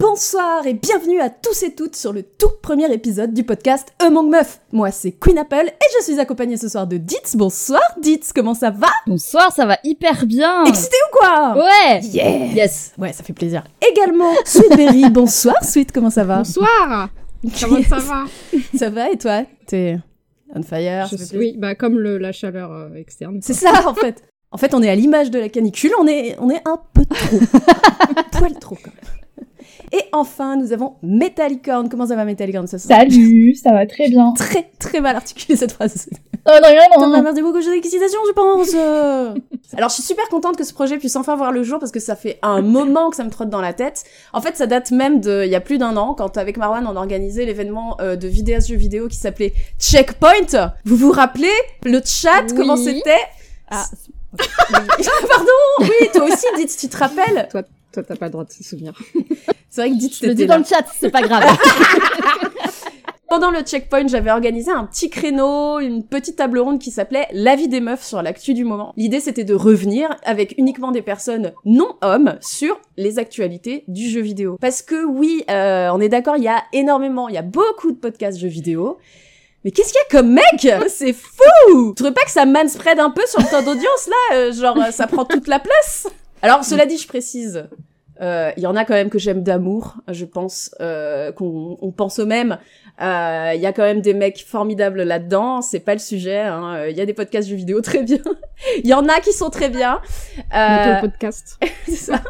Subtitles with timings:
[0.00, 4.30] Bonsoir et bienvenue à tous et toutes sur le tout premier épisode du podcast Among
[4.30, 4.58] Meufs.
[4.72, 7.36] Moi c'est Queen Apple et je suis accompagnée ce soir de Ditz.
[7.36, 8.86] Bonsoir Ditz, comment ça va?
[9.06, 10.64] Bonsoir, ça va hyper bien.
[10.64, 11.54] Excité ou quoi?
[11.58, 12.00] Ouais.
[12.00, 12.92] Yeah Yes.
[12.96, 13.62] Ouais, ça fait plaisir.
[13.92, 15.10] Également Sweetberry.
[15.10, 16.38] Bonsoir Sweet, comment ça va?
[16.38, 17.10] Bonsoir
[17.60, 18.24] Comment ça va?
[18.74, 19.42] Ça va et toi?
[19.66, 19.98] T'es
[20.54, 23.40] on fire Je suis- Oui, bah comme le, la chaleur euh, externe.
[23.42, 24.22] C'est ça en fait.
[24.50, 27.04] En fait, on est à l'image de la canicule, on est, on est un peu
[27.04, 27.36] trop.
[28.16, 28.99] un poil trop quand même.
[29.92, 31.88] Et enfin, nous avons Metallicorn.
[31.88, 34.32] Comment ça va Metallicorn ce soir Salut, ça va très bien.
[34.36, 36.08] Très très mal articulé cette phrase.
[36.46, 38.74] Oh non, non, non, dit beaucoup d'excitation, je pense.
[39.76, 42.00] Alors, je suis super contente que ce projet puisse enfin voir le jour parce que
[42.00, 44.04] ça fait un moment que ça me trotte dans la tête.
[44.32, 46.86] En fait, ça date même de, il y a plus d'un an, quand avec Marwan
[46.86, 50.72] on organisait l'événement euh, de vidéas jeux vidéo qui s'appelait Checkpoint.
[50.84, 51.52] Vous vous rappelez
[51.84, 52.54] le chat Oui.
[52.56, 53.20] comment c'était?
[53.70, 53.84] Ah,
[54.38, 55.46] Pardon,
[55.80, 57.62] oui, toi aussi, dites, tu te rappelles Toi,
[57.92, 58.92] t'as pas le droit de se souvenir.
[59.70, 61.44] C'est vrai que dites, je le dis dans le chat, c'est pas grave.
[63.28, 67.54] Pendant le checkpoint, j'avais organisé un petit créneau, une petite table ronde qui s'appelait La
[67.54, 68.92] vie des meufs sur l'actu du moment.
[68.96, 74.20] L'idée, c'était de revenir avec uniquement des personnes non hommes sur les actualités du jeu
[74.20, 74.58] vidéo.
[74.60, 77.92] Parce que oui, euh, on est d'accord, il y a énormément, il y a beaucoup
[77.92, 78.98] de podcasts jeux vidéo.
[79.64, 80.68] Mais qu'est-ce qu'il y a comme mec?
[80.88, 84.36] C'est fou Tu trouves pas que ça manspread un peu sur le temps d'audience là?
[84.36, 86.08] Euh, Genre, ça prend toute la place?
[86.42, 87.68] Alors, cela dit, je précise,
[88.20, 91.90] euh, il y en a quand même que j'aime d'amour, je pense, euh, qu'on on
[91.90, 92.58] pense au même.
[93.00, 96.40] Euh, Il y a quand même des mecs formidables là-dedans, c'est pas le sujet.
[96.40, 96.86] hein.
[96.88, 98.18] Il y a des podcasts jeux vidéo très bien.
[98.82, 100.00] Il y en a qui sont très bien.
[100.54, 101.58] Euh, podcast.
[101.86, 102.22] c'est ça.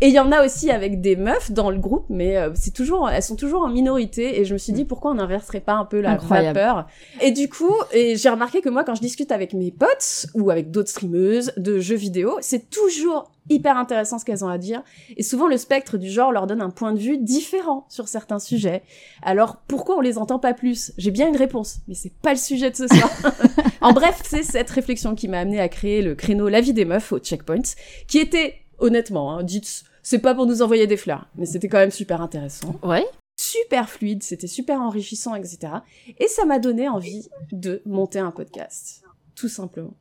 [0.00, 2.72] Et il y en a aussi avec des meufs dans le groupe, mais euh, c'est
[2.72, 4.40] toujours, elles sont toujours en minorité.
[4.40, 6.86] Et je me suis dit pourquoi on n'inverserait pas un peu la vapeur.
[7.20, 10.50] Et du coup, et j'ai remarqué que moi, quand je discute avec mes potes ou
[10.50, 14.82] avec d'autres streameuses de jeux vidéo, c'est toujours hyper intéressant ce qu'elles ont à dire.
[15.16, 18.38] Et souvent, le spectre du genre leur donne un point de vue différent sur certains
[18.38, 18.82] sujets.
[19.22, 20.92] Alors, pourquoi on les entend pas plus?
[20.98, 23.10] J'ai bien une réponse, mais c'est pas le sujet de ce soir.
[23.80, 26.84] en bref, c'est cette réflexion qui m'a amené à créer le créneau La vie des
[26.84, 27.62] meufs au checkpoint,
[28.06, 31.78] qui était, honnêtement, hein, dites, c'est pas pour nous envoyer des fleurs, mais c'était quand
[31.78, 33.06] même super intéressant ouais.
[33.36, 35.72] super fluide, c'était super enrichissant, etc.
[36.18, 39.02] Et ça m'a donné envie de monter un podcast,
[39.34, 39.94] tout simplement.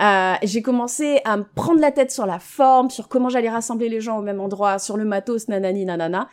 [0.00, 3.88] Euh, j'ai commencé à me prendre la tête sur la forme, sur comment j'allais rassembler
[3.88, 6.28] les gens au même endroit, sur le matos, nanani, nanana.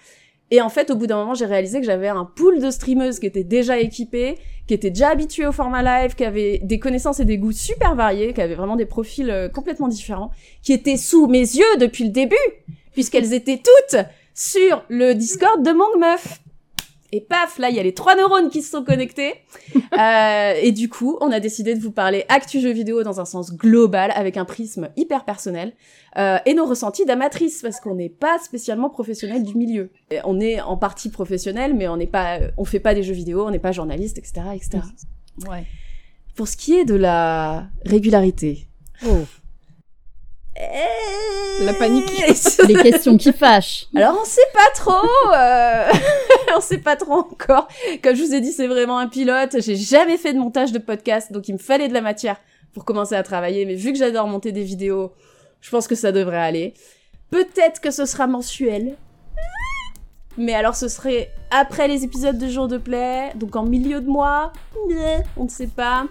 [0.51, 3.19] Et en fait, au bout d'un moment, j'ai réalisé que j'avais un pool de streameuses
[3.19, 4.37] qui étaient déjà équipées,
[4.67, 7.95] qui étaient déjà habituées au format live, qui avaient des connaissances et des goûts super
[7.95, 10.31] variés, qui avaient vraiment des profils euh, complètement différents,
[10.63, 12.35] qui étaient sous mes yeux depuis le début,
[12.93, 14.01] puisqu'elles étaient toutes
[14.33, 16.17] sur le Discord de Mang.
[17.11, 19.33] Et paf, là, il y a les trois neurones qui se sont connectés.
[19.99, 23.25] Euh, et du coup, on a décidé de vous parler actu jeux vidéo dans un
[23.25, 25.73] sens global, avec un prisme hyper personnel,
[26.15, 29.91] euh, et nos ressentis d'amatrice, parce qu'on n'est pas spécialement professionnel du milieu.
[30.09, 33.13] Et on est en partie professionnel, mais on n'est pas, on fait pas des jeux
[33.13, 34.79] vidéo, on n'est pas journaliste, etc., etc.
[35.49, 35.65] Ouais.
[36.35, 38.67] Pour ce qui est de la régularité.
[39.05, 39.25] Oh.
[41.61, 42.11] La panique.
[42.67, 43.87] Les questions qui fâchent.
[43.95, 45.91] Alors on sait pas trop, euh...
[46.57, 47.67] on sait pas trop encore.
[48.03, 49.57] Comme je vous ai dit, c'est vraiment un pilote.
[49.59, 52.37] J'ai jamais fait de montage de podcast, donc il me fallait de la matière
[52.73, 53.65] pour commencer à travailler.
[53.65, 55.13] Mais vu que j'adore monter des vidéos,
[55.61, 56.73] je pense que ça devrait aller.
[57.29, 58.95] Peut-être que ce sera mensuel.
[60.37, 64.07] Mais alors ce serait après les épisodes de jour de play, donc en milieu de
[64.07, 64.53] mois.
[65.37, 66.05] On ne sait pas.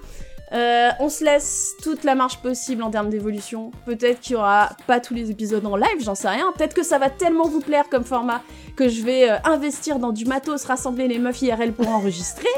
[0.53, 3.71] Euh, on se laisse toute la marge possible en termes d'évolution.
[3.85, 6.53] Peut-être qu'il y aura pas tous les épisodes en live, j'en sais rien.
[6.57, 8.43] Peut-être que ça va tellement vous plaire comme format
[8.77, 12.49] que je vais euh, investir dans du matos, rassembler les meufs IRL pour enregistrer.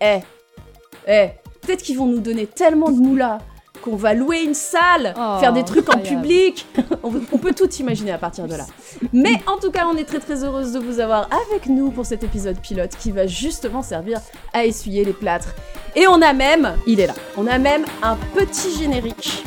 [0.00, 0.20] Eh,
[1.06, 1.28] eh,
[1.60, 3.38] peut-être qu'ils vont nous donner tellement de moula
[3.84, 6.66] qu'on va louer une salle, Oh, faire des trucs en public.
[7.02, 8.64] on, on peut tout imaginer à partir de là.
[9.12, 12.06] Mais en tout cas, on est très très heureuse de vous avoir avec nous pour
[12.06, 14.20] cet épisode pilote qui va justement servir
[14.54, 15.54] à essuyer les plâtres.
[15.94, 19.44] Et on a même, il est là, on a même un petit générique.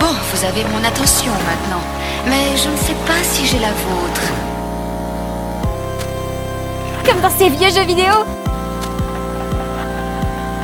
[0.00, 1.82] Bon, vous avez mon attention maintenant,
[2.26, 4.43] mais je ne sais pas si j'ai la vôtre.
[7.04, 8.12] Comme dans ces vieux jeux vidéo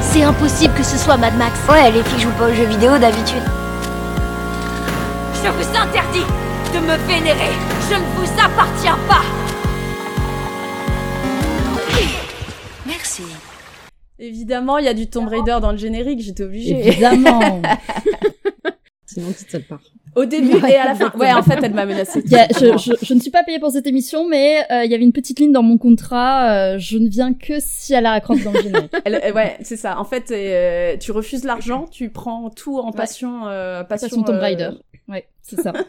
[0.01, 1.59] C'est impossible que ce soit Mad Max.
[1.69, 3.43] Ouais, les filles jouent pas aux jeux vidéo d'habitude.
[5.43, 6.25] Je vous interdis
[6.75, 7.53] de me vénérer.
[7.91, 9.23] Je ne vous appartiens pas.
[12.87, 13.23] Merci.
[14.19, 16.89] Évidemment, il y a du Tomb Raider dans le générique, j'étais obligée.
[16.89, 17.63] Évidemment.
[19.07, 19.81] Sinon, petite ça part.
[20.17, 21.13] Au début et à la fin.
[21.17, 22.23] Ouais, en fait, elle m'a menacée.
[22.27, 25.05] Je, je, je ne suis pas payée pour cette émission, mais euh, il y avait
[25.05, 26.51] une petite ligne dans mon contrat.
[26.75, 28.93] euh, je ne viens que si elle a la dans le générique.
[29.05, 29.99] Elle- euh, ouais, c'est ça.
[30.01, 34.37] En fait, euh, tu refuses l'argent, tu prends tout en passion, euh, passion, Passion Tomb
[34.37, 34.71] euh, Raider.
[35.09, 35.73] Ouais, c'est ça.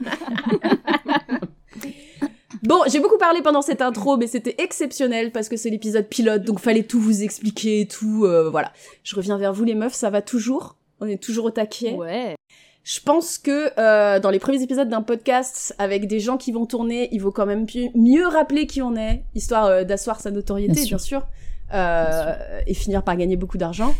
[2.63, 6.43] Bon, j'ai beaucoup parlé pendant cette intro, mais c'était exceptionnel parce que c'est l'épisode pilote,
[6.43, 8.25] donc fallait tout vous expliquer, tout.
[8.25, 8.71] euh, voilà.
[9.03, 10.75] Je reviens vers vous, les meufs, ça va toujours?
[10.99, 11.93] On est toujours au taquet?
[11.93, 12.35] Ouais.
[12.83, 16.65] Je pense que euh, dans les premiers épisodes d'un podcast avec des gens qui vont
[16.65, 20.73] tourner, il vaut quand même mieux rappeler qui on est, histoire euh, d'asseoir sa notoriété,
[20.73, 21.19] Bien bien sûr.
[21.19, 21.27] sûr,
[21.75, 22.33] euh,
[22.65, 23.93] et finir par gagner beaucoup d'argent.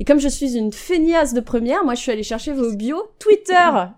[0.00, 3.02] Et comme je suis une feignasse de première, moi je suis allée chercher vos bios
[3.18, 3.54] Twitter.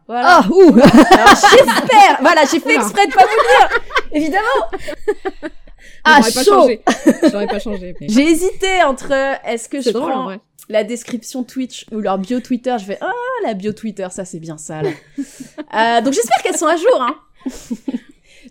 [0.08, 0.40] Voilà.
[0.40, 2.18] Ah, ouh j'espère.
[2.20, 3.80] Voilà, j'ai fait exprès de pas vous dire.
[4.12, 5.52] Évidemment.
[6.02, 6.68] Ah, chaud.
[7.30, 7.94] J'aurais pas changé.
[8.00, 9.12] mais- J'ai hésité entre
[9.46, 10.36] est-ce que je C'est drôle, en prends.
[10.68, 12.76] La description Twitch ou leur bio Twitter.
[12.78, 13.12] Je fais ah
[13.44, 14.86] la bio Twitter, ça c'est bien sale.
[15.18, 17.00] euh, donc j'espère qu'elles sont à jour.
[17.00, 17.16] Hein.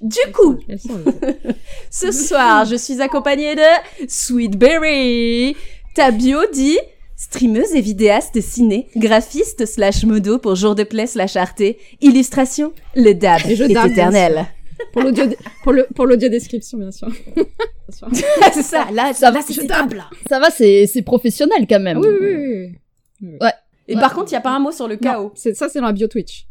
[0.02, 1.04] du coup, Elles sont-
[1.90, 5.56] ce soir, je suis accompagnée de Sweetberry.
[5.96, 6.80] Ta bio dit
[7.16, 11.62] streameuse et vidéaste ciné, graphiste slash modo pour jour de play slash arte,
[12.02, 14.46] illustration, le dab est éternel.
[14.94, 15.26] Pour l'audio,
[15.64, 17.10] pour le, pour l'audio description, bien sûr.
[17.90, 20.10] C'est ça, là, Ça là va, c'est là.
[20.30, 21.98] Ça va, c'est c'est professionnel quand même.
[21.98, 22.36] Ah oui, oui,
[23.22, 23.50] oui, oui.
[23.88, 25.32] Et par contre, il y a pas un mot sur le chaos.
[25.36, 26.48] c'est, ça, c'est dans la bio Twitch.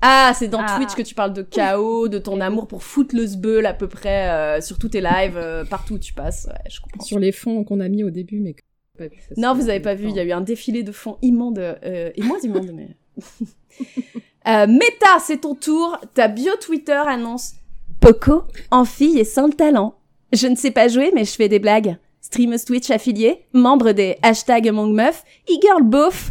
[0.00, 0.76] Ah, c'est dans Ah.
[0.76, 4.30] Twitch que tu parles de chaos, de ton amour pour Footloose Bull à peu près
[4.30, 6.46] euh, sur tous tes lives, euh, partout où tu passes.
[6.48, 7.04] Ouais, je comprends.
[7.04, 8.62] Sur les fonds qu'on a mis au début, mais que
[8.98, 9.20] j'ai pas vu.
[9.28, 11.58] Ça, Non, vous avez pas vu, il y a eu un défilé de fond immonde,
[11.60, 12.88] euh, et moins immonde, mais...
[14.48, 15.98] euh, Meta, c'est ton tour.
[16.14, 17.52] Ta bio Twitter annonce
[18.00, 19.94] Poco, en fille et sans le talent.
[20.32, 21.96] Je ne sais pas jouer, mais je fais des blagues.
[22.20, 26.30] Streameuse Twitch affiliée, membre des hashtags Among Meuf, e-girl beauf,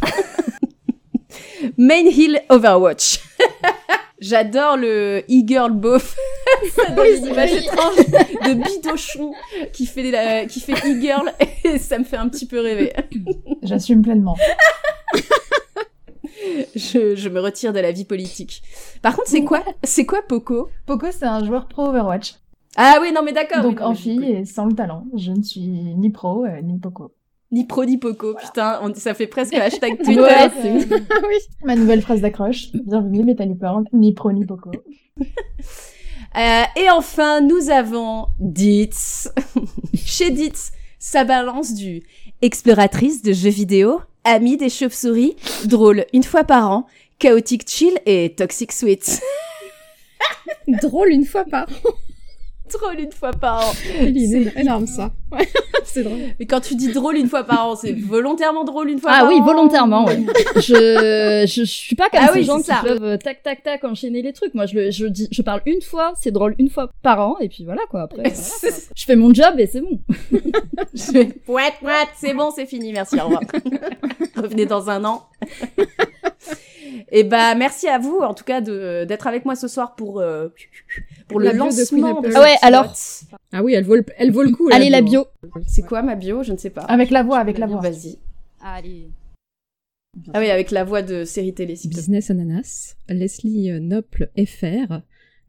[1.78, 3.20] main heel Overwatch.
[4.20, 6.14] J'adore le e-girl beauf.
[6.76, 9.32] Ça donne une image étrange de bidochon
[9.72, 11.32] qui fait, la- qui fait e-girl
[11.64, 12.92] et ça me fait un petit peu rêver.
[13.62, 14.36] J'assume pleinement.
[16.74, 18.62] Je, je me retire de la vie politique.
[19.02, 20.68] Par contre, c'est quoi, c'est quoi Poco?
[20.86, 22.34] Poco, c'est un joueur pro Overwatch.
[22.76, 23.62] Ah oui, non mais d'accord.
[23.62, 25.04] Donc oui, non, en fille et sans le talent.
[25.16, 27.12] Je ne suis ni pro euh, ni Poco.
[27.50, 30.20] Ni pro ni Poco, putain, on- ça fait presque hashtag Twitter.
[30.22, 30.98] Ouais, euh,
[31.64, 32.72] Ma nouvelle phrase d'accroche.
[32.72, 34.70] Bienvenue, Porn, ni pro ni Poco.
[36.34, 39.30] Euh, et enfin, nous avons Ditz.
[39.94, 42.02] Chez Ditz, ça balance du
[42.40, 46.86] exploratrice de jeux vidéo, amie des chauves-souris, drôle une fois par an,
[47.18, 49.20] chaotique chill et toxic sweet.
[50.82, 51.92] Drôle une fois par an.
[52.72, 53.72] Drôle une fois par an.
[54.00, 55.12] C'est énorme, ça.
[55.32, 55.48] Ouais,
[55.84, 56.18] c'est drôle.
[56.38, 59.20] Mais quand tu dis drôle une fois par an, c'est volontairement drôle une fois Ah
[59.20, 60.20] par oui, an volontairement, ouais.
[60.56, 62.80] je, je, je suis pas comme Ah ces oui, gens qui ça.
[62.84, 64.52] peuvent euh, tac tac tac enchaîner les trucs.
[64.52, 67.36] Moi, je, le- je dis, je parle une fois, c'est drôle une fois par an,
[67.40, 68.02] et puis voilà quoi.
[68.02, 68.24] Après,
[68.94, 70.00] je fais mon job et c'est bon.
[70.92, 73.40] Je fais pouet, pouet, c'est bon, c'est fini, merci, au revoir.
[74.36, 75.22] Revenez dans un an.
[77.10, 80.20] Et bah merci à vous en tout cas de d'être avec moi ce soir pour
[80.20, 80.48] euh,
[81.28, 82.92] pour le La de lancement de ce Ah ouais, alors.
[83.52, 84.68] Ah oui, elle vaut le, elle vaut le coup.
[84.72, 85.26] Allez la bio.
[85.66, 86.42] C'est quoi ma bio?
[86.42, 86.82] Je ne sais pas.
[86.82, 87.80] Avec la voix, avec la voix.
[87.80, 88.18] Vas-y.
[88.60, 89.10] Allez.
[90.34, 91.74] Ah oui, avec la voix de série télé.
[91.84, 95.00] Business Ananas, Leslie Nople FR,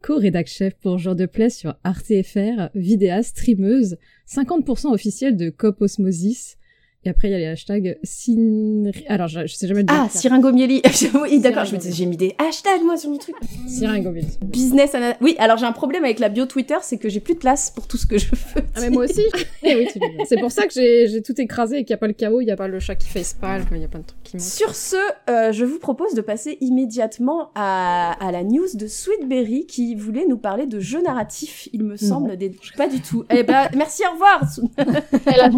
[0.01, 3.97] co-rédac chef pour Jour de Play sur Arte FR, vidéaste, streameuse,
[4.29, 6.57] 50% officielle de Cop Osmosis.
[7.05, 9.05] Et après, il y a les hashtags Sinri...
[9.07, 9.83] Alors, je, je sais jamais.
[9.87, 10.81] Ah, Siringomieli.
[11.21, 13.35] oui, d'accord, je me disais, j'ai mis des hashtags moi sur mon truc.
[13.67, 14.27] Siringomieli.
[14.41, 14.95] Business.
[15.19, 17.71] Oui, alors j'ai un problème avec la bio Twitter, c'est que j'ai plus de place
[17.71, 18.63] pour tout ce que je veux.
[18.75, 19.21] Ah, mais moi aussi.
[19.65, 19.87] Eh oui,
[20.25, 22.41] c'est pour ça que j'ai j'ai tout écrasé et qu'il n'y a pas le chaos,
[22.41, 24.21] il n'y a pas le chat qui fait spal, il y a plein de trucs
[24.23, 24.45] qui manquent.
[24.45, 24.97] Sur ce,
[25.29, 30.25] euh, je vous propose de passer immédiatement à, à la news de Sweetberry qui voulait
[30.27, 32.35] nous parler de jeux narratifs, il me semble.
[32.37, 32.51] Des...
[32.75, 33.23] Pas du tout.
[33.29, 34.41] Eh ben, merci, au revoir.
[35.25, 35.49] Elle a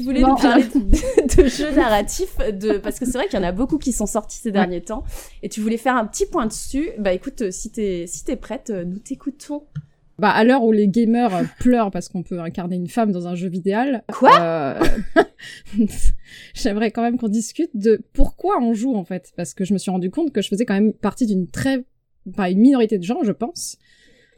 [0.00, 0.30] tu voulais Non.
[0.30, 2.78] nous parler de, de jeux narratifs, de...
[2.78, 5.04] parce que c'est vrai qu'il y en a beaucoup qui sont sortis ces derniers temps,
[5.42, 6.90] et tu voulais faire un petit point dessus.
[6.98, 9.64] Bah écoute, si t'es si t'es prête, euh, nous t'écoutons.
[10.18, 13.34] Bah, à l'heure où les gamers pleurent parce qu'on peut incarner une femme dans un
[13.34, 13.78] jeu vidéo,
[14.12, 14.78] Quoi euh,
[16.54, 19.78] J'aimerais quand même qu'on discute de pourquoi on joue en fait, parce que je me
[19.78, 21.84] suis rendu compte que je faisais quand même partie d'une très,
[22.36, 23.78] pas une minorité de gens, je pense.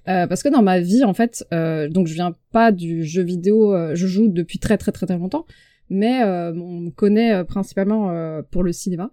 [0.08, 3.22] Euh, parce que dans ma vie, en fait, euh, donc je viens pas du jeu
[3.22, 5.46] vidéo, euh, je joue depuis très très très très longtemps,
[5.90, 8.12] mais euh, on me connaît principalement
[8.50, 9.12] pour le cinéma.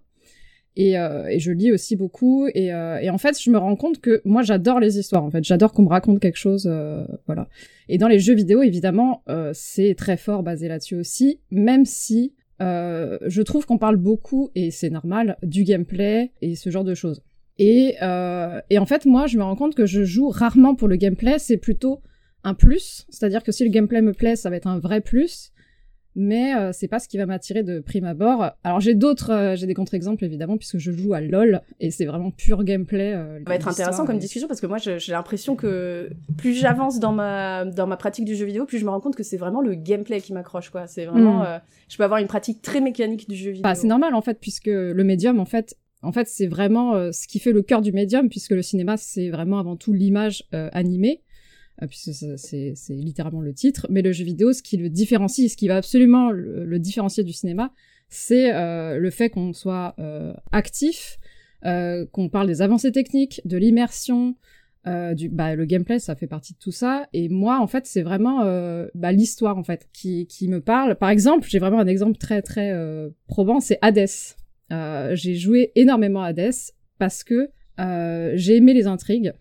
[0.76, 2.46] Et, je lis aussi beaucoup.
[2.54, 5.24] Et, et en fait, je me rends compte que moi, j'adore les histoires.
[5.24, 6.70] En fait, j'adore qu'on me raconte quelque chose.
[7.26, 7.48] voilà.
[7.88, 13.42] Et dans les jeux vidéo, évidemment, c'est très fort basé là-dessus aussi, même si je
[13.42, 17.22] trouve qu'on parle beaucoup, et c'est normal, du gameplay et ce genre de choses.
[17.60, 20.88] Et, euh, et en fait, moi, je me rends compte que je joue rarement pour
[20.88, 21.38] le gameplay.
[21.38, 22.00] C'est plutôt
[22.42, 23.06] un plus.
[23.10, 25.52] C'est-à-dire que si le gameplay me plaît, ça va être un vrai plus
[26.16, 28.50] mais euh, c'est pas ce qui va m'attirer de prime abord.
[28.64, 32.04] Alors j'ai d'autres, euh, j'ai des contre-exemples évidemment puisque je joue à LoL et c'est
[32.04, 33.14] vraiment pur gameplay.
[33.14, 34.18] Euh, ça va être intéressant comme et...
[34.18, 38.34] discussion parce que moi j'ai l'impression que plus j'avance dans ma dans ma pratique du
[38.34, 40.86] jeu vidéo, plus je me rends compte que c'est vraiment le gameplay qui m'accroche quoi.
[40.86, 41.60] C'est vraiment, Mm.
[41.88, 43.62] je peux avoir une pratique très mécanique du jeu vidéo.
[43.62, 47.12] Bah, c'est normal en fait puisque le médium en fait, en fait c'est vraiment euh,
[47.12, 50.44] ce qui fait le cœur du médium puisque le cinéma c'est vraiment avant tout l'image
[50.54, 51.22] euh, animée
[51.82, 55.56] euh, puisque c'est littéralement le titre, mais le jeu vidéo, ce qui le différencie, ce
[55.56, 57.72] qui va absolument le, différencier du cinéma,
[58.10, 59.96] c'est le fait qu'on soit
[60.52, 61.18] actif,
[61.62, 64.36] qu'on parle des avancées techniques, de l'immersion,
[65.14, 67.08] du bah le gameplay, ça fait partie de tout ça.
[67.14, 68.44] Et moi, en fait, c'est vraiment
[68.94, 70.96] bah, l'histoire en fait qui me parle.
[70.96, 72.74] Par exemple, j'ai vraiment un exemple très très
[73.26, 74.36] probant, c'est Hades.
[74.72, 76.52] Euh, j'ai joué énormément à Hades
[76.98, 79.32] parce que euh, j'ai aimé les intrigues.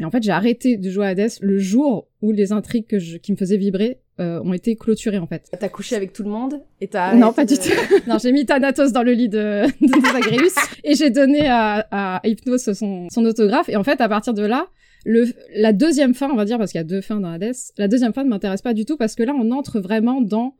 [0.00, 2.98] Et en fait, j'ai arrêté de jouer à Hades le jour où les intrigues que
[2.98, 5.50] je, qui me faisaient vibrer euh, ont été clôturées, en fait.
[5.58, 7.14] T'as couché avec tout le monde et t'as.
[7.14, 7.70] Non, pas du tout.
[8.06, 10.54] non, j'ai mis Thanatos dans le lit de, de Zagreus
[10.84, 13.68] et j'ai donné à, à Hypnos son, son autographe.
[13.68, 14.68] Et en fait, à partir de là,
[15.04, 17.54] le, la deuxième fin, on va dire, parce qu'il y a deux fins dans Hades,
[17.76, 20.54] la deuxième fin ne m'intéresse pas du tout parce que là, on entre vraiment dans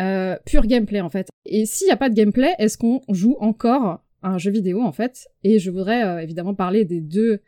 [0.00, 1.28] euh, pur gameplay, en fait.
[1.46, 4.82] Et s'il n'y a pas de gameplay, est-ce qu'on joue encore à un jeu vidéo,
[4.82, 5.28] en fait?
[5.44, 7.40] Et je voudrais euh, évidemment parler des deux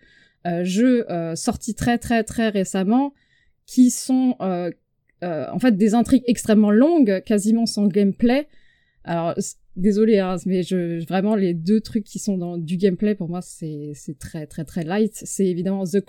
[0.47, 3.15] euh, jeux sortis très très très récemment
[3.65, 8.49] qui sont en fait des intrigues extrêmement longues, quasiment sans gameplay.
[9.05, 9.35] Alors
[9.77, 13.41] désolé, hein, mais je vraiment les deux trucs qui sont dans du gameplay pour moi
[13.41, 15.13] c'est très très très light.
[15.15, 16.01] C'est évidemment The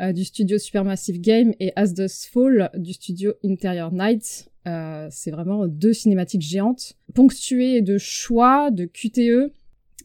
[0.00, 4.48] euh, du studio Supermassive Game et As Does Fall du studio Interior Nights.
[4.68, 9.52] Euh, c'est vraiment deux cinématiques géantes ponctuées de choix, de QTE.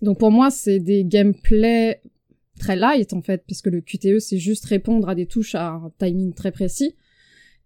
[0.01, 2.01] Donc pour moi c'est des gameplays
[2.59, 5.91] très light en fait, puisque le QTE c'est juste répondre à des touches à un
[5.97, 6.95] timing très précis.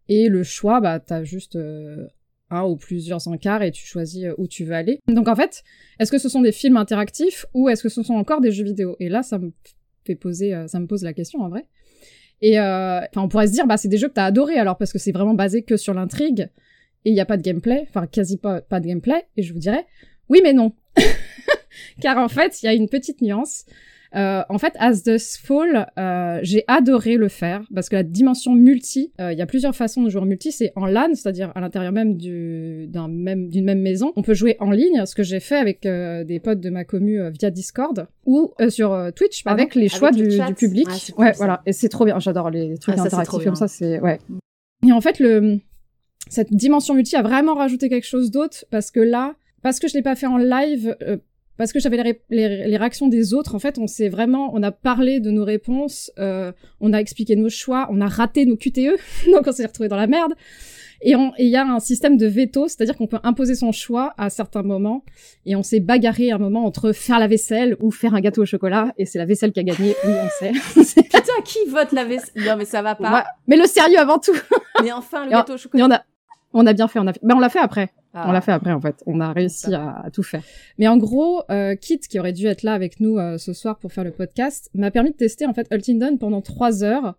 [0.09, 2.07] Et le choix, bah t'as juste euh,
[2.49, 4.99] un ou plusieurs encarts et tu choisis euh, où tu veux aller.
[5.07, 5.63] Donc en fait,
[5.99, 8.63] est-ce que ce sont des films interactifs ou est-ce que ce sont encore des jeux
[8.63, 8.95] vidéo?
[8.99, 9.51] Et là, ça me
[10.05, 11.67] fait poser, ça me pose la question en vrai.
[12.41, 14.93] Et euh, on pourrait se dire, bah c'est des jeux que t'as adoré alors parce
[14.93, 16.49] que c'est vraiment basé que sur l'intrigue
[17.07, 19.23] et il y a pas de gameplay, enfin quasi pas pas de gameplay.
[19.37, 19.85] Et je vous dirais,
[20.27, 20.73] oui mais non,
[22.01, 23.63] car en fait, il y a une petite nuance.
[24.15, 28.53] Euh, en fait, As Does Fall, euh, j'ai adoré le faire parce que la dimension
[28.53, 30.51] multi, euh, il y a plusieurs façons de jouer en multi.
[30.51, 34.11] C'est en LAN, c'est-à-dire à l'intérieur même du d'un même d'une même maison.
[34.17, 37.19] On peut jouer en ligne, ce que j'ai fait avec des potes de ma commu
[37.31, 40.87] via Discord ou sur Twitch avec les choix du, public.
[41.17, 41.61] Ouais, voilà.
[41.65, 42.19] Et c'est trop bien.
[42.19, 43.67] J'adore les trucs Ah, ça, interactifs comme ça.
[43.67, 44.19] C'est ouais.
[44.85, 45.59] Et en fait, le
[46.29, 49.93] cette dimension multi a vraiment rajouté quelque chose d'autre parce que là, parce que je
[49.93, 51.17] l'ai pas fait en live, euh,
[51.57, 54.51] parce que j'avais les, ré- les- les réactions des autres, en fait, on s'est vraiment,
[54.53, 58.45] on a parlé de nos réponses, euh, on a expliqué nos choix, on a raté
[58.45, 58.97] nos QTE,
[59.31, 60.33] donc on s'est retrouvé dans la merde.
[61.01, 64.15] Et et il y a un système de veto, c'est-à-dire qu'on peut imposer son choix
[64.17, 65.03] à certains moments.
[65.45, 68.41] Et on s'est bagarré à un moment entre faire la vaisselle ou faire un gâteau
[68.41, 68.93] au chocolat.
[68.97, 70.53] Et c'est la vaisselle qui a gagné, oui, on sait.
[71.03, 73.13] Putain, qui vote la vaisselle Non mais ça va pas.
[73.13, 73.23] Ouais.
[73.45, 74.35] Mais le sérieux avant tout.
[74.81, 75.85] Mais enfin le Et on- gâteau au Et chocolat.
[75.85, 76.03] on a,
[76.59, 77.19] on a bien fait, on a fait.
[77.23, 77.89] Mais on l'a fait après.
[78.13, 78.25] Ah.
[78.27, 79.03] On l'a fait après en fait.
[79.05, 80.41] On a réussi à, à tout faire.
[80.79, 83.77] Mais en gros, euh, Kit qui aurait dû être là avec nous euh, ce soir
[83.79, 87.15] pour faire le podcast m'a permis de tester en fait Hultingdon pendant trois heures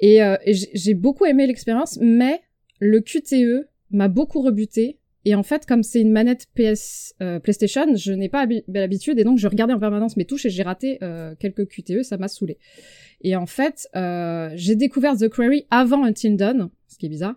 [0.00, 2.40] et, euh, et j'ai- beaucoup aimé l'expérience, mais
[2.78, 4.98] le QTE m'a beaucoup rebuté.
[5.24, 9.24] Et en fait, comme c'est une manette PS PlayStation, je n'ai pas habi- l'habitude et
[9.24, 10.98] donc je regardais en permanence mes touches et j'ai raté
[11.40, 12.56] quelques QTE, ça m'a saoulé.
[13.22, 13.88] Et en fait,
[14.54, 17.34] j'ai découvert The Query avant Until Dawn, ce qui est bizarre,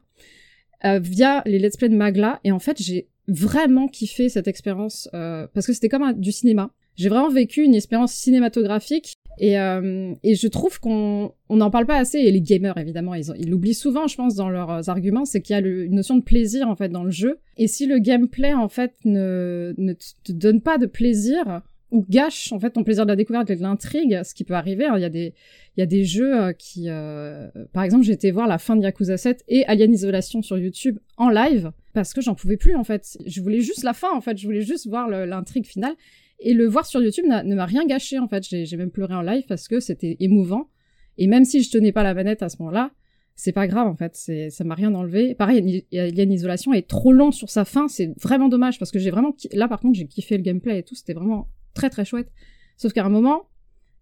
[0.85, 2.39] euh, via les let's play de Magla.
[2.43, 6.31] Et en fait, j'ai vraiment kiffé cette expérience euh, parce que c'était comme un- du
[6.31, 6.71] cinéma.
[6.97, 11.85] J'ai vraiment vécu une expérience cinématographique et, euh, et je trouve qu'on on n'en parle
[11.85, 12.17] pas assez.
[12.19, 15.57] Et les gamers, évidemment, ils l'oublient souvent, je pense, dans leurs arguments, c'est qu'il y
[15.57, 17.39] a une notion de plaisir en fait dans le jeu.
[17.57, 21.61] Et si le gameplay en fait ne, ne te donne pas de plaisir
[21.91, 24.53] ou gâche en fait ton plaisir de la découverte et de l'intrigue, ce qui peut
[24.53, 25.33] arriver, il y a des
[25.77, 28.75] il y a des jeux euh, qui, euh, par exemple, j'ai été voir la fin
[28.75, 32.75] de Yakuza 7 et Alien Isolation sur YouTube en live parce que j'en pouvais plus
[32.75, 33.17] en fait.
[33.25, 35.95] Je voulais juste la fin en fait, je voulais juste voir l'intrigue finale.
[36.43, 38.43] Et le voir sur YouTube ne m'a rien gâché en fait.
[38.43, 40.69] J'ai même pleuré en live parce que c'était émouvant.
[41.17, 42.91] Et même si je tenais pas la manette à ce moment-là,
[43.35, 44.15] c'est pas grave en fait,
[44.49, 45.35] ça m'a rien enlevé.
[45.35, 49.09] Pareil, Alien Isolation est trop long sur sa fin, c'est vraiment dommage parce que j'ai
[49.09, 52.31] vraiment là par contre j'ai kiffé le gameplay et tout, c'était vraiment très très chouette.
[52.77, 53.47] Sauf qu'à un moment,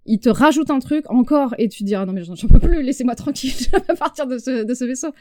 [0.06, 2.60] il te rajoute un truc encore et tu te dis ah non mais j'en peux
[2.60, 5.14] plus, laissez-moi tranquille, je veux partir de ce, vaisseau.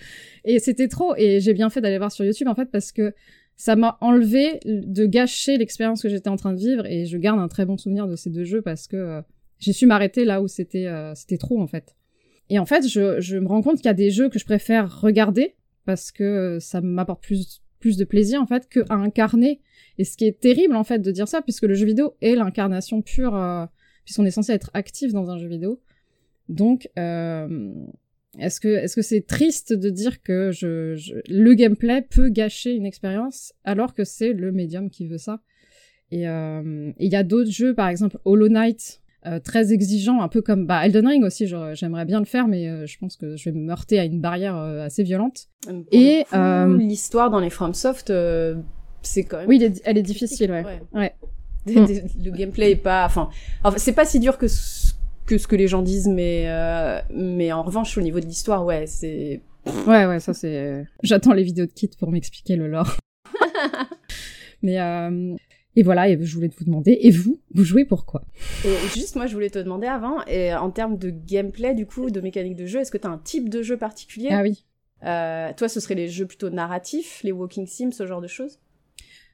[0.44, 3.14] Et c'était trop et j'ai bien fait d'aller voir sur YouTube en fait parce que
[3.56, 7.40] ça m'a enlevé de gâcher l'expérience que j'étais en train de vivre et je garde
[7.40, 9.22] un très bon souvenir de ces deux jeux parce que euh,
[9.58, 11.96] j'ai su m'arrêter là où c'était euh, c'était trop en fait.
[12.50, 14.44] Et en fait, je, je me rends compte qu'il y a des jeux que je
[14.44, 19.60] préfère regarder parce que ça m'apporte plus plus de plaisir en fait que à incarner.
[19.98, 22.34] Et ce qui est terrible en fait de dire ça puisque le jeu vidéo est
[22.34, 23.66] l'incarnation pure euh,
[24.04, 25.80] puisqu'on est censé être actif dans un jeu vidéo.
[26.48, 27.74] Donc euh,
[28.38, 30.50] est-ce que est-ce que c'est triste de dire que
[31.28, 35.40] le gameplay peut gâcher une expérience alors que c'est le médium qui veut ça?
[36.10, 40.28] Et euh, il y a d'autres jeux, par exemple Hollow Knight, euh, très exigeant, un
[40.28, 41.46] peu comme bah, Elden Ring aussi.
[41.74, 44.20] J'aimerais bien le faire, mais euh, je pense que je vais me heurter à une
[44.20, 45.48] barrière euh, assez violente.
[45.92, 48.56] Et, euh, l'histoire dans les FromSoft, euh,
[49.02, 49.48] c'est quand même.
[49.48, 50.64] Oui, elle est, elle est difficile, ouais.
[50.64, 50.80] Ouais.
[50.94, 51.14] ouais.
[51.66, 53.28] Des- des- le gameplay est pas, enfin,
[53.64, 54.92] enfin, c'est pas si dur que ce,
[55.26, 58.64] que ce que les gens disent, mais euh, mais en revanche au niveau de l'histoire,
[58.64, 59.42] ouais, c'est
[59.86, 60.86] Ouais, ouais, ça c'est.
[61.02, 62.96] J'attends les vidéos de Kit pour m'expliquer le lore.
[64.62, 65.34] Mais euh...
[65.76, 68.22] et voilà, et je voulais vous demander, et vous, vous jouez pourquoi
[68.64, 72.10] Et juste, moi, je voulais te demander avant, et en termes de gameplay, du coup,
[72.10, 74.28] de mécanique de jeu, est-ce que t'as un type de jeu particulier?
[74.32, 74.64] Ah oui.
[75.04, 78.58] Euh, Toi, ce serait les jeux plutôt narratifs, les walking sims, ce genre de choses?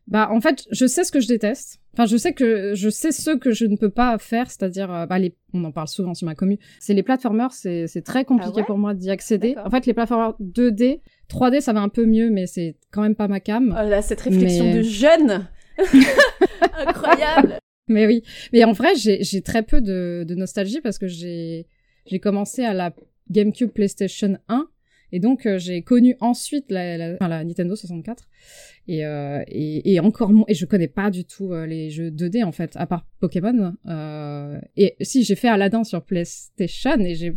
[0.07, 1.81] Bah en fait, je sais ce que je déteste.
[1.95, 5.07] Enfin, je sais que je sais ce que je ne peux pas faire, c'est-à-dire, euh,
[5.07, 6.59] bah les, on en parle souvent sur ma commu.
[6.79, 8.65] C'est les platformers, c'est c'est très compliqué Ah ouais?
[8.67, 9.55] pour moi d'y accéder.
[9.65, 11.01] En fait, les platformers 2D,
[11.31, 13.75] 3D, ça va un peu mieux, mais c'est quand même pas ma cam.
[13.83, 15.47] Oh là, cette réflexion Mais- de jeune
[16.87, 18.23] Incroyable Mais oui.
[18.53, 21.67] Mais en vrai, j'ai très peu de, de nostalgie parce que j'ai
[22.07, 22.95] j'ai commencé à la
[23.31, 24.69] GameCube PlayStation 1
[25.15, 28.25] et donc euh, j'ai connu ensuite la, la, enfin, la Nintendo 64
[28.89, 32.11] et, euh, et et encore moins et je connais pas du tout euh, les jeux
[32.11, 37.15] 2D en fait à part Pokémon euh, et si j'ai fait Aladdin sur PlayStation et
[37.15, 37.33] j'ai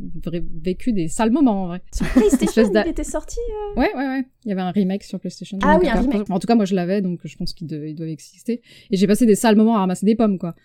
[0.63, 1.81] vécu des sales moments en vrai.
[2.13, 3.37] PlayStation, Espèce d'a- il était sorti
[3.77, 4.23] Ouais, ouais, ouais.
[4.45, 5.57] Il y avait un remake sur PlayStation.
[5.61, 6.29] Ah oui, un remake.
[6.29, 8.61] En tout cas, moi, je l'avais, donc je pense qu'il devait, il exister.
[8.91, 10.55] Et j'ai passé des sales moments à ramasser des pommes, quoi.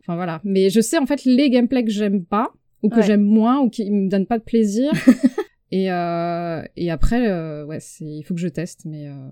[0.00, 0.40] Enfin, voilà.
[0.44, 2.52] Mais je sais, en fait, les gameplays que j'aime pas,
[2.82, 3.02] ou que Ouais.
[3.06, 4.90] j'aime moins, ou qui me donnent pas de plaisir.
[5.70, 9.28] et, euh, et après, euh, ouais, c'est, il faut que je teste, mais, euh,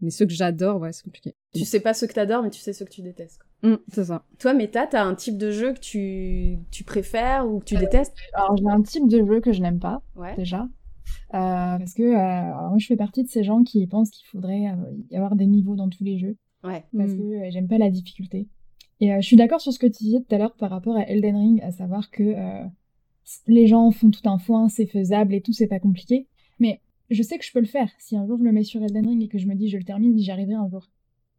[0.00, 1.34] mais ceux que j'adore, ouais, c'est compliqué.
[1.54, 3.38] Tu sais pas ceux que t'adores, mais tu sais ceux que tu détestes.
[3.38, 3.70] quoi.
[3.70, 4.24] Hum, c'est ça.
[4.38, 8.14] Toi, Meta, t'as un type de jeu que tu, tu préfères ou que tu détestes?
[8.32, 10.34] Alors, j'ai un type de jeu que je n'aime pas, Ouais.
[10.36, 10.66] déjà.
[11.34, 14.26] Euh, parce que euh, alors moi, je fais partie de ces gens qui pensent qu'il
[14.28, 16.36] faudrait euh, y avoir des niveaux dans tous les jeux.
[16.64, 16.84] Ouais.
[16.96, 17.18] Parce Hum.
[17.18, 18.48] que euh, j'aime pas la difficulté.
[19.00, 20.96] Et euh, je suis d'accord sur ce que tu disais tout à l'heure par rapport
[20.96, 22.64] à Elden Ring, à savoir que euh,
[23.46, 26.26] les gens font tout un foin, c'est faisable et tout, c'est pas compliqué.
[26.58, 27.90] Mais je sais que je peux le faire.
[27.98, 29.76] Si un jour je me mets sur Elden Ring et que je me dis je
[29.78, 30.88] le termine, j'y arriverai un jour.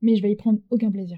[0.02, 1.18] Mais je vais y prendre aucun plaisir.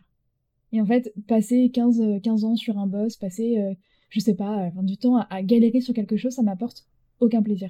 [0.72, 3.74] Et en fait, passer 15, euh, 15 ans sur un boss, passer, euh,
[4.10, 6.86] je sais pas, euh, du temps à, à galérer sur quelque chose, ça m'apporte
[7.20, 7.70] aucun plaisir.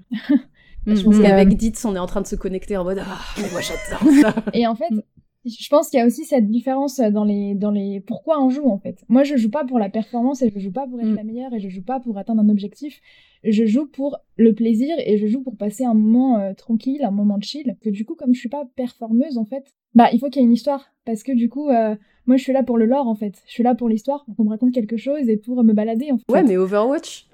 [0.88, 1.22] Je pense Mhm.
[1.22, 4.10] qu'avec Ditz, on est en train de se connecter en mode Ah, mais moi j'adore
[4.22, 5.02] ça Et en fait, Mm.
[5.46, 8.70] Je pense qu'il y a aussi cette différence dans les, dans les pourquoi on joue
[8.70, 9.04] en fait.
[9.10, 11.16] Moi, je joue pas pour la performance et je joue pas pour être Mm.
[11.16, 13.02] la meilleure et je joue pas pour atteindre un objectif.
[13.44, 17.12] Je joue pour le plaisir et je joue pour passer un moment euh, tranquille, un
[17.12, 17.76] moment de chill.
[17.82, 20.46] Que du coup, comme je suis pas performeuse en fait, bah il faut qu'il y
[20.46, 23.08] ait une histoire parce que du coup, euh, moi je suis là pour le lore
[23.08, 23.42] en fait.
[23.46, 26.12] Je suis là pour l'histoire, pour qu'on me raconte quelque chose et pour me balader
[26.12, 26.24] en fait.
[26.32, 27.28] Ouais, mais Overwatch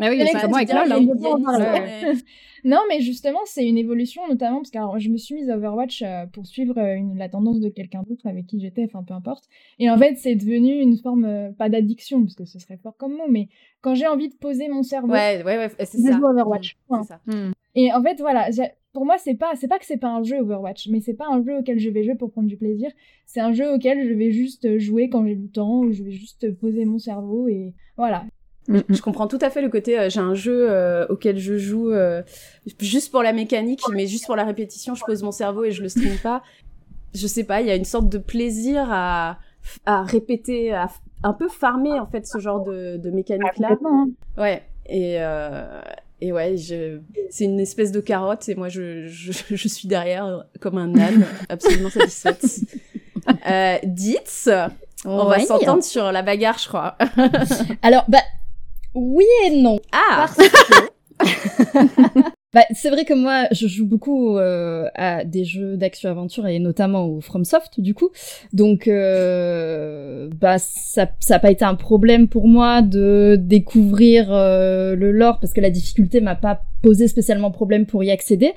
[0.00, 0.88] Ah oui, c'est moi avec LOL.
[2.64, 5.56] Non, mais justement, c'est une évolution, notamment parce que alors, je me suis mise à
[5.56, 9.02] Overwatch euh, pour suivre euh, une- la tendance de quelqu'un d'autre avec qui j'étais, enfin
[9.02, 9.44] peu importe.
[9.78, 12.96] Et en fait, c'est devenu une forme, euh, pas d'addiction, parce que ce serait fort
[12.98, 13.48] comme mot, mais
[13.80, 16.18] quand j'ai envie de poser mon cerveau, Ouais, ouais, ouais, c'est je ça.
[16.22, 16.76] Overwatch.
[16.90, 16.96] Mm.
[17.02, 17.20] C'est ça.
[17.74, 18.48] Et en fait, voilà,
[18.92, 21.28] pour moi, c'est pas, c'est pas que c'est pas un jeu Overwatch, mais c'est pas
[21.28, 22.90] un jeu auquel je vais jouer pour prendre du plaisir.
[23.26, 26.10] C'est un jeu auquel je vais juste jouer quand j'ai du temps, où je vais
[26.10, 28.24] juste poser mon cerveau et voilà.
[28.68, 31.90] Je comprends tout à fait le côté, euh, j'ai un jeu euh, auquel je joue
[31.90, 32.22] euh,
[32.78, 35.82] juste pour la mécanique, mais juste pour la répétition, je pose mon cerveau et je
[35.82, 36.42] le stream pas.
[37.14, 39.38] Je sais pas, il y a une sorte de plaisir à,
[39.86, 40.88] à répéter, à
[41.22, 43.68] un peu farmer en fait ce genre de, de mécanique-là.
[43.70, 44.10] Complètement, hein.
[44.40, 45.80] Ouais, et, euh,
[46.20, 46.98] et ouais, je...
[47.30, 51.26] c'est une espèce de carotte et moi je, je, je suis derrière comme un âne,
[51.48, 52.44] absolument satisfaite.
[53.48, 54.48] Euh, Ditz,
[55.04, 56.96] on va s'entendre sur la bagarre, je crois.
[57.82, 58.22] Alors, bah,
[58.94, 59.78] oui et non.
[59.92, 62.30] Ah Parce que...
[62.52, 67.06] bah, c'est vrai que moi, je joue beaucoup euh, à des jeux d'action-aventure et notamment
[67.06, 68.10] au FromSoft, du coup.
[68.52, 74.96] Donc, euh, bah, ça ça a pas été un problème pour moi de découvrir euh,
[74.96, 78.52] le lore parce que la difficulté m'a pas posé spécialement problème pour y accéder.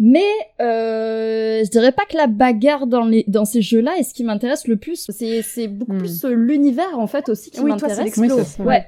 [0.00, 0.20] Mais
[0.60, 4.22] euh, je dirais pas que la bagarre dans les dans ces jeux-là est ce qui
[4.22, 5.10] m'intéresse le plus.
[5.10, 5.98] C'est c'est beaucoup Hmm.
[5.98, 8.16] plus euh, l'univers en fait aussi qui Oui, m'intéresse.
[8.16, 8.30] Oui.
[8.64, 8.86] Ouais.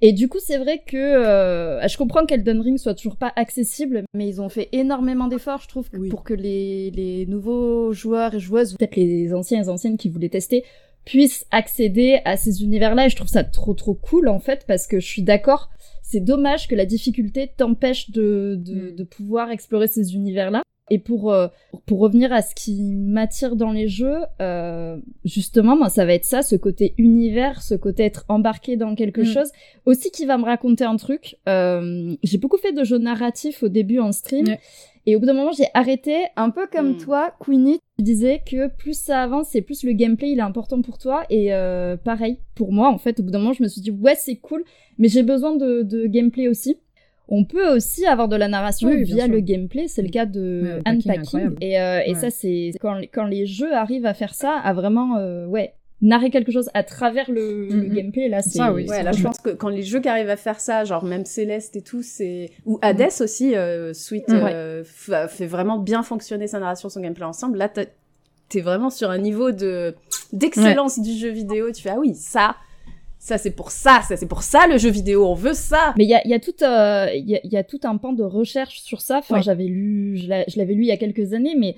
[0.00, 4.04] Et du coup, c'est vrai que euh, je comprends qu'Elden Ring soit toujours pas accessible,
[4.14, 6.08] mais ils ont fait énormément d'efforts, je trouve, Oui.
[6.08, 10.28] pour que les, les nouveaux joueurs et joueuses, peut-être les anciens et anciennes qui voulaient
[10.28, 10.64] tester,
[11.04, 13.06] puissent accéder à ces univers-là.
[13.06, 15.70] Et je trouve ça trop trop cool en fait parce que je suis d'accord.
[16.02, 18.96] C'est dommage que la difficulté t'empêche de, de, Mm.
[18.96, 20.62] de pouvoir explorer ces univers-là.
[20.90, 21.48] Et pour, euh,
[21.86, 26.26] pour revenir à ce qui m'attire dans les jeux, euh, justement, moi, ça va être
[26.26, 29.26] ça, ce côté univers, ce côté être embarqué dans quelque Mm.
[29.26, 29.50] chose.
[29.86, 31.36] Aussi qui va me raconter un truc.
[31.48, 34.56] Euh, j'ai beaucoup fait de jeux narratifs au début en stream.
[35.06, 36.96] Et au bout d'un moment, j'ai arrêté, un peu comme Mm.
[36.98, 40.82] toi, Queenie, tu disais que plus ça avance et plus le gameplay il est important
[40.82, 41.24] pour toi.
[41.30, 43.90] Et euh, pareil, pour moi, en fait, au bout d'un moment, je me suis dit,
[43.90, 44.64] ouais, c'est cool,
[44.98, 46.76] mais j'ai besoin de, de gameplay aussi.
[47.28, 49.32] On peut aussi avoir de la narration Oui, via sûr.
[49.34, 51.56] le gameplay, c'est le cas de Ouais, Unpacking.
[51.60, 52.20] Et, euh, et Ouais.
[52.20, 56.28] ça, c'est quand, quand les jeux arrivent à faire ça, à vraiment, euh, ouais, narrer
[56.28, 57.94] quelque chose à travers le, le Mhm.
[57.94, 58.58] gameplay, là, c'est.
[58.58, 60.60] Ça, oui, Ouais, c'est là, je pense que quand les jeux qui arrivent à faire
[60.60, 64.34] ça, genre même Céleste et tout, c'est ou Hades aussi, euh, Sweet Mm.
[64.52, 67.56] euh, f- fait vraiment bien fonctionner sa narration, son gameplay ensemble.
[67.56, 69.94] Là, t'es vraiment sur un niveau de
[70.32, 71.70] d'excellence du jeu vidéo.
[71.72, 72.56] Tu fais ah oui, ça,
[73.26, 75.26] ça c'est pour ça, ça c'est pour ça le jeu vidéo.
[75.26, 75.94] On veut ça.
[75.96, 77.80] Mais il y a, il y, a tout, euh, y, a, il y a tout
[77.84, 79.18] un pan de recherche sur ça.
[79.18, 79.42] Enfin, Ouais.
[79.42, 81.76] j'avais lu, je l'a- je l'avais lu il y a quelques années, mais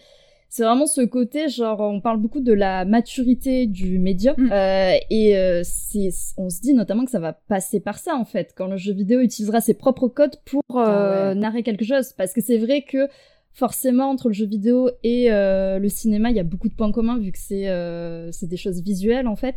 [0.49, 4.53] c'est vraiment ce côté, genre, on parle beaucoup de la maturité du médium, Mm.
[4.53, 8.25] euh, et euh, c'est, on se dit notamment que ça va passer par ça, en
[8.25, 11.35] fait, quand le jeu vidéo utilisera ses propres codes pour euh, Ah ouais.
[11.37, 12.13] narrer quelque chose.
[12.17, 13.09] Parce que c'est vrai que,
[13.57, 16.93] forcément, entre le jeu vidéo et euh, le cinéma, il y a beaucoup de points
[16.93, 19.57] communs, vu que c'est, euh, c'est des choses visuelles, en fait.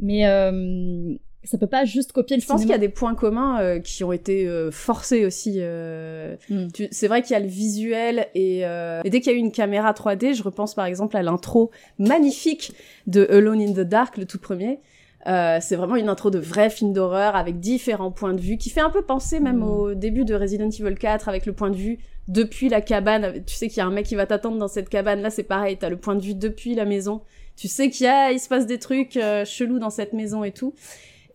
[0.00, 3.14] Mais euh, ça peut pas juste copier le Je pense qu'il y a des points
[3.14, 5.56] communs euh, qui ont été forcés aussi.
[5.58, 6.68] euh, Mm.
[6.72, 9.40] tu- C'est vrai qu'il y a le visuel et, et dès qu'il y a eu
[9.40, 12.72] une caméra 3D, je repense par exemple à l'intro magnifique
[13.06, 14.80] de Alone in the Dark, le tout premier.
[15.26, 18.68] Euh, c'est vraiment une intro de vrai film d'horreur avec différents points de vue qui
[18.68, 19.62] fait un peu penser même Mm.
[19.62, 21.98] au début de Resident Evil 4 avec le point de vue
[22.28, 23.44] depuis la cabane.
[23.44, 25.20] Tu sais qu'il y a un mec qui va t'attendre dans cette cabane.
[25.20, 25.76] Là, c'est pareil.
[25.78, 27.22] T'as le point de vue depuis la maison.
[27.56, 30.44] Tu sais qu'il y a, il se passe des trucs euh, chelous dans cette maison
[30.44, 30.74] et tout.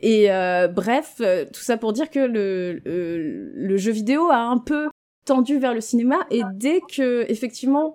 [0.01, 4.37] Et euh, bref, euh, tout ça pour dire que le, le, le jeu vidéo a
[4.37, 4.89] un peu
[5.25, 7.93] tendu vers le cinéma et dès que effectivement,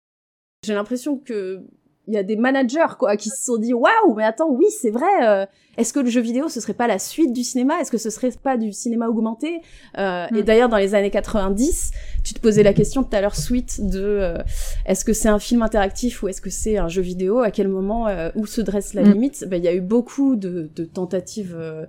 [0.64, 1.62] j'ai l'impression que
[2.06, 4.90] il y a des managers quoi qui se sont dit waouh mais attends oui c'est
[4.90, 5.46] vrai euh,
[5.78, 7.80] est-ce que le jeu vidéo ce serait pas la suite du cinéma?
[7.80, 9.60] Est-ce que ce serait pas du cinéma augmenté?
[9.98, 10.42] Euh, et Mm.
[10.42, 11.90] d'ailleurs dans les années 90
[12.22, 14.38] tu te posais la question tout à l'heure suite de euh,
[14.86, 17.40] est-ce que c'est un film interactif ou est-ce que c'est un jeu vidéo?
[17.40, 19.12] À quel moment euh, où se dresse la Mm.
[19.12, 19.44] limite?
[19.48, 21.86] Ben, il y a eu beaucoup de, de tentatives euh,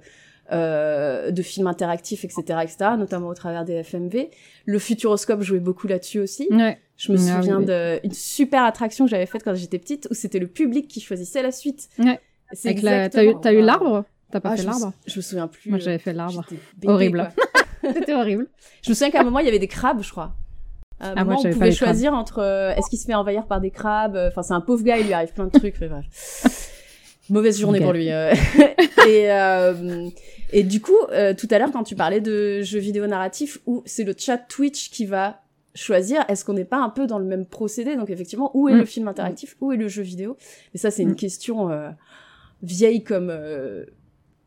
[0.51, 4.29] euh, de films interactifs, etc., etc., notamment au travers des FMV.
[4.65, 6.47] Le Futuroscope jouait beaucoup là-dessus aussi.
[6.51, 6.77] Ouais.
[6.97, 10.13] Je me Ah souviens oui, d'une super attraction que j'avais faite quand j'étais petite, où
[10.13, 11.89] c'était le public qui choisissait la suite.
[11.99, 12.19] Ouais.
[12.63, 14.05] T'as eu, eu l'arbre?
[14.31, 14.93] T'as pas Ah, fait l'arbre?
[15.05, 15.69] je me souviens plus.
[15.69, 16.45] Moi j'avais fait l'arbre.
[16.85, 17.31] Horrible.
[17.83, 18.47] C'était horrible.
[18.81, 20.35] Je me souviens qu'à un moment, il y avait des crabes, je crois.
[20.99, 21.71] À un Ah, moi, moment, on pouvait crabes.
[21.89, 24.15] choisir entre euh, est-ce qu'il se fait envahir par des crabes?
[24.29, 25.79] Enfin, c'est un pauvre gars, il lui arrive plein de trucs.
[25.81, 26.71] mais bref.
[27.29, 28.11] Mauvaise journée pour lui.
[28.11, 28.33] euh.
[29.07, 30.07] et, euh,
[30.53, 30.97] et du coup,
[31.37, 34.89] tout à l'heure, quand tu parlais de jeux vidéo narratifs, où c'est le chat Twitch
[34.89, 35.41] qui va
[35.75, 37.95] choisir, est-ce qu'on n'est pas un peu dans le même procédé?
[37.95, 38.77] Donc effectivement, où est Mm.
[38.79, 39.55] le film interactif?
[39.61, 40.37] Où est le jeu vidéo?
[40.73, 41.15] Et ça, c'est une Mm.
[41.15, 41.89] question euh,
[42.63, 43.85] vieille comme euh,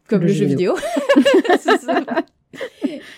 [0.08, 0.74] comme Le le, jeu vidéo.
[1.60, 2.00] C'est ça.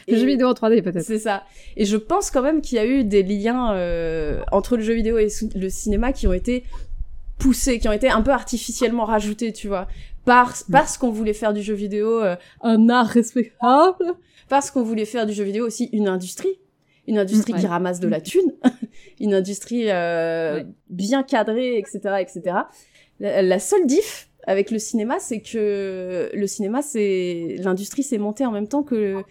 [0.08, 1.04] Le jeu vidéo en 3D peut-être.
[1.04, 1.44] c'est ça.
[1.76, 4.94] Et je pense quand même qu'il y a eu des liens euh, entre le jeu
[4.94, 6.64] vidéo et le cinéma qui ont été
[7.38, 9.86] poussés, qui ont été un peu artificiellement rajoutés, tu vois.
[10.24, 14.04] Parce, parce qu'on voulait faire du jeu vidéo euh, un art respectable,
[14.48, 16.58] parce qu'on voulait faire du jeu vidéo aussi une industrie.
[17.10, 18.52] Une industrie qui ramasse de la thune,
[19.20, 20.66] une industrie euh, Ouais.
[20.88, 22.56] bien cadrée, etc., etc.
[23.18, 28.46] La, la seule diff avec le cinéma, c'est que le cinéma, c'est l'industrie s'est montée
[28.46, 29.22] en même temps que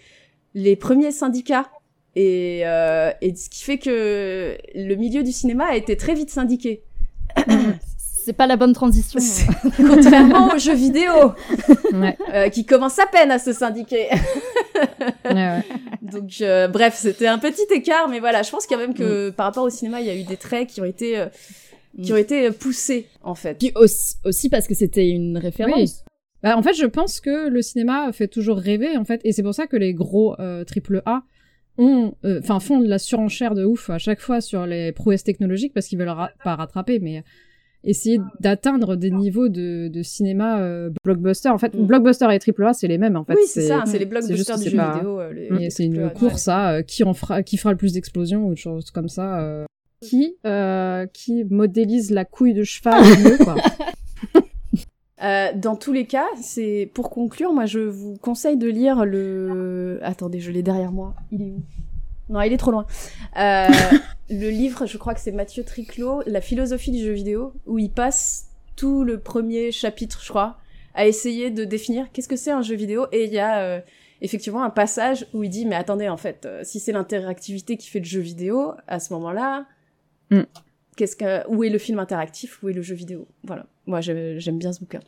[0.54, 1.70] les premiers syndicats.
[2.16, 6.30] Et, euh, et ce qui fait que le milieu du cinéma a été très vite
[6.32, 6.84] syndiqué.
[8.22, 9.20] C'est pas la bonne transition.
[9.20, 11.12] C'est- Contrairement aux jeux vidéo,
[11.94, 12.18] Ouais.
[12.34, 14.10] euh, qui commencent à peine à se syndiquer.
[16.02, 19.48] Donc, euh, bref, c'était un petit écart, mais voilà, je pense quand même que par
[19.48, 21.26] rapport au cinéma, il y a eu des traits qui ont été, euh,
[22.02, 22.16] qui Mm.
[22.16, 23.56] ont été poussés, en fait.
[23.58, 26.04] Puis aussi, aussi parce que c'était une référence.
[26.44, 29.44] Bah, en fait, je pense que le cinéma fait toujours rêver, en fait, et c'est
[29.44, 31.24] pour ça que les gros euh, triple A
[31.78, 35.24] ont, euh, enfin, font de la surenchère de ouf à chaque fois sur les prouesses
[35.24, 37.24] technologiques parce qu'ils veulent ra- pas rattraper, mais
[37.84, 41.50] essayer d'atteindre des niveaux de, de cinéma euh, blockbuster.
[41.50, 41.86] En fait, Mm.
[41.86, 43.34] blockbuster et triple A, c'est les mêmes, en fait.
[43.36, 45.20] oui, c'est ça, c'est les blockbusters du jeu pas- vidéo.
[45.20, 48.48] euh, les c'est une course à euh, qui en fera, qui fera le plus d'explosions
[48.48, 49.40] ou de choses comme ça.
[49.42, 49.66] euh,
[50.02, 50.36] qui,
[51.14, 53.56] qui modélise la couille de cheval mieux, quoi.
[55.56, 60.00] Dans tous les cas, c'est pour conclure, moi je vous conseille de lire le.
[60.02, 61.14] Attendez, je l'ai derrière moi.
[61.32, 61.62] Il est où?
[62.30, 62.86] Non, il est trop loin.
[63.38, 63.68] Euh,
[64.30, 67.90] le livre, je crois que c'est Mathieu Triclot, La philosophie du jeu vidéo, où il
[67.90, 70.58] passe tout le premier chapitre, je crois,
[70.94, 73.08] à essayer de définir qu'est-ce que c'est un jeu vidéo.
[73.12, 73.80] Et il y a euh,
[74.22, 77.90] effectivement un passage où il dit mais attendez en fait euh, si c'est l'interactivité qui
[77.90, 79.66] fait le jeu vidéo à ce moment-là
[80.32, 80.42] Mm.
[80.96, 83.28] qu'est-ce que où est le film interactif où est le jeu vidéo?
[83.44, 83.66] Voilà.
[83.88, 85.00] Moi j'aime bien ce bouquin.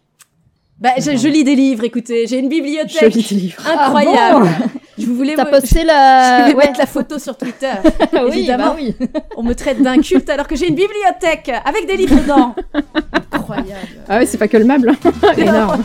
[0.80, 3.62] Bah je, je lis des livres écoutez j'ai une bibliothèque Je lis des livres.
[3.70, 4.48] incroyable
[5.02, 6.46] je voulais T'as je la...
[6.48, 6.66] vais ouais.
[6.68, 7.72] mettre la photo sur Twitter
[8.14, 8.68] oui, évidemment.
[8.68, 8.96] bah oui.
[9.38, 12.56] on me traite d'un culte alors que j'ai une bibliothèque avec des livres dedans
[13.32, 14.94] incroyable Ah ouais, c'est pas que le meuble.
[15.38, 15.84] Énorme.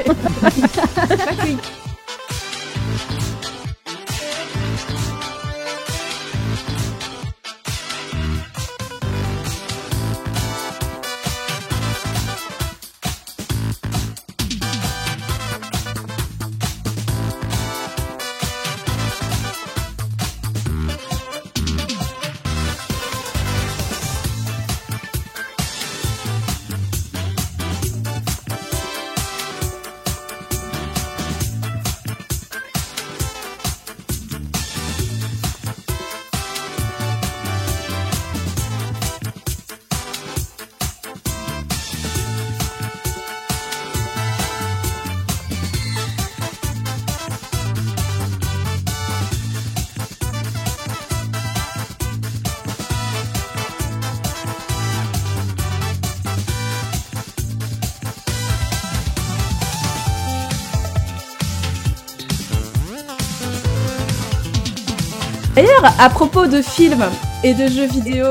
[65.99, 67.05] À propos de films
[67.45, 68.27] et de jeux vidéo,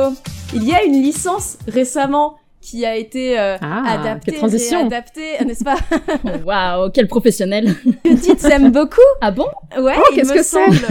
[0.53, 4.85] il y a une licence récemment qui a été euh, Ah, adaptée, quelle transition.
[4.87, 5.75] adaptée, n'est-ce pas?
[6.45, 7.75] Waouh, quel professionnel.
[8.03, 8.95] Que Dites aime beaucoup.
[9.21, 9.45] Ah bon?
[9.79, 10.43] Ouais, Oh, il me que c'est?
[10.43, 10.77] semble.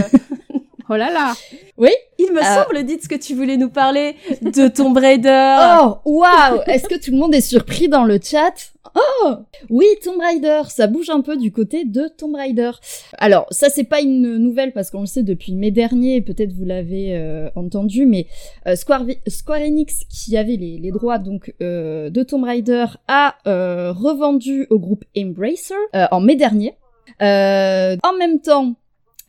[0.87, 1.33] Oh là là.
[1.79, 2.63] Oui Il me Euh.
[2.63, 5.57] semble, dites ce que tu voulais nous parler de Tomb Raider.
[5.81, 8.53] Oh, waouh Est-ce que tout le monde est surpris dans le chat?
[8.95, 9.35] Oh
[9.69, 12.71] Oui, Tomb Raider, ça bouge un peu du côté de Tomb Raider.
[13.17, 16.63] Alors, ça c'est pas une nouvelle parce qu'on le sait depuis mai dernier, peut-être vous
[16.63, 18.27] l'avez euh, entendu, mais
[18.67, 19.03] euh, Square,
[19.49, 24.79] Enix, qui avait les, les droits donc euh, de Tomb Raider, a euh, revendu au
[24.79, 26.75] groupe Embracer euh, en mai dernier.
[27.21, 28.75] Euh, en même temps,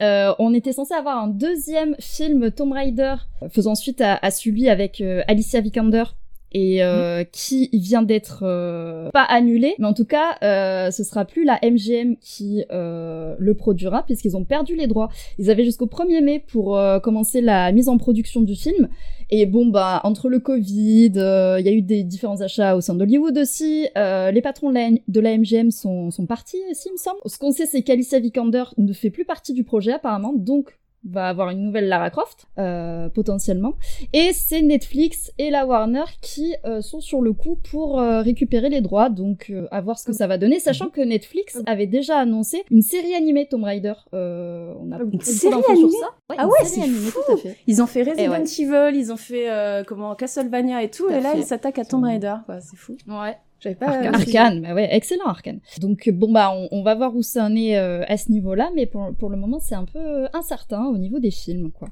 [0.02, 3.14] euh, on était censé avoir un deuxième film Tomb Raider
[3.50, 6.04] faisant suite à, à celui avec euh, Alicia Vikander
[6.52, 11.24] et euh, qui vient d'être euh, pas annulé, mais en tout cas, euh, ce sera
[11.24, 15.08] plus la MGM qui euh, le produira puisqu'ils ont perdu les droits.
[15.38, 18.88] Ils avaient jusqu'au 1er mai pour euh, commencer la mise en production du film.
[19.28, 22.80] Et bon, bah, entre le Covid, euh, il y a eu des différents achats au
[22.80, 23.88] sein d'Hollywood aussi.
[23.98, 27.18] euh, les patrons de la, de la MGM sont, sont partis aussi, il me semble.
[27.26, 30.78] Ce qu'on sait, c'est qu'Alicia Vikander ne fait plus partie du projet apparemment, donc
[31.10, 33.74] va avoir une nouvelle Lara Croft, euh, potentiellement.
[34.12, 38.68] Et c'est Netflix et la Warner qui euh, sont sur le coup pour euh, récupérer
[38.68, 41.86] les droits, donc euh, à voir ce que ça va donner, sachant que Netflix avait
[41.86, 43.94] déjà annoncé une série animée Tomb Raider.
[44.14, 46.08] Euh, on a beaucoup série animée sur ça.
[46.36, 47.20] Ah une ouais, c'est fou.
[47.26, 47.56] tout à fait.
[47.66, 48.42] Ils ont fait Resident ouais.
[48.42, 51.38] Evil, ils ont fait euh, comment Castlevania et tout, et là fait.
[51.38, 52.60] ils s'attaquent à Tomb Raider, quoi.
[52.60, 52.96] C'est fou.
[53.08, 53.36] Ouais.
[53.60, 53.86] J'avais pas.
[53.86, 54.14] Arcane.
[54.14, 55.60] euh, Arcane, bah ouais, excellent Arcane.
[55.80, 58.70] Donc bon bah on, on va voir où ça en est euh, à ce niveau-là,
[58.74, 61.88] mais pour, pour le moment c'est un peu euh, incertain au niveau des films quoi.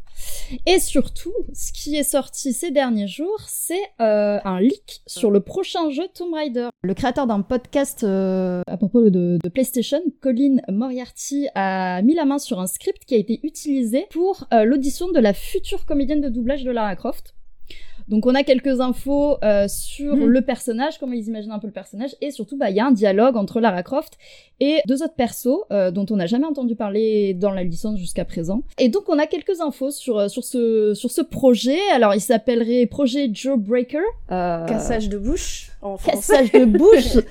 [0.67, 5.41] Et surtout, ce qui est sorti ces derniers jours, c'est euh, un leak sur le
[5.41, 6.69] prochain jeu Tomb Raider.
[6.83, 12.27] Le créateur d'un podcast euh, à propos de, de PlayStation, Colin Moriarty, a mis la
[12.27, 16.21] main sur un script qui a été utilisé pour euh, l'audition de la future comédienne
[16.21, 17.34] de doublage de Lara Croft.
[18.09, 20.27] Donc on a quelques infos euh, sur Mhm.
[20.27, 22.87] le personnage, comment ils imaginent un peu le personnage, et surtout bah il y a
[22.87, 24.15] un dialogue entre Lara Croft
[24.61, 28.25] et deux autres persos euh, dont on n'a jamais entendu parler dans la licence jusqu'à
[28.25, 28.63] présent.
[28.79, 31.79] Et donc on a quelques infos sur euh, sur ce sur ce projet.
[31.95, 33.99] Alors il s'appellerait Projet Joe Breaker.
[34.31, 37.23] Euh, Cassage de bouche en cassage de bouche,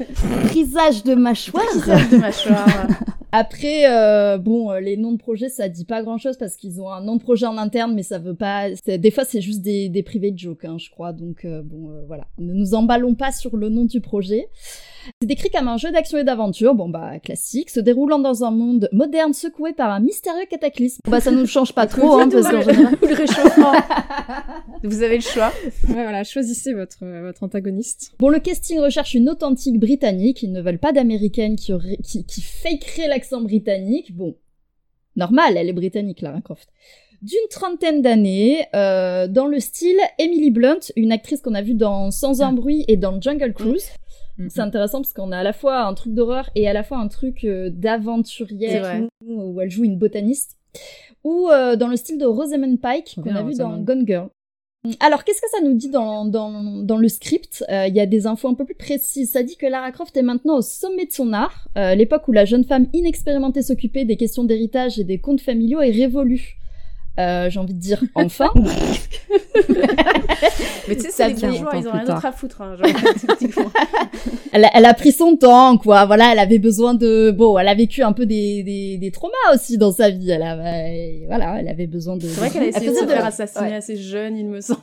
[0.46, 1.66] brisage de mâchoire.
[1.74, 2.88] Cassage de mâchoire.
[3.36, 6.92] Après, euh, bon, euh, les noms de projets, ça dit pas grand-chose parce qu'ils ont
[6.92, 8.70] un nom de projet en interne, mais ça veut pas.
[8.86, 11.14] Des fois, c'est juste des, des privés de joke, hein, je crois.
[11.14, 12.28] Donc, euh, bon, euh, voilà.
[12.38, 14.50] Ne nous emballons pas sur le nom du projet.
[15.22, 18.52] C'est décrit comme un jeu d'action et d'aventure, bon bah classique, se déroulant dans un
[18.52, 21.00] monde moderne secoué par un mystérieux cataclysme.
[21.06, 22.98] Bon, bah ça nous change pas trop, hein, parce qu'en général.
[23.02, 23.72] Le réchauffement.
[24.84, 25.52] Vous avez le choix.
[25.90, 28.14] Ouais, voilà, choisissez votre, euh, votre antagoniste.
[28.20, 30.44] Bon, le casting recherche une authentique britannique.
[30.44, 34.16] Ils ne veulent pas d'américaine qui, aurait- qui, qui fakerait l'accent britannique.
[34.16, 34.36] Bon,
[35.16, 36.70] normal, elle est britannique, Lara Croft.
[37.22, 42.12] D'une trentaine d'années, euh, dans le style Emily Blunt, une actrice qu'on a vue dans
[42.12, 43.88] Sans un bruit et dans Jungle Cruise.
[44.50, 46.98] C'est intéressant parce qu'on a à la fois un truc d'horreur et à la fois
[46.98, 50.58] un truc euh, d'aventurière où, où elle joue une botaniste.
[51.24, 53.78] Ou euh, dans le style de Rosamund Pike qu'on a vu dans.
[53.78, 54.30] Gone Girl.
[55.00, 57.64] Alors, qu'est-ce que ça nous dit dans, dans, dans le script?
[57.70, 59.32] Euh, Il y a des infos un peu plus précises.
[59.32, 61.70] Ça dit que Lara Croft est maintenant au sommet de son art.
[61.78, 65.80] Euh, L'époque où la jeune femme inexpérimentée s'occupait des questions d'héritage et des comptes familiaux
[65.80, 66.58] est révolue.
[67.20, 68.50] Euh, J'ai envie de dire enfin.
[70.88, 72.62] Mais tu sais, c'est les bourgeois, ils ont rien d'autre à foutre.
[72.62, 72.88] Hein, genre,
[74.52, 76.06] elle, a, elle a pris son temps, quoi.
[76.06, 77.32] Voilà, elle avait besoin de.
[77.32, 80.32] Bon, elle a vécu un peu des, des, des traumas aussi dans sa vie.
[80.32, 80.56] Elle a,
[81.28, 82.28] voilà, elle avait besoin de.
[82.28, 83.76] C'est vrai qu'elle a essayé de se faire assassiner ouais.
[83.76, 84.82] assez jeune, il me semble.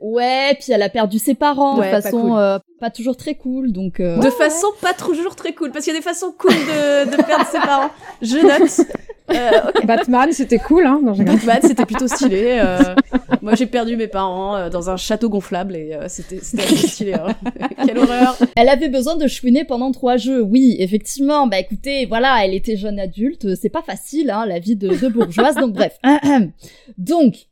[0.00, 2.38] Ouais, puis elle a perdu ses parents Ouais, de pas façon cool.
[2.38, 4.00] euh, pas toujours très cool, donc.
[4.00, 7.10] euh, De façon pas toujours très cool, parce qu'il y a des façons cool de,
[7.16, 7.88] de perdre ses parents.
[8.20, 8.86] Je note.
[9.32, 9.50] Euh.
[9.84, 11.00] Batman, c'était cool, hein.
[11.02, 11.12] Non.
[11.12, 12.60] Batman, c'était plutôt stylé.
[12.62, 12.94] euh,
[13.40, 16.76] moi, j'ai perdu mes parents euh, dans un château gonflable et euh, c'était c'était assez
[16.88, 17.14] stylé.
[17.14, 17.34] hein.
[17.86, 18.36] Quelle horreur.
[18.54, 20.42] Elle avait besoin de chouiner pendant trois jeux.
[20.42, 21.46] Oui, effectivement.
[21.46, 23.54] Bah écoutez, voilà, elle était jeune adulte.
[23.54, 25.54] C'est pas facile, hein, la vie de, de bourgeoise.
[25.56, 25.98] donc bref.
[26.98, 27.46] donc.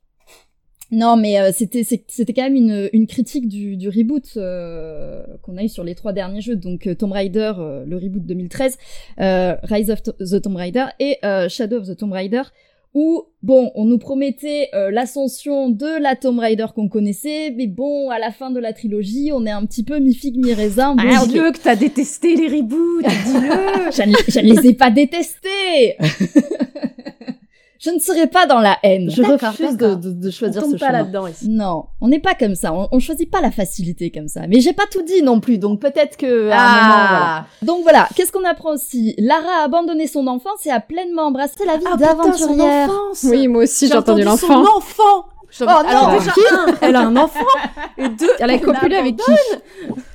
[0.92, 5.22] Non, mais euh, c'était c'est- c'était quand même une, une critique du, du reboot euh,
[5.42, 8.24] qu'on a eu sur les trois derniers jeux, donc euh, Tomb Raider, euh, le reboot
[8.26, 8.76] 2013,
[9.20, 12.42] euh, Rise of the Tomb Raider et euh, Shadow of the Tomb Raider,
[12.94, 18.10] où bon, on nous promettait euh, l'ascension de la Tomb Raider qu'on connaissait, mais bon,
[18.10, 20.94] à la fin de la trilogie, on est un petit peu mi figue mi raisin.
[20.94, 23.90] Bon, je- dieu, que t'as détesté les reboots, dis-le.
[23.92, 25.96] je, ne- je ne les ai pas détestés.
[27.84, 29.10] je ne serai pas dans la haine.
[29.10, 30.98] Je refuse de, de, de On choisir tombe ce pas chemin.
[31.00, 31.48] là-dedans ici.
[31.48, 32.72] Non, on n'est pas comme ça.
[32.72, 34.42] On, on choisit pas la facilité comme ça.
[34.48, 37.36] Mais j'ai pas tout dit non plus, donc peut-être que à un moment, voilà.
[37.38, 39.14] Ah, Donc voilà, qu'est-ce qu'on apprend aussi?
[39.18, 42.16] Lara a abandonné son enfance et a pleinement embrassé la vie Ah, putain, son
[42.54, 42.88] d'aventurière.
[42.90, 43.24] enfance.
[43.28, 44.46] Oui, moi aussi, j'ai entendu l'enfant.
[44.46, 45.26] Son enfant.
[45.60, 46.18] Oh Alors non.
[46.18, 47.44] déjà, un, elle a un enfant,
[47.98, 49.32] et deux, Elle a copulé avec qui?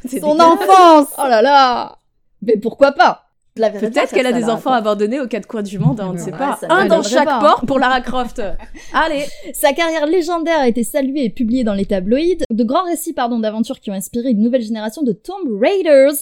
[0.08, 1.98] c'est Son enfance Oh là là
[2.42, 3.27] Mais pourquoi pas?
[3.58, 6.32] Peut-être qu'elle a des enfants abandonnés aux quatre coins du monde, hein, on ne sait
[6.32, 6.60] pas.
[6.70, 8.41] Un dans chaque port pour Lara Croft.
[8.93, 9.26] Allez.
[9.54, 12.38] Sa carrière légendaire a été saluée et publiée dans les tabloïds.
[12.50, 16.13] De grands récits pardon, d'aventures qui ont inspiré une nouvelle génération de Tomb Raiders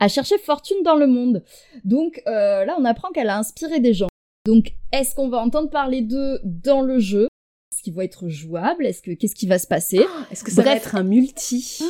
[0.00, 1.42] à chercher fortune dans le monde.
[1.84, 4.08] Donc euh, là, on apprend qu'elle a inspiré des gens.
[4.46, 7.28] Donc, est-ce qu'on va entendre parler d'eux dans le jeu?
[7.74, 10.00] Est-ce qu'ils vont être jouables Est-ce que qu'est-ce qui va se passer?
[10.30, 10.86] Est-ce que ça va Bref.
[10.86, 11.80] être un multi?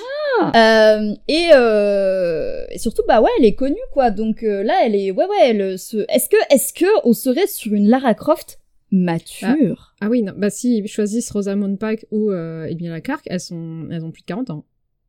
[0.56, 4.10] Euh, et, euh, et surtout, bah ouais, elle est connue quoi.
[4.10, 5.98] Donc euh, là, elle est, ouais ouais, elle se.
[6.08, 9.94] Est-ce que, est-ce que on serait sur une Lara Croft mature?
[10.00, 13.86] Ah oui, non, bah si ils choisissent Rosamund Pike ou euh, Emilia Clarke, elles sont,
[13.90, 14.64] elles ont plus de 40 ans.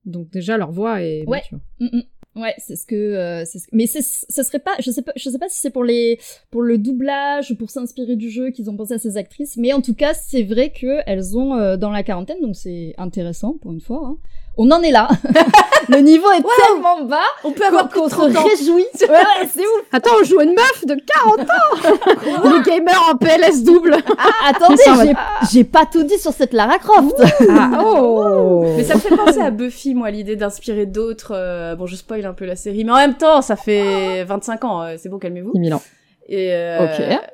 [0.06, 1.38] Donc déjà leur voix est Ouais.
[1.40, 1.60] mature.
[1.80, 2.02] Mm, mm.
[2.36, 5.14] Ouais, c'est ce que, euh, c'est ce- mais c'est, ce serait pas, je sais pas,
[5.16, 6.20] je sais pas si c'est pour les,
[6.52, 9.72] pour le doublage ou pour s'inspirer du jeu qu'ils ont pensé à ces actrices, mais
[9.72, 13.54] en tout cas, c'est vrai que elles ont euh, dans la quarantaine, donc c'est intéressant
[13.62, 14.02] pour une fois.
[14.06, 14.18] hein.
[14.58, 15.10] On en est là.
[15.90, 18.44] le niveau est tellement bas On peut avoir qu'on se 30 ans.
[18.44, 18.86] réjouit.
[19.02, 19.84] Ouais, ouais, c'est ouf.
[19.92, 25.14] Attends, on joue une meuf de 40 ans Le gamer en PLS double Ah, attendez,
[25.52, 27.22] j'ai pas tout dit sur cette Lara Croft.
[27.50, 31.34] Ah oh Mais ça me fait penser à Buffy, moi, l'idée d'inspirer d'autres.
[31.36, 34.64] euh, Bon, je spoil un peu la série, mais en même temps, ça fait 25
[34.64, 35.52] ans, euh, c'est bon, calmez-vous.
[35.54, 35.84] 10 000 ans.
[36.28, 36.88] Et euh,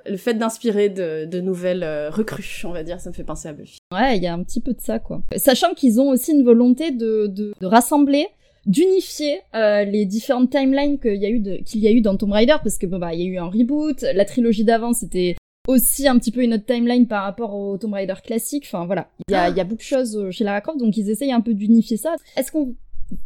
[0.06, 3.48] le fait d'inspirer de, de nouvelles euh, recrues, on va dire, ça me fait penser
[3.48, 3.78] à Buffy.
[3.94, 5.22] Ouais, il y a un petit peu de ça, quoi.
[5.38, 8.28] Sachant qu'ils ont aussi une volonté de, de, de rassembler,
[8.66, 12.32] d'unifier euh, les différentes timelines qu'il y a eu qu'il y a eu dans Tomb
[12.34, 15.36] Raider, parce que bah il y a eu un reboot, la trilogie d'avant c'était
[15.68, 18.66] aussi un petit peu une autre timeline par rapport au Tomb Raider classique.
[18.68, 20.80] Enfin voilà, il y a, il y a beaucoup de choses euh, chez Lara Croft,
[20.80, 22.16] donc ils essayent un peu d'unifier ça.
[22.38, 22.76] Est-ce qu'on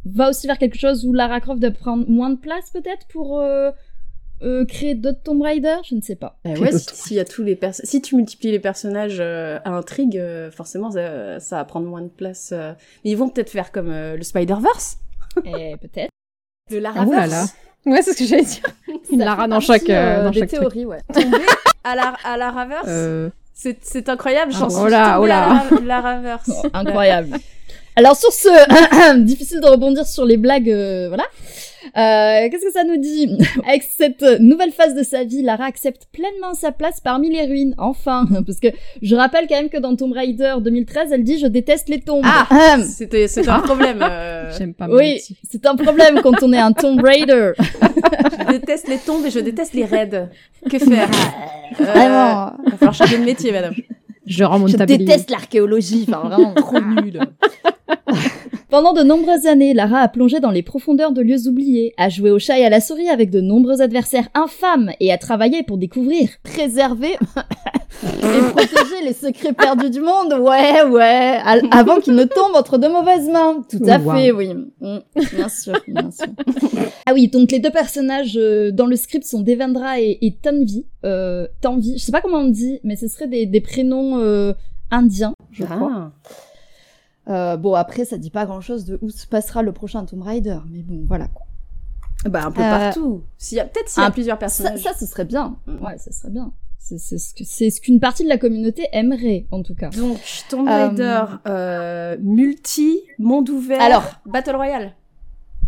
[0.05, 3.39] va aussi vers quelque chose où Lara Croft doit prendre moins de place peut-être pour
[3.39, 3.71] euh,
[4.43, 6.37] euh, créer d'autres Tomb Raider Je ne sais pas.
[6.43, 9.71] Bah ouais, si, s'il y a tous les si tu multiplies les personnages euh, à
[9.71, 12.49] intrigue, euh, forcément ça, ça va prendre moins de place.
[12.51, 12.73] euh.
[13.03, 14.97] Mais ils vont peut-être faire comme euh, le Spider-Verse,
[15.45, 16.09] Et peut-être.
[16.71, 17.45] le Ah, Laraverse, oulala.
[17.85, 18.63] Ouais, c'est ce que j'allais dire.
[19.11, 20.59] Une Lara dans chaque, euh, dans des chaque truc.
[20.61, 21.01] théories, ouais.
[21.13, 21.37] tomber
[21.83, 22.85] à la à Laraverse.
[22.87, 25.59] Euh, C'est c'est incroyable, j'en Ah, suis oh là, oh là.
[25.59, 26.49] à la, Laraverse.
[26.63, 27.37] Oh, incroyable.
[27.95, 31.23] Alors sur ce, difficile de rebondir sur les blagues, euh, voilà.
[31.97, 33.37] Euh, Qu'est-ce que ça nous dit?
[33.67, 37.73] Avec cette nouvelle phase de sa vie, Lara accepte pleinement sa place parmi les ruines.
[37.77, 38.67] Enfin, parce que
[39.01, 42.25] je rappelle quand même que dans Tomb Raider 2013, elle dit je déteste les tombes.
[42.25, 42.77] Ah.
[42.83, 43.99] C'était c'était un problème.
[44.01, 47.51] euh, J'aime pas oui, c'est un problème quand on est un Tomb Raider.
[47.57, 50.27] je déteste les tombes et je déteste les raids.
[50.69, 51.07] Que faire?
[51.79, 52.51] Euh, Vraiment.
[52.65, 53.75] Va falloir changer de métier, madame.
[54.25, 54.97] Je rends mon Je tablier.
[54.99, 57.19] déteste l'archéologie, enfin vraiment trop nul.
[58.69, 62.31] Pendant de nombreuses années, Lara a plongé dans les profondeurs de lieux oubliés, a joué
[62.31, 65.77] au chat et à la souris avec de nombreux adversaires infâmes et a travaillé pour
[65.77, 67.13] découvrir, préserver
[68.03, 70.33] et protéger les secrets perdus du monde.
[70.41, 71.37] Ouais, ouais,
[71.71, 73.63] avant qu'ils ne tombent entre de mauvaises mains.
[73.69, 74.13] Tout à Wow.
[74.13, 74.49] fait, oui.
[74.81, 74.97] Mm,
[75.35, 76.25] bien sûr, bien sûr.
[77.05, 80.85] ah oui, donc les deux personnages euh, dans le script sont Devendra et, et Tanvi.
[81.05, 84.53] Euh, Tanvi, je sais pas comment on dit, mais ce serait des, des prénoms euh,
[84.91, 85.91] indiens, je crois.
[85.93, 86.11] Ah.
[87.27, 90.57] Euh, bon, après, ça dit pas grand-chose de où se passera le prochain Tomb Raider,
[90.69, 91.45] mais bon, voilà quoi.
[92.25, 93.23] Bah, un peu Euh, partout.
[93.37, 94.81] S'il y a, peut-être s'il y a plusieurs Ça, personnages.
[94.81, 95.57] ça, ce serait bien.
[95.67, 95.83] Mm.
[95.85, 96.51] Ouais, ça serait bien.
[96.79, 99.89] C'est c'est ce que- c'est ce qu'une partie de la communauté aimerait, en tout cas.
[99.89, 100.17] Donc,
[100.49, 104.03] Tomb Raider, euh, multi, monde ouvert, Alors.
[104.25, 104.93] Battle Royale.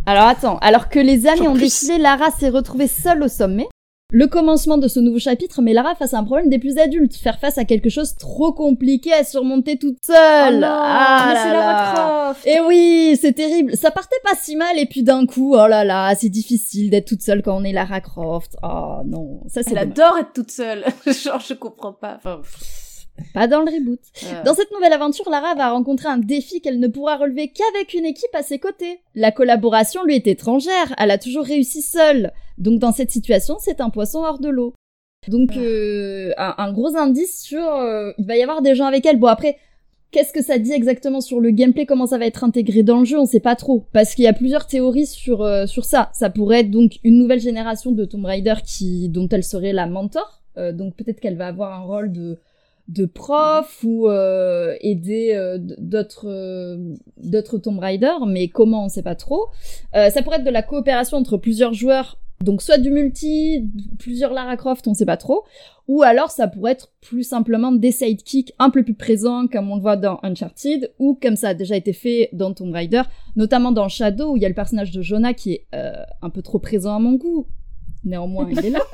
[0.05, 3.67] Alors attends, alors que les années Genre ont défilé, Lara s'est retrouvée seule au sommet.
[4.09, 7.17] Le commencement de ce nouveau chapitre met Lara face à un problème des plus adultes,
[7.17, 10.55] faire face à quelque chose trop compliqué à surmonter toute seule.
[10.55, 11.53] Oh non, ah mais c'est là.
[11.53, 11.93] Lara
[12.33, 12.47] Croft.
[12.47, 13.75] Et oui, c'est terrible.
[13.75, 17.05] Ça partait pas si mal et puis d'un coup, oh là là, c'est difficile d'être
[17.09, 18.55] toute seule quand on est Lara Croft.
[18.63, 20.07] Oh non, ça c'est Elle dommage.
[20.11, 20.85] adore être toute seule.
[21.05, 22.15] Genre, je comprends pas.
[22.15, 22.39] Enfin,
[23.33, 23.99] pas dans le reboot.
[24.23, 27.93] euh, Dans cette nouvelle aventure, Lara va rencontrer un défi qu'elle ne pourra relever qu'avec
[27.93, 28.99] une équipe à ses côtés.
[29.15, 32.31] La collaboration lui est étrangère, elle a toujours réussi seule.
[32.57, 34.73] Donc dans cette situation, c'est un poisson hors de l'eau.
[35.27, 37.65] Donc euh, un, un gros indice sur...
[37.65, 39.19] euh, il va y avoir des gens avec elle.
[39.19, 39.57] Bon après,
[40.11, 41.85] qu'est-ce que ça dit exactement sur le gameplay?
[41.85, 43.19] Comment ça va être intégré dans le jeu?
[43.19, 43.85] On sait pas trop.
[43.91, 46.09] Parce qu'il y a plusieurs théories sur, euh, sur ça.
[46.13, 49.87] Ça pourrait être donc une nouvelle génération de Tomb Raider qui, dont elle serait la
[49.87, 50.43] mentor.
[50.57, 52.39] Euh, donc peut-être qu'elle va avoir un rôle de
[52.87, 59.03] de prof ou euh, aider euh, d'autres euh, d'autres Tomb Raider, mais comment on sait
[59.03, 59.47] pas trop.
[59.93, 63.67] Ça pourrait être de la coopération entre plusieurs joueurs, donc soit du multi,
[63.99, 65.43] plusieurs Lara Croft, on sait pas trop,
[65.87, 69.75] ou alors ça pourrait être plus simplement des sidekicks un peu plus présents, comme on
[69.75, 73.01] le voit dans Uncharted, ou comme ça a déjà été fait dans Tomb Raider,
[73.35, 75.67] notamment dans Shadow où il y a le personnage de Jonah qui est
[76.21, 77.47] un peu trop présent à mon goût.
[78.07, 78.79] Néanmoins, il est là.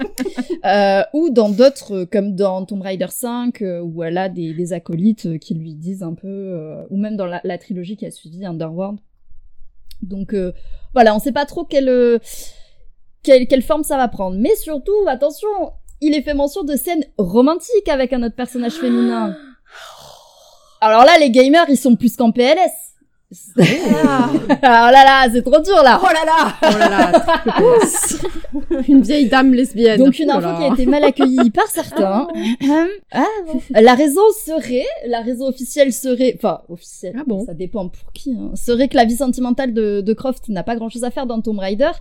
[0.65, 4.53] Euh, ou dans d'autres, euh, comme dans Tomb Raider 5, euh, où elle a des,
[4.53, 8.11] des acolytes qui lui disent un peu, ou même dans la, la trilogie qui a
[8.11, 8.97] suivi Underworld.
[10.01, 10.33] Donc
[10.93, 12.19] voilà, on sait pas trop quelle,
[13.23, 14.37] quelle, quelle forme ça va prendre.
[14.37, 15.49] Mais surtout, attention,
[15.99, 19.35] il est fait mention de scènes romantiques avec un autre personnage féminin.
[20.79, 22.92] Alors là, les gamers, ils sont plus qu'en PLS.
[24.05, 24.29] Ah.
[24.61, 25.99] Alors là là, c'est trop dur là.
[26.01, 29.99] Oh là là Oh là là, une vieille dame lesbienne.
[29.99, 32.27] Donc une Oh info qui a été mal accueillie par certains.
[33.11, 33.61] Ah bon.
[33.71, 38.31] La raison serait, la raison officielle serait, enfin officielle, Ah bon ça dépend pour qui,
[38.39, 41.41] hein, serait que la vie sentimentale de, de Croft n'a pas grand-chose à faire dans
[41.41, 41.91] Tomb Raider.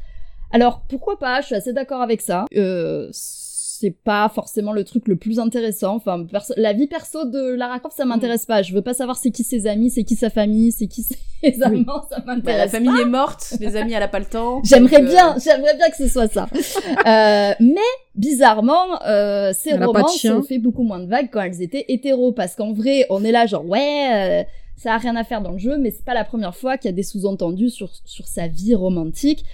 [0.52, 2.44] Alors pourquoi pas Je suis assez d'accord avec ça.
[2.56, 3.08] Euh,
[3.82, 5.96] c'est pas forcément le truc le plus intéressant.
[5.96, 6.24] Enfin,
[6.56, 8.62] la vie perso de Lara Croft, ça m'intéresse pas.
[8.62, 11.16] Je veux pas savoir c'est qui ses amis, c'est qui sa famille, c'est qui ses
[11.62, 12.04] amants.
[12.08, 14.62] Ça Bah, m'intéresse La famille est morte, les amis, elle a pas le temps.
[14.64, 16.46] J'aimerais euh, bien, j'aimerais bien que ce soit ça.
[17.06, 17.80] Euh, mais
[18.14, 20.36] bizarrement, euh, ces Elle chien.
[20.36, 23.32] ont fait beaucoup moins de vagues quand elles étaient hétéros, parce qu'en vrai, on est
[23.32, 24.44] là genre ouais, euh,
[24.76, 26.88] ça a rien à faire dans le jeu, mais c'est pas la première fois qu'il
[26.90, 29.44] y a des sous-entendus sur sur sa vie romantique.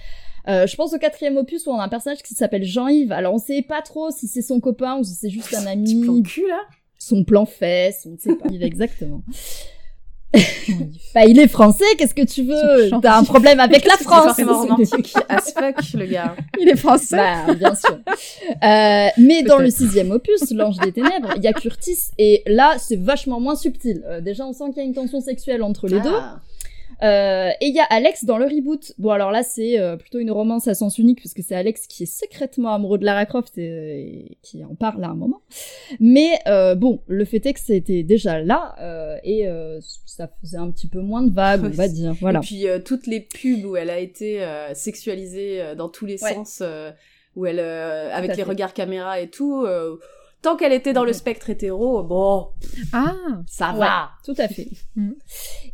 [0.49, 3.11] Euh, je pense au quatrième opus où on a un personnage qui s'appelle Jean-Yves.
[3.11, 6.01] Alors on sait pas trop si c'est son copain ou si c'est juste un Petit
[6.01, 6.59] plan ami, cul, là?
[6.97, 9.21] son plan fesse, on ne sait pas exactement.
[11.15, 12.89] bah il est français, qu'est-ce que tu veux?
[12.89, 16.35] Son T'as un problème avec la C'est France forcément romantique as fuck, le gars.
[16.59, 17.17] Il est français.
[17.17, 17.97] bah, bien sûr.
[18.63, 22.75] Euh, mais dans le sixième opus, L'Ange des Ténèbres, il y a Curtis, et là,
[22.77, 24.03] c'est vachement moins subtil.
[24.05, 26.13] Euh, déjà, on sent qu'il y a une tension sexuelle entre les deux.
[27.01, 28.93] Euh, et il y a Alex dans le reboot.
[28.97, 31.87] Bon, alors là, c'est euh, plutôt une romance à sens unique, parce que c'est Alex
[31.87, 35.41] qui est secrètement amoureux de Lara Croft et, et qui en parle à un moment.
[35.99, 40.57] Mais euh, bon, le fait est que c'était déjà là, euh, et euh, ça faisait
[40.57, 42.13] un petit peu moins de vagues, on va dire.
[42.19, 42.39] Voilà.
[42.39, 46.21] Et puis euh, toutes les pubs où elle a été euh, sexualisée dans tous les
[46.23, 46.33] Ouais.
[46.33, 46.91] sens, euh,
[47.35, 48.43] où elle, euh, avec les fait.
[48.43, 49.95] regards caméra et tout, euh,
[50.41, 51.13] tant qu'elle était dans le Mhm.
[51.17, 52.47] spectre hétéro, bon,
[52.93, 53.15] Ah,
[53.47, 54.09] ça Ouais, va.
[54.25, 54.67] tout à fait.
[54.95, 55.15] Mhm.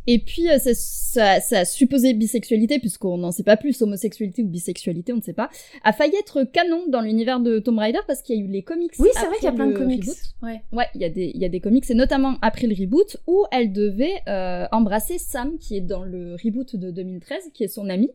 [0.06, 4.48] Et puis, euh, ça, ça, ça supposé bisexualité, puisqu'on n'en sait pas plus, homosexualité ou
[4.48, 5.50] bisexualité, on ne sait pas,
[5.84, 8.62] a failli être canon dans l'univers de Tomb Raider parce qu'il y a eu les
[8.62, 8.92] comics.
[8.98, 10.02] Oui, c'est vrai qu'il y a plein de comics.
[10.02, 10.16] reboot.
[10.42, 10.62] Ouais.
[10.72, 13.16] Ouais, il y, a des- il y a des comics, et notamment après le reboot,
[13.26, 17.68] où elle devait euh, embrasser Sam, qui est dans le reboot de 2013, qui est
[17.68, 18.10] son ami.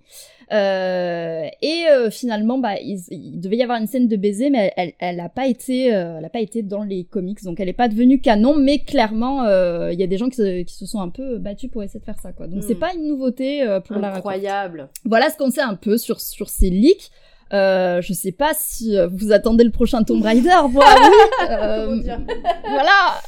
[0.51, 4.73] Euh, et euh, finalement, bah, il, il devait y avoir une scène de baiser, mais
[4.75, 7.69] elle, elle a pas été, euh, elle a pas été dans les comics, donc elle
[7.69, 8.55] est pas devenue canon.
[8.57, 11.37] Mais clairement, euh, il y a des gens qui se, qui se sont un peu
[11.37, 12.47] battus pour essayer de faire ça, quoi.
[12.47, 12.65] Donc Mm.
[12.67, 14.89] c'est pas une nouveauté euh, pour la Incroyable.
[15.05, 17.09] voilà ce qu'on sait un peu sur, sur ces leaks.
[17.53, 20.79] Euh, je sais pas si euh, vous attendez le prochain Tomb Raider, oui.
[21.49, 21.97] Euh,
[22.69, 23.19] voilà,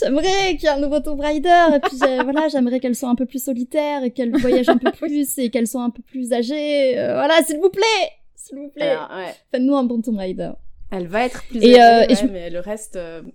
[0.00, 3.14] j'aimerais qu'il y ait un nouveau Tomb Raider et puis voilà, j'aimerais qu'elle soit un
[3.14, 6.32] peu plus solitaire et qu'elle voyage un peu plus et qu'elle soit un peu plus
[6.32, 6.98] âgée.
[6.98, 9.32] Euh, voilà, s'il vous plaît, s'il vous plaît, ouais.
[9.52, 10.50] faites-nous un bon Tomb Raider.
[10.92, 13.32] Elle va être plus Et, euh, et ouais, je- mais le reste, euh, plus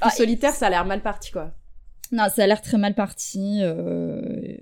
[0.00, 1.52] Ah, solitaire, ça a l'air mal parti, quoi.
[2.12, 3.58] Non, ça a l'air très mal parti.
[3.62, 4.56] euh,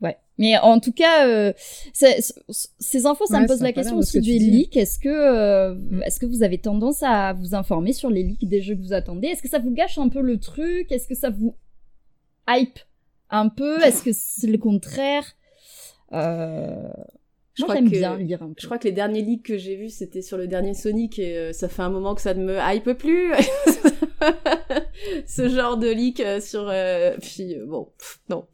[0.00, 0.16] Ouais.
[0.38, 1.52] Mais en tout cas, euh,
[1.92, 4.38] ces infos, ça Ouais, me pose la question aussi dis.
[4.38, 4.76] leaks.
[4.76, 6.02] Est-ce que, euh, Mm.
[6.02, 8.92] est-ce que vous avez tendance à vous informer sur les leaks des jeux que vous
[8.92, 9.28] attendez?
[9.28, 10.90] Est-ce que ça vous gâche un peu le truc?
[10.92, 11.54] Est-ce que ça vous
[12.48, 12.78] hype
[13.30, 13.82] un peu?
[13.82, 15.24] Est-ce que c'est le contraire?
[16.12, 16.88] Euh...
[17.54, 18.54] Je Moi, crois j'aime que- bien lire un peu.
[18.58, 21.36] Je crois que les derniers leaks que j'ai vus, c'était sur le dernier Sonic et
[21.38, 23.32] euh, ça fait un moment que ça ne me hype plus.
[25.26, 26.66] Ce genre de leak euh, sur...
[26.68, 28.44] euh, Puis euh, bon, pff, non.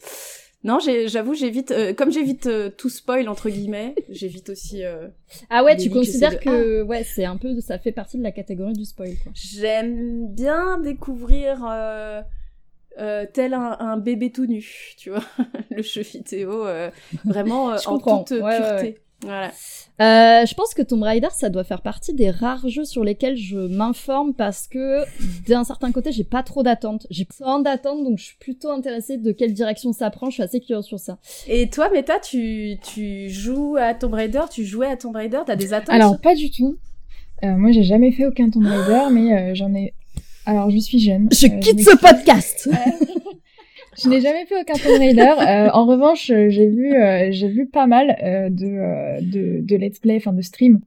[0.62, 1.72] Non, j'avoue, j'évite...
[1.96, 2.46] comme j'évite
[2.76, 4.84] tout spoil, entre guillemets, j'évite aussi...
[4.84, 5.08] euh,
[5.48, 8.30] Ah ouais, tu considères de- que ouais, c'est un peu, ça fait partie de la
[8.32, 9.32] catégorie du spoil, quoi.
[9.34, 11.64] J'aime bien découvrir...
[12.98, 14.64] euh, tel un, un bébé tout nu,
[14.98, 15.24] tu vois,
[15.70, 16.90] le jeu vidéo, euh,
[17.24, 18.24] vraiment euh, Je en comprends.
[18.24, 18.86] toute Ouais, pureté.
[18.86, 19.00] ouais.
[19.22, 19.48] Voilà.
[20.00, 23.36] Euh, je pense que Tomb Raider, ça doit faire partie des rares jeux sur lesquels
[23.36, 25.04] je m'informe parce que
[25.46, 27.06] d'un certain côté, j'ai pas trop d'attentes.
[27.10, 30.30] J'ai pas d'attentes, donc je suis plutôt intéressée de quelle direction ça prend.
[30.30, 31.18] Je suis assez curieuse sur ça.
[31.48, 35.56] Et toi, Meta, tu, tu joues à Tomb Raider, tu jouais à Tomb Raider, t'as
[35.56, 35.94] des attentes?
[35.94, 36.78] Alors, pas du tout.
[37.44, 39.92] Euh, moi, j'ai jamais fait aucun Tomb Raider, mais euh, j'en ai.
[40.46, 41.28] Alors, je suis jeune.
[41.32, 42.68] Je Euh, quitte ce podcast.
[44.02, 45.20] Je n'ai jamais fait aucun Tomb Raider.
[45.40, 49.60] Euh, en revanche, euh, j'ai vu, euh, j'ai vu pas mal euh, de, euh, de,
[49.62, 50.80] de let's play, enfin de stream.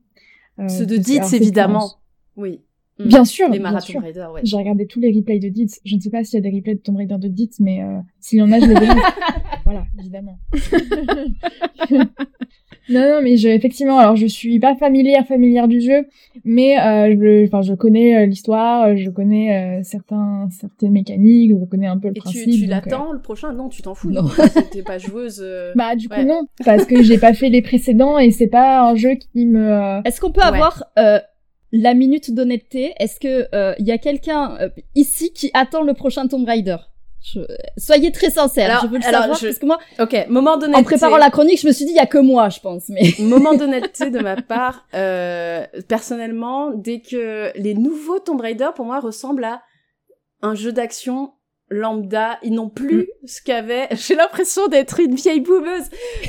[0.60, 1.92] Euh, Ceux de Dids, évidemment.
[2.38, 2.62] Oui.
[2.98, 4.00] pour- Bien sûr, Les marathons.
[4.00, 4.42] Raider, ouais.
[4.46, 5.76] J'ai regardé tous les replays de Dids.
[5.86, 7.84] Je ne sais pas s'il y a des replays de Tomb Raider de Dids, mais
[7.84, 9.00] euh, s'il y en a, je les verrai.
[9.66, 10.40] voilà, évidemment.
[12.90, 16.06] non, non, mais je, effectivement, alors je suis pas familière, familière du jeu,
[16.44, 21.52] mais euh, je, enfin, je connais euh, l'histoire, euh, je connais euh, certains, certaines mécaniques,
[21.60, 22.52] je connais un peu le Et principe.
[22.52, 23.54] tu, tu euh, l'attends, le prochain?
[23.54, 24.12] Non, tu t'en fous.
[24.12, 24.24] Non.
[24.72, 25.40] T'es pas joueuse.
[25.42, 28.90] euh, Bah du coup non, parce que j'ai pas fait les précédents et c'est pas
[28.90, 29.60] un jeu qui me.
[29.72, 30.48] euh, Est-ce qu'on peut Ouais.
[30.48, 31.20] avoir euh,
[31.72, 32.92] la minute d'honnêteté?
[33.00, 36.78] Est-ce que euh, il y a quelqu'un euh, ici qui attend le prochain Tomb Raider?
[37.24, 37.40] Je-
[37.78, 38.70] Soyez très sincère.
[38.70, 40.82] Alors- je veux le alors, savoir je- parce que moi, Ok, moment d'honnêteté.
[40.82, 42.90] en préparant la chronique, je me suis dit il y a que moi, je pense.
[42.90, 44.86] Mais Moment d'honnêteté de ma part.
[44.94, 49.62] Euh, personnellement, dès que les nouveaux Tomb Raider, pour moi, ressemblent à
[50.42, 51.32] un jeu d'action
[51.70, 52.38] lambda.
[52.44, 53.88] Ils n'ont plus ce qu'avait...
[53.96, 55.86] J'ai l'impression d'être une vieille boumeuse.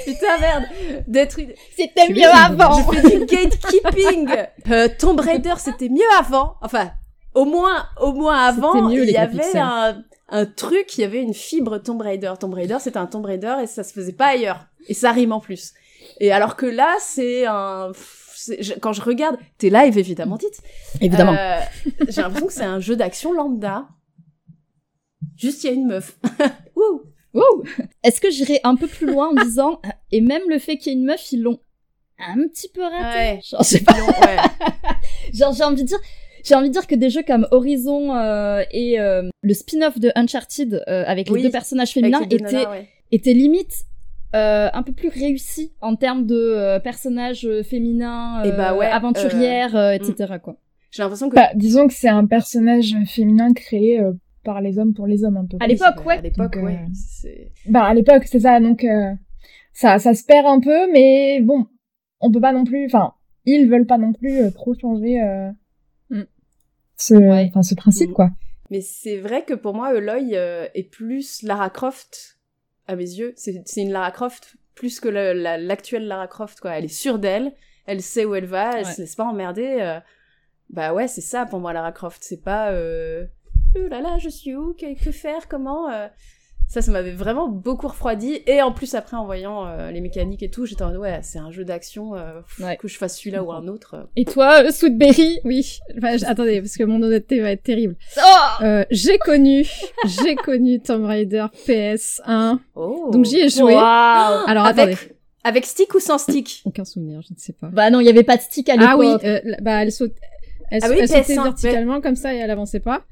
[0.07, 0.65] Putain, merde.
[1.09, 1.53] D'être une...
[1.77, 2.79] c'était mieux avant.
[2.93, 4.29] Je fais du gatekeeping.
[4.71, 6.55] Euh, Tomb Raider, c'était mieux avant.
[6.63, 6.93] Enfin,
[7.35, 11.23] au moins, au moins avant, mieux, il y avait un, un truc, il y avait
[11.23, 12.33] une fibre Tomb Raider.
[12.39, 14.67] Tomb Raider, c'était un Tomb Raider et ça se faisait pas ailleurs.
[14.89, 15.73] Et ça rime en plus.
[16.21, 17.93] Et alors que là, c'est un...
[18.61, 20.61] je- Quand je regarde, t'es live évidemment, dites.
[21.01, 21.35] Évidemment.
[21.39, 21.61] Euh,
[22.09, 23.87] J'ai l'impression que c'est un jeu d'action lambda.
[25.37, 26.19] Juste, il y a une meuf.
[26.77, 27.03] Ouh.
[27.33, 27.65] Wow.
[28.05, 29.81] Est-ce que j'irai un peu plus loin en disant
[30.13, 31.59] et même le fait qu'il y ait une meuf, ils l'ont
[32.21, 33.19] un petit peu raté?
[33.19, 33.41] Ouais.
[33.43, 33.95] Genre, je sais pas.
[33.95, 34.37] Ouais.
[35.33, 35.99] Genre, j'ai envie de dire,
[36.45, 40.13] j'ai envie de dire que des jeux comme Horizon euh, et euh, le spin-off de
[40.15, 42.89] Uncharted euh, avec Oui, les deux personnages féminins les deux étaient nanas, ouais.
[43.11, 43.85] étaient limite
[44.35, 48.77] euh, un peu plus réussis en termes de euh, personnages euh, féminins, Eh bah euh,
[48.79, 50.35] ouais, aventurières, euh, etc.
[50.43, 50.57] Quoi.
[50.91, 54.13] J'ai l'impression que Bah, disons que c'est un personnage féminin créé euh,
[54.45, 55.57] par les hommes pour les hommes un peu.
[55.61, 56.19] À l'époque, Oui, ouais.
[56.19, 56.79] À l'époque, euh, ouais.
[56.95, 59.13] C'est- Bah à l'époque c'est ça, donc euh,
[59.73, 61.67] ça ça se perd un peu, mais bon,
[62.21, 63.13] on peut pas non plus, enfin
[63.47, 65.21] ils veulent pas non plus euh, trop changer.
[66.97, 67.47] Ce, Ouais.
[67.51, 68.15] enfin ce principe Mm.
[68.15, 68.31] quoi.
[68.71, 72.39] Mais c'est vrai que pour moi, Eloy euh, est plus Lara Croft,
[72.87, 73.33] à mes yeux.
[73.37, 76.73] C'est une Lara Croft plus que le- la- l'actuelle Lara Croft, quoi.
[76.73, 77.53] Elle est sûre d'elle,
[77.87, 78.93] elle sait où elle va, elle Ouais.
[78.93, 79.79] se laisse pas emmerder.
[79.81, 80.01] euh.
[80.71, 82.23] Bah ouais, c'est ça pour moi, Lara Croft.
[82.25, 82.71] C'est pas...
[82.73, 83.25] Euh...
[83.77, 84.73] Oh là là, je suis où?
[84.73, 85.47] Que, que faire?
[85.49, 86.09] Comment euh
[86.67, 88.41] Ça, ça m'avait vraiment beaucoup refroidi.
[88.47, 91.21] Et en plus, après, en voyant euh, les mécaniques et tout, j'étais en mode, ouais,
[91.23, 92.77] c'est un jeu d'action, euh, Ouais.
[92.77, 93.95] que je fasse celui-là ou un autre.
[93.95, 94.03] euh.
[94.17, 95.39] Et toi, euh, Sweetberry?
[95.45, 95.79] Oui.
[95.97, 97.95] Enfin, j- attendez, parce que mon honnêteté va être terrible.
[98.19, 99.65] Oh Euh, j'ai connu,
[100.25, 102.59] j'ai connu Tomb Raider PS1.
[102.75, 103.75] Oh Donc j'y ai joué.
[103.75, 104.99] Waouh Alors avec, attendez,
[105.45, 106.63] avec stick ou sans stick?
[106.65, 107.69] Aucun souvenir, je ne sais pas.
[107.69, 108.89] Bah non, il y avait pas de stick à l'époque.
[108.91, 110.15] Ah oui, euh, bah elle saute,
[110.71, 113.03] elle, Ah oui, elle sautait PS1, verticalement comme ça et elle avançait pas.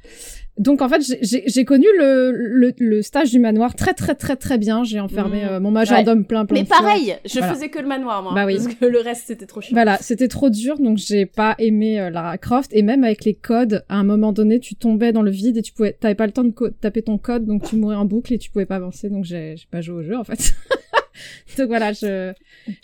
[0.58, 4.58] Donc en fait, j'ai- connu le, le, le stage du manoir très très très très
[4.58, 4.84] bien.
[4.84, 5.48] J'ai enfermé Mhm.
[5.48, 6.76] euh, mon majordome plein plein Mais de fois.
[6.78, 7.54] pareil, je Voilà.
[7.54, 8.32] faisais que le manoir, moi.
[8.34, 8.56] Bah oui.
[8.56, 9.72] Parce que le reste, c'était trop chiant.
[9.74, 12.70] Voilà, c'était trop dur, donc j'ai pas aimé euh, Lara Croft.
[12.74, 15.62] Et même avec les codes, à un moment donné, tu tombais dans le vide et
[15.62, 18.34] tu pouvais, t'avais pas le temps de taper ton code, donc tu mourais en boucle
[18.34, 19.08] et tu pouvais pas avancer.
[19.08, 20.52] Donc j'ai pas joué au jeu en fait.
[21.56, 22.32] donc voilà, je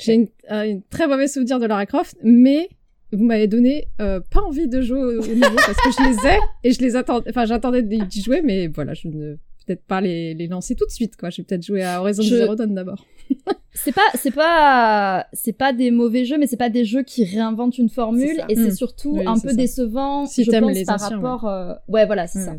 [0.01, 2.71] j'ai une, euh, une très mauvais souvenir de Lara Croft, mais
[3.13, 6.29] vous m'avez donné euh, pas envie de jouer au, au nouveau parce que je les
[6.29, 7.31] ai et je les attendais.
[7.31, 9.35] Enfin, j'attendais d'y jouer, mais voilà, je ne
[9.67, 11.31] peut-être pas les, les lancer tout de suite quoi.
[11.31, 13.05] Je vais peut-être jouer à Horizon Je- Zero Dawn d'abord.
[13.81, 17.23] C'est pas, c'est pas, c'est pas des mauvais jeux, mais c'est pas des jeux qui
[17.25, 18.75] réinventent une formule, et c'est Mm.
[18.75, 19.55] surtout Oui, un peu ça.
[19.55, 21.47] décevant, Si je pense, les par anciens, rapport.
[21.49, 22.53] euh, Ouais, voilà, c'est ça.
[22.53, 22.57] Ouais.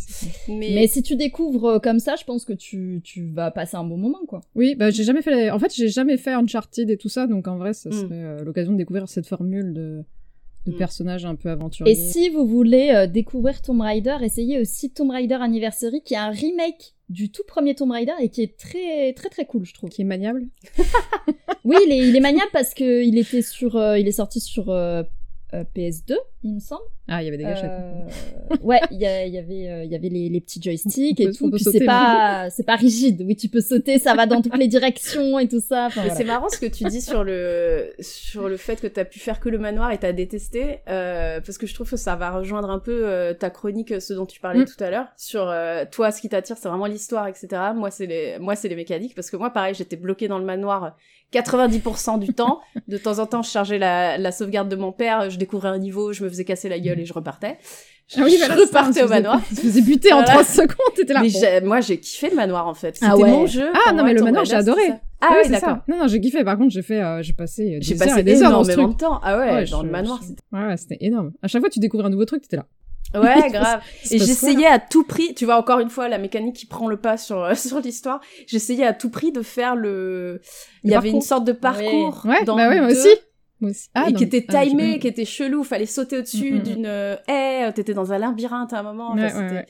[0.47, 3.75] Mais, Mais si tu découvres euh, comme ça, je pense que tu, tu vas passer
[3.75, 4.39] un bon moment, quoi.
[4.55, 5.35] Oui, bah j'ai jamais fait.
[5.35, 7.93] les- En fait, j'ai jamais fait Uncharted et tout ça, donc en vrai, ça Mm.
[7.93, 10.03] serait euh, l'occasion de découvrir cette formule de
[10.65, 10.77] de Mm.
[10.77, 11.91] personnages un peu aventuriers.
[11.91, 16.17] Et si vous voulez euh, découvrir Tomb Raider, essayez aussi Tomb Raider Anniversary, qui est
[16.17, 19.73] un remake du tout premier Tomb Raider et qui est très très très cool, je
[19.73, 19.89] trouve.
[19.89, 20.45] qui est maniable.
[21.65, 24.39] Oui, il est, il est maniable parce que il était sur, euh, il est sorti
[24.39, 25.03] sur euh,
[25.53, 26.81] euh, PS2, il me semble.
[27.07, 27.71] Ah, il y avait des gâchettes.
[27.71, 31.25] Euh, ouais, il y, avait, euh, il y avait les, les petits joysticks On et
[31.27, 31.49] peut- tout.
[31.49, 33.23] Puis c'est pas, c'est pas rigide.
[33.25, 35.87] Oui, tu peux sauter, ça va dans toutes les directions et tout ça.
[35.87, 36.15] Enfin, voilà.
[36.15, 39.39] c'est marrant ce que tu dis sur le sur le fait que t'as pu faire
[39.39, 42.69] que le manoir et t'as détesté euh, parce que je trouve que ça va rejoindre
[42.69, 44.65] un peu euh, ta chronique ce dont tu parlais Mm.
[44.65, 48.05] tout à l'heure sur euh, toi ce qui t'attire c'est vraiment l'histoire etc moi c'est
[48.07, 50.95] les moi c'est les mécaniques parce que moi pareil j'étais bloquée dans le manoir
[51.33, 55.29] 90% du temps de temps en temps je chargeais la, la sauvegarde de mon père
[55.29, 57.57] je découvrais un niveau je me faisais casser la gueule et je repartais
[58.07, 60.31] je, Ah oui, je ça, repartais au manoir On se faisait buter en Voilà.
[60.31, 61.21] 3 secondes, t'étais là.
[61.21, 63.29] mais j'ai- moi j'ai kiffé le manoir en fait c'était Ah ouais.
[63.29, 64.81] mon jeu Ah, non, mais le manoir, j'ai adoré.
[65.21, 65.83] Ah ah oui, d'accord ça.
[65.87, 66.43] Non, non, j'ai kiffé.
[66.45, 68.63] Par contre, j'ai fait, euh, j'ai passé j'ai des heures passé et des heures dans
[68.63, 68.99] ce énormément truc.
[68.99, 71.33] de temps ah ouais, Ouais, dans je- le manoir je- c'était Ouais, ouais, c'était énorme.
[71.43, 72.65] À chaque fois, tu découvrais un nouveau truc, t'étais là.
[73.13, 73.81] Ouais, grave.
[74.11, 76.87] Et passe j'essayais à tout prix, tu vois, encore une fois, la mécanique qui prend
[76.87, 80.41] le pas sur, euh, sur l'histoire, j'essayais à tout prix de faire le...
[80.83, 83.09] Il y avait une sorte de parcours Ouais, dans bah ouais, moi aussi.
[83.61, 83.89] Moi aussi.
[84.07, 86.63] et qui était ah, timé, qui était chelou, fallait sauter au-dessus Mm, mm, mm.
[86.63, 89.15] d'une euh, haie, t'étais dans un labyrinthe à un moment.
[89.15, 89.65] Ouais.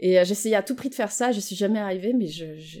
[0.00, 2.58] Et euh, j'essayais à tout prix de faire ça, je suis jamais arrivée, mais je,
[2.58, 2.80] je,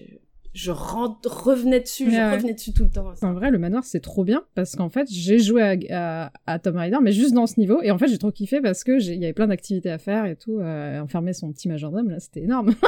[0.54, 2.32] je rentre- revenais dessus, je ouais.
[2.34, 3.06] revenais dessus tout le temps.
[3.22, 6.58] En vrai, le manoir, c'est trop bien parce qu'en fait, j'ai joué à, à, à
[6.58, 7.80] Tomb Raider, mais juste dans ce niveau.
[7.82, 9.98] Et en fait, j'ai trop kiffé parce que j'ai- il y avait plein d'activités à
[9.98, 10.58] faire et tout.
[10.60, 12.74] Euh, enfermer son petit majordome, là, c'était énorme.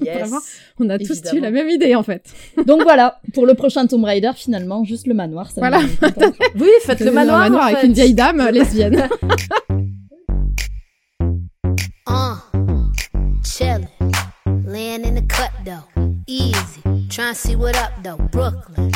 [0.00, 0.18] Yes.
[0.20, 0.38] Vraiment.
[0.78, 2.32] On a tous eu la même idée, en fait.
[2.66, 5.50] Donc voilà, pour le prochain Tomb Raider, finalement, juste le manoir.
[5.50, 5.80] Ça Voilà.
[6.54, 7.86] Oui, faites le Dans un manoir, en avec fait.
[7.86, 9.08] une vieille dame euh, lesbienne.
[12.06, 12.36] Uh,
[13.42, 13.88] chillin',
[14.66, 15.93] laying in the cut though,
[16.26, 16.80] easy.
[17.08, 18.92] Tryna see what up though, Brooklyn,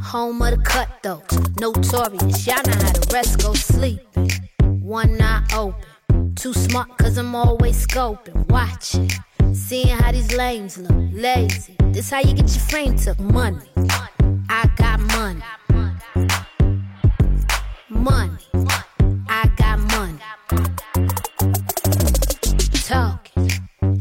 [0.00, 1.22] home of the cut though,
[1.58, 2.46] notorious.
[2.46, 4.30] Y'all know how the rest go sleeping.
[4.80, 9.10] One eye open, too smart cause I'm always scoping, watching,
[9.54, 11.76] seeing how these lames look, lazy.
[11.92, 13.68] This how you get your frame took, money.
[14.48, 15.42] I got money,
[17.88, 18.38] money.
[19.28, 20.18] I got money.
[22.84, 23.50] Talking,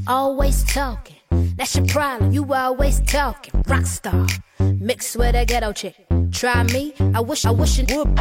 [0.07, 1.18] always talking.
[1.59, 3.51] That's your problem, you always talking.
[3.63, 4.31] Rockstar,
[4.79, 5.93] mixed with a ghetto chick.
[6.31, 8.17] Try me, I wish I wish it would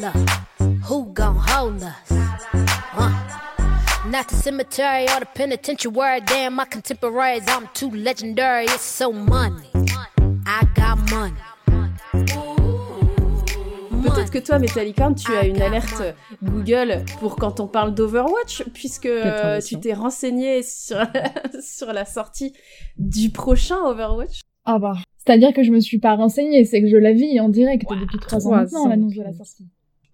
[0.00, 0.14] love.
[0.84, 2.12] Who gon' hold us?
[2.12, 3.10] Uh,
[4.06, 6.20] not the cemetery or the penitentiary.
[6.20, 8.66] Damn, my contemporaries, I'm too legendary.
[8.66, 9.70] It's so money.
[10.46, 11.34] I got money.
[14.28, 16.02] Peut-être que toi, Metallica, tu as une alerte
[16.42, 20.98] Google pour quand on parle d'Overwatch, puisque euh, tu t'es renseigné sur,
[21.62, 22.52] sur la sortie
[22.98, 24.40] du prochain Overwatch.
[24.66, 27.48] Ah bah, c'est-à-dire que je me suis pas renseignée, c'est que je la vis en
[27.48, 29.66] direct depuis trois ans maintenant, l'annonce de la sortie.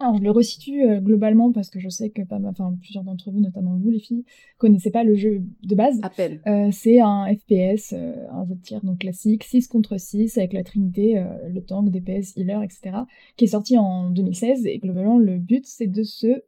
[0.04, 3.04] Alors, je le resitue euh, globalement parce que je sais que pas mal, enfin, plusieurs
[3.04, 4.26] d'entre vous, notamment vous les filles,
[4.58, 5.98] connaissaient pas le jeu de base.
[6.02, 6.42] À peine.
[6.46, 10.52] Euh, c'est un FPS, euh, un jeu de tir donc classique, 6 contre 6 avec
[10.52, 12.98] la trinité, le tank, DPS, healer, etc.
[13.38, 16.42] qui est sorti en 2016 et globalement le but c'est de se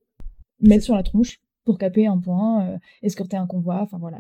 [0.61, 4.19] mettre sur la tronche pour caper un point, euh, escorter un convoi, enfin voilà.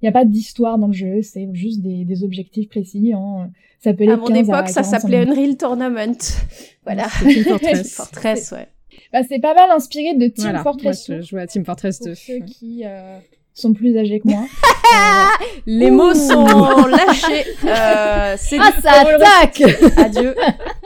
[0.00, 3.12] Il n'y a pas d'histoire dans le jeu, c'est juste des, des objectifs précis.
[3.16, 5.22] En, ça s'appelait À mon 15 époque, ça 45 s'appelait.
[5.26, 6.18] Unreal Tournament.
[6.84, 7.06] Voilà.
[7.08, 7.92] C'est Team Fortress.
[7.96, 8.68] Fortress, ouais.
[9.12, 11.64] Bah, c'est pas mal inspiré de Team Voilà, Fortress moi, 2, je jouais à Team
[11.64, 12.10] Fortress 2.
[12.10, 13.18] pour ceux qui euh,
[13.54, 14.44] sont plus âgés que moi.
[14.94, 17.46] Euh, Les mots sont lâchés.
[17.64, 19.62] Euh, c'est Ah, ça attaque
[19.96, 20.34] Adieu.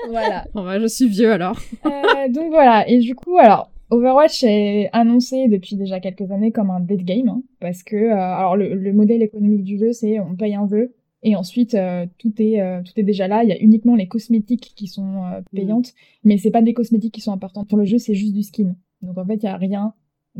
[0.08, 0.44] voilà.
[0.54, 1.58] Bon, bah, je suis vieux alors.
[1.84, 1.90] Euh,
[2.28, 6.80] donc voilà, et du coup, alors, Overwatch est annoncé depuis déjà quelques années comme un
[6.80, 10.34] dead game, hein, parce que, euh, alors, le, le modèle économique du jeu, c'est on
[10.34, 13.52] paye un jeu, et ensuite, euh, tout, est, euh, tout est déjà là, il y
[13.52, 15.92] a uniquement les cosmétiques qui sont euh, payantes,
[16.24, 18.76] mais c'est pas des cosmétiques qui sont importantes pour le jeu, c'est juste du skin.
[19.02, 19.94] Donc en fait, il y a rien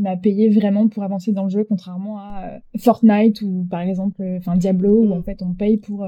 [0.04, 4.56] à payer vraiment pour avancer dans le jeu, contrairement à Fortnite ou par exemple, enfin
[4.56, 5.12] Diablo, où Mm.
[5.12, 6.06] en fait on paye pour...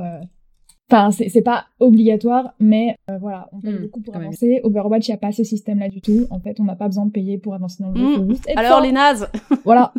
[0.90, 4.28] Enfin, c'est c'est pas obligatoire, mais euh, voilà, on paye Mm, beaucoup pour quand même.
[4.28, 4.60] avancer.
[4.64, 6.26] Overwatch, il n'y a pas ce système-là du tout.
[6.30, 8.18] En fait, on n'a pas besoin de payer pour avancer dans le jeu.
[8.22, 8.30] Mm.
[8.30, 8.80] juste être Alors, fort.
[8.82, 9.28] les nazes.
[9.64, 9.92] Voilà.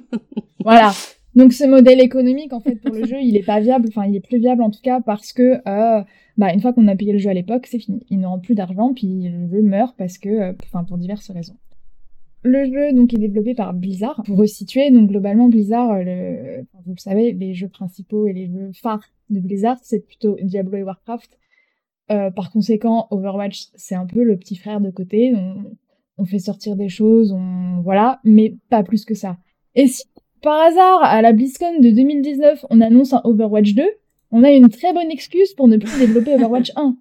[0.64, 0.92] voilà.
[1.36, 3.86] Donc, ce modèle économique, en fait, pour le jeu, il est pas viable.
[3.90, 6.04] Enfin, il est plus viable, en tout cas, parce que, euh,
[6.38, 8.04] bah, une fois qu'on a payé le jeu à l'époque, c'est fini.
[8.10, 11.30] Il ne rentre plus d'argent, puis le jeu meurt parce que, euh, enfin, pour diverses
[11.30, 11.56] raisons.
[12.44, 14.22] Le jeu, donc, est développé par Blizzard.
[14.26, 18.72] Pour resituer, donc, globalement, Blizzard, euh, vous le savez, les jeux principaux et les jeux
[18.74, 21.38] phares de Blizzard, c'est plutôt Diablo et Warcraft.
[22.12, 25.34] Euh, par conséquent, Overwatch, c'est un peu le petit frère de côté.
[25.36, 25.76] On,
[26.18, 29.38] on fait sortir des choses, on, voilà, mais pas plus que ça.
[29.76, 30.04] Et si,
[30.42, 33.84] par hasard, à la BlizzCon de 2019, on annonce un Overwatch 2,
[34.32, 36.96] on a une très bonne excuse pour ne plus développer Overwatch 1.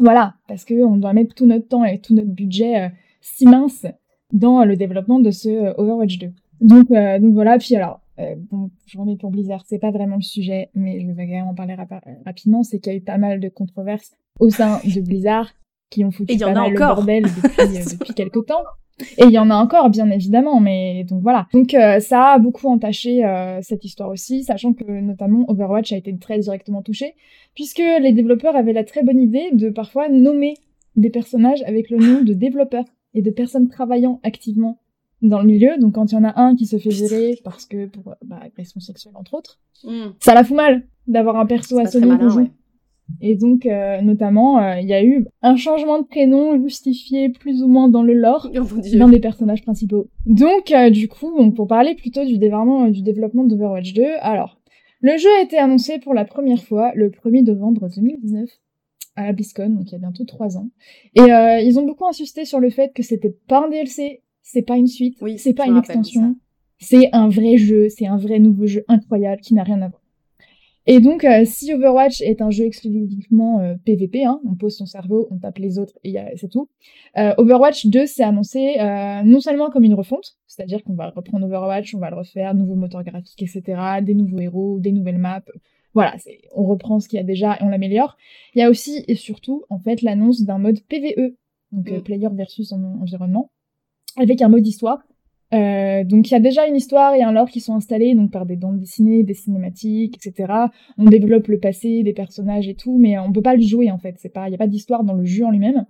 [0.00, 2.88] Voilà, parce que on doit mettre tout notre temps et tout notre budget euh,
[3.20, 3.86] si mince
[4.32, 6.30] dans le développement de ce Overwatch 2.
[6.60, 8.00] Donc, donc voilà, puis alors,
[8.50, 11.46] bon, je remets pour Blizzard, c'est pas vraiment le sujet, mais je vais quand même
[11.46, 11.76] en parler
[12.26, 14.10] rapidement, c'est qu'il y a eu pas mal de controverses
[14.40, 15.52] au sein de Blizzard
[15.90, 17.22] qui ont foutu pas mal le bordel
[17.58, 18.64] depuis, depuis quelques temps.
[19.16, 21.46] Et il y en a encore, bien évidemment, mais donc voilà.
[21.52, 25.96] Donc euh, ça a beaucoup entaché euh, cette histoire aussi, sachant que notamment Overwatch a
[25.96, 27.14] été très directement touché,
[27.54, 30.54] puisque les développeurs avaient la très bonne idée de parfois nommer
[30.96, 32.84] des personnages avec le nom de développeurs
[33.14, 34.80] et de personnes travaillant activement
[35.22, 35.78] dans le milieu.
[35.78, 38.40] Donc quand il y en a un qui se fait virer parce que pour bah,
[38.42, 40.12] agression sexuelle entre autres, hmm.
[40.20, 42.48] ça la fout mal d'avoir un perso à ce nom
[43.20, 47.62] et donc, euh, notamment, euh, il y a eu un changement de prénom justifié plus
[47.62, 50.08] ou moins dans le lore oh d'un des personnages principaux.
[50.26, 54.58] Donc, euh, du coup, pour parler plutôt du développement, du développement d'Overwatch 2, alors,
[55.00, 58.48] le jeu a été annoncé pour la première fois le 1er novembre 2019
[59.18, 60.70] à la BlizzCon, donc il y a bientôt trois ans.
[61.14, 61.22] Et
[61.64, 64.86] ils ont beaucoup insisté sur le fait que c'était pas un DLC, c'est pas une
[64.86, 66.36] suite, oui, c'est pas une extension,
[66.78, 70.02] c'est un vrai jeu, c'est un vrai nouveau jeu incroyable qui n'a rien à voir.
[70.90, 74.86] Et donc, euh, si Overwatch est un jeu exclusivement euh, PVP, hein, on pose son
[74.86, 76.70] cerveau, on tape les autres et c'est tout.
[77.18, 78.76] Euh, Overwatch 2 s'est annoncé
[79.24, 82.74] non seulement comme une refonte, c'est-à-dire qu'on va reprendre Overwatch, on va le refaire, nouveaux
[82.74, 85.42] moteurs graphiques, etc., des nouveaux héros, des nouvelles maps.
[85.94, 86.16] Voilà,
[86.54, 88.16] on reprend ce qu'il y a déjà et on l'améliore.
[88.54, 91.34] Il y a aussi et surtout, en fait, l'annonce d'un mode PVE,
[91.72, 92.02] donc mm.
[92.02, 93.50] player versus environnement,
[94.16, 95.00] avec un mode histoire
[95.54, 98.30] euh, donc il y a déjà une histoire et un lore qui sont installés donc
[98.30, 100.52] par des bandes dessinées, des cinématiques, etc.
[100.98, 103.98] On développe le passé, des personnages et tout, mais on peut pas le jouer en
[103.98, 104.16] fait.
[104.18, 105.86] C'est pas, il y a pas d'histoire dans le jeu en lui-même.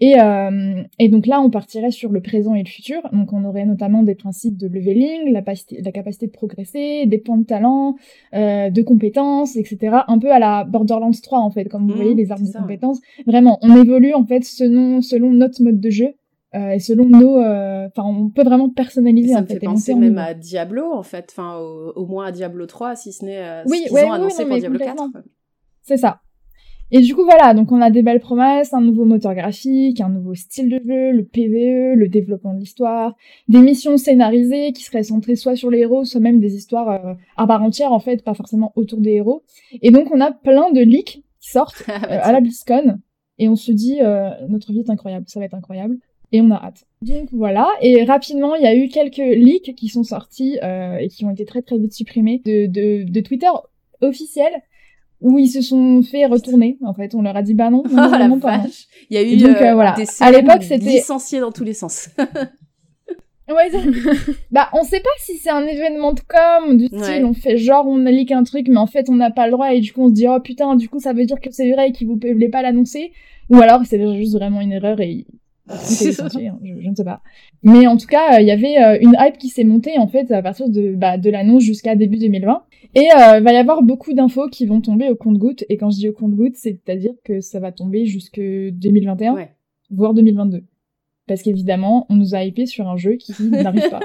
[0.00, 3.02] Et, euh, et donc là, on partirait sur le présent et le futur.
[3.12, 7.38] Donc on aurait notamment des principes de leveling, la, la capacité de progresser, des points
[7.38, 7.96] de talent,
[8.34, 9.98] euh, de compétences, etc.
[10.08, 12.52] Un peu à la Borderlands 3 en fait, comme vous mmh, voyez les arbres de
[12.52, 13.00] compétences.
[13.26, 16.14] Vraiment, on évolue en fait selon selon notre mode de jeu.
[16.52, 19.34] Euh, et selon nos, enfin, on peut vraiment personnaliser.
[19.34, 22.96] Ça me fait penser même à Diablo, en fait, enfin, au, moins à Diablo 3,
[22.96, 24.96] si ce n'est oui, ce qu'ils ont annoncé pour Diablo 4.
[25.82, 26.20] C'est ça.
[26.92, 30.08] Et du coup, voilà, donc on a des belles promesses, un nouveau moteur graphique, un
[30.08, 33.14] nouveau style de jeu, le PVE, le développement de l'histoire,
[33.48, 37.46] des missions scénarisées qui seraient centrées soit sur les héros, soit même des histoires à
[37.46, 39.44] part entière, en fait, pas forcément autour des héros.
[39.82, 42.98] Et donc, on a plein de leaks qui sortent ah, bah, à la BlizzCon,
[43.38, 43.98] et on se dit,
[44.48, 45.96] notre vie est incroyable, ça va être incroyable.
[46.32, 46.86] Et on a hâte.
[47.02, 51.08] Donc voilà, et rapidement, il y a eu quelques leaks qui sont sortis euh, et
[51.08, 53.48] qui ont été très très vite supprimés de, de, de Twitter
[54.00, 54.52] officiel
[55.20, 56.78] où ils se sont fait retourner.
[56.82, 58.62] En fait, on leur a dit bah non, non, oh, non pas.
[59.10, 59.92] Il y a eu donc, euh, voilà.
[59.92, 62.08] des à l'époque, c'était licencié dans tous les sens.
[63.52, 63.70] ouais,
[64.50, 67.86] bah on sait pas si c'est un événement de com du style on fait genre
[67.86, 69.92] on a leak un truc mais en fait on n'a pas le droit et du
[69.92, 71.92] coup on se dit oh putain du coup ça veut dire que c'est vrai et
[71.92, 73.12] qu'ils voulez pas l'annoncer
[73.48, 75.26] ou alors c'est juste vraiment une erreur et
[76.40, 77.20] Hein, je, ne sais pas.
[77.62, 80.30] Mais en tout cas, il y avait euh, une hype qui s'est montée en fait
[80.30, 82.62] à partir de, bah, de l'annonce jusqu'à début 2020.
[82.94, 85.64] Et euh, il va y avoir beaucoup d'infos qui vont tomber au compte-goutte.
[85.68, 89.48] Et quand je dis au compte-goutte, c'est-à-dire que ça va tomber jusque 2021,
[89.90, 90.64] voire 2022.
[91.26, 94.00] Parce qu'évidemment, on nous a hypé sur un jeu qui n'arrive pas.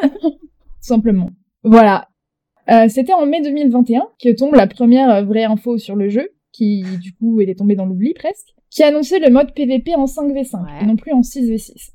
[0.79, 1.31] Simplement.
[1.63, 2.09] Voilà.
[2.69, 6.83] Euh, C'était en mai 2021 que tombe la première vraie info sur le jeu, qui
[7.01, 10.81] du coup, elle est tombée dans l'oubli presque qui annonçait le mode PVP en 5v5
[10.81, 11.91] et non plus en 6v6.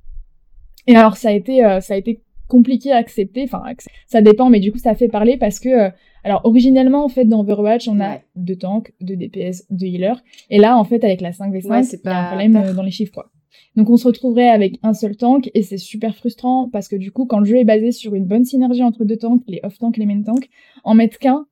[0.87, 3.62] Et alors ça a été euh, ça a été compliqué à accepter, enfin
[4.07, 5.91] ça dépend, mais du coup ça fait parler parce que euh,
[6.24, 10.59] alors originellement en fait dans Overwatch on a deux tanks, deux DPS, deux healers, et
[10.59, 13.31] là en fait avec la 5v5 c'est pas un problème euh, dans les chiffres quoi.
[13.76, 17.12] Donc on se retrouverait avec un seul tank et c'est super frustrant parce que du
[17.12, 19.78] coup quand le jeu est basé sur une bonne synergie entre deux tanks, les off
[19.78, 20.49] tanks, les main tanks,
[20.83, 21.45] en mettre qu'un,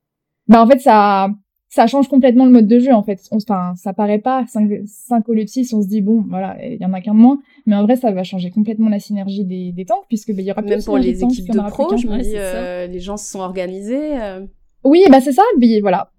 [0.48, 1.28] bah en fait ça
[1.68, 3.20] ça change complètement le mode de jeu en fait.
[3.30, 6.56] Enfin, ça paraît pas 5, 5 au lieu de 6, on se dit bon, voilà,
[6.64, 8.98] il y en a qu'un de moins, mais en vrai ça va changer complètement la
[8.98, 11.96] synergie des, des tanks puisque bah, il y aura même pour les équipes de pro,
[11.96, 14.20] je me dis euh, les gens se sont organisés.
[14.20, 14.46] Euh.
[14.84, 16.10] Oui, bah c'est ça, mais voilà.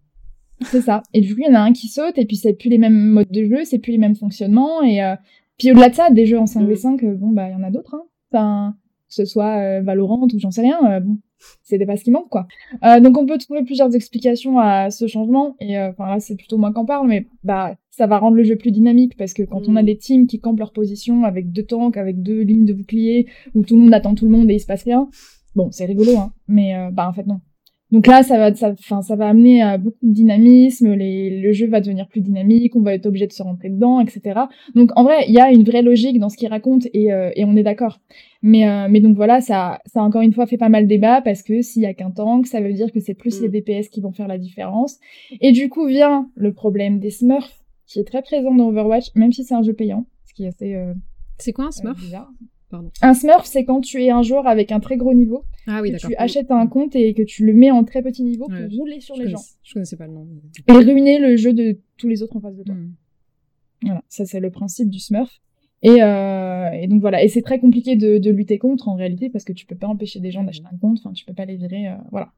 [0.61, 1.01] C'est ça.
[1.13, 2.77] Et du coup, il y en a un qui saute et puis c'est plus les
[2.77, 5.15] mêmes modes de jeu, c'est plus les mêmes fonctionnements et euh...
[5.57, 7.15] puis au-delà de ça, des jeux en 5v5, mm.
[7.15, 8.03] bon bah il y en a d'autres hein.
[8.31, 8.75] Enfin,
[9.07, 11.17] que ce soit euh, Valorant ou j'en sais rien, euh, bon,
[11.63, 12.47] c'était pas ce qui manque quoi.
[12.83, 16.35] Euh, donc on peut trouver plusieurs explications à ce changement et euh, enfin là c'est
[16.35, 19.33] plutôt moi qui en parle mais bah ça va rendre le jeu plus dynamique parce
[19.33, 19.85] que quand on a mm.
[19.85, 23.63] des teams qui campent leur position avec deux tanks, avec deux lignes de boucliers où
[23.63, 25.09] tout le monde attend tout le monde et il se passe rien,
[25.55, 27.39] bon c'est rigolo hein, mais euh, bah en fait non.
[27.91, 30.93] Donc là, ça va, ça, enfin, ça va amener à beaucoup de dynamisme.
[30.93, 32.75] Les, le jeu va devenir plus dynamique.
[32.75, 34.41] On va être obligé de se rentrer dedans, etc.
[34.75, 37.31] Donc en vrai, il y a une vraie logique dans ce qu'il raconte et, euh,
[37.35, 37.99] et on est d'accord.
[38.41, 41.41] Mais, euh, mais donc voilà, ça, ça encore une fois fait pas mal débat parce
[41.41, 43.51] que s'il y a qu'un tank, ça veut dire que c'est plus les mm.
[43.51, 44.99] DPS qui vont faire la différence.
[45.41, 49.31] Et du coup vient le problème des Smurfs qui est très présent dans Overwatch, même
[49.31, 50.75] si c'est un jeu payant, ce qui est assez.
[50.75, 50.93] Euh,
[51.39, 51.99] c'est quoi un Smurf?
[52.69, 52.89] Pardon.
[53.01, 55.91] Un Smurf, c'est quand tu es un joueur avec un très gros niveau, Ah oui,
[55.91, 58.53] que tu achètes un compte et que tu le mets en très petit niveau pour
[58.55, 58.67] Ouais.
[58.77, 59.41] rouler sur les gens.
[59.63, 60.27] Je connaissais pas le nom.
[60.67, 62.75] Et ruiner le jeu de tous les autres en face de toi.
[62.75, 62.93] Hmm.
[63.83, 65.39] Voilà, ça c'est le principe du Smurf.
[65.81, 69.29] Et, euh, et donc voilà, et c'est très compliqué de, de lutter contre en réalité
[69.29, 71.45] parce que tu peux pas empêcher des gens d'acheter un compte, enfin tu peux pas
[71.45, 72.31] les virer, euh, voilà.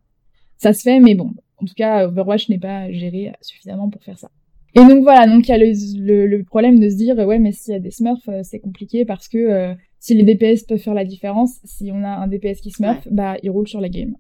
[0.58, 4.20] Ça se fait, mais bon, en tout cas Overwatch n'est pas géré suffisamment pour faire
[4.20, 4.30] ça.
[4.76, 5.72] Et donc voilà, donc il y a le,
[6.06, 8.60] le, le problème de se dire ouais mais s'il y a des Smurfs euh, c'est
[8.60, 12.28] compliqué parce que euh, si les DPS peuvent faire la différence, si on a un
[12.28, 14.16] DPS qui Smurf, bah il roule sur la game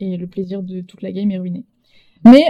[0.00, 1.64] et le plaisir de toute la game est ruiné.
[2.24, 2.44] Mais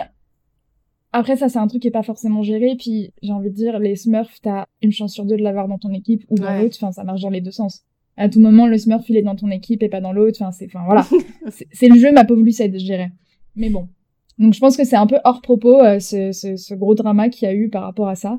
[1.13, 2.77] après, ça, c'est un truc qui est pas forcément géré.
[2.79, 5.79] Puis, j'ai envie de dire, les Smurfs, t'as une chance sur deux de l'avoir dans
[5.79, 6.63] ton équipe ou dans Ouais.
[6.63, 6.77] l'autre.
[6.81, 7.83] Enfin, ça marche dans les deux sens.
[8.19, 10.39] À tout moment, le Smurf, il est dans ton équipe et pas dans l'autre.
[10.41, 11.07] Enfin, c'est, enfin, voilà.
[11.51, 13.11] c'est c'est le jeu, ma pauvre Lucette, je dirais.
[13.57, 13.89] Mais bon.
[14.39, 17.29] Donc, je pense que c'est un peu hors propos, euh, ce, ce, ce gros drama
[17.31, 18.39] qu'il y a eu par rapport à ça.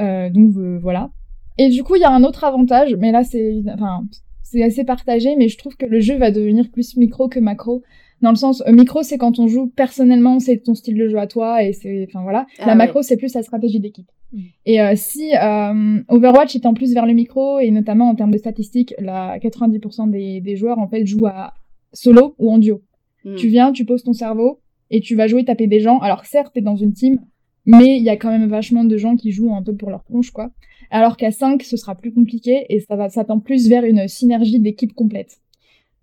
[0.00, 1.10] Euh, donc, euh, voilà.
[1.58, 4.04] Et du coup, il y a un autre avantage, mais là, c'est, enfin,
[4.42, 7.82] c'est assez partagé, mais je trouve que le jeu va devenir plus micro que macro.
[8.20, 11.18] Dans le sens, euh, micro, c'est quand on joue personnellement, c'est ton style de jeu
[11.18, 12.46] à toi, et c'est, enfin voilà.
[12.58, 12.78] Ah la ouais.
[12.78, 14.10] macro, c'est plus la stratégie d'équipe.
[14.32, 14.38] Mm.
[14.66, 18.30] Et euh, si euh, Overwatch est en plus vers le micro, et notamment en termes
[18.30, 21.54] de statistiques, la 90% des, des joueurs, en fait, jouent à
[21.92, 22.82] solo ou en duo.
[23.24, 23.34] Hmm.
[23.34, 24.60] Tu viens, tu poses ton cerveau,
[24.92, 25.98] et tu vas jouer taper des gens.
[25.98, 27.18] Alors certes, t'es dans une team,
[27.66, 30.04] mais il y a quand même vachement de gens qui jouent un peu pour leur
[30.04, 30.50] tronche, quoi.
[30.92, 34.60] Alors qu'à 5, ce sera plus compliqué, et ça va s'attend plus vers une synergie
[34.60, 35.38] d'équipe complète.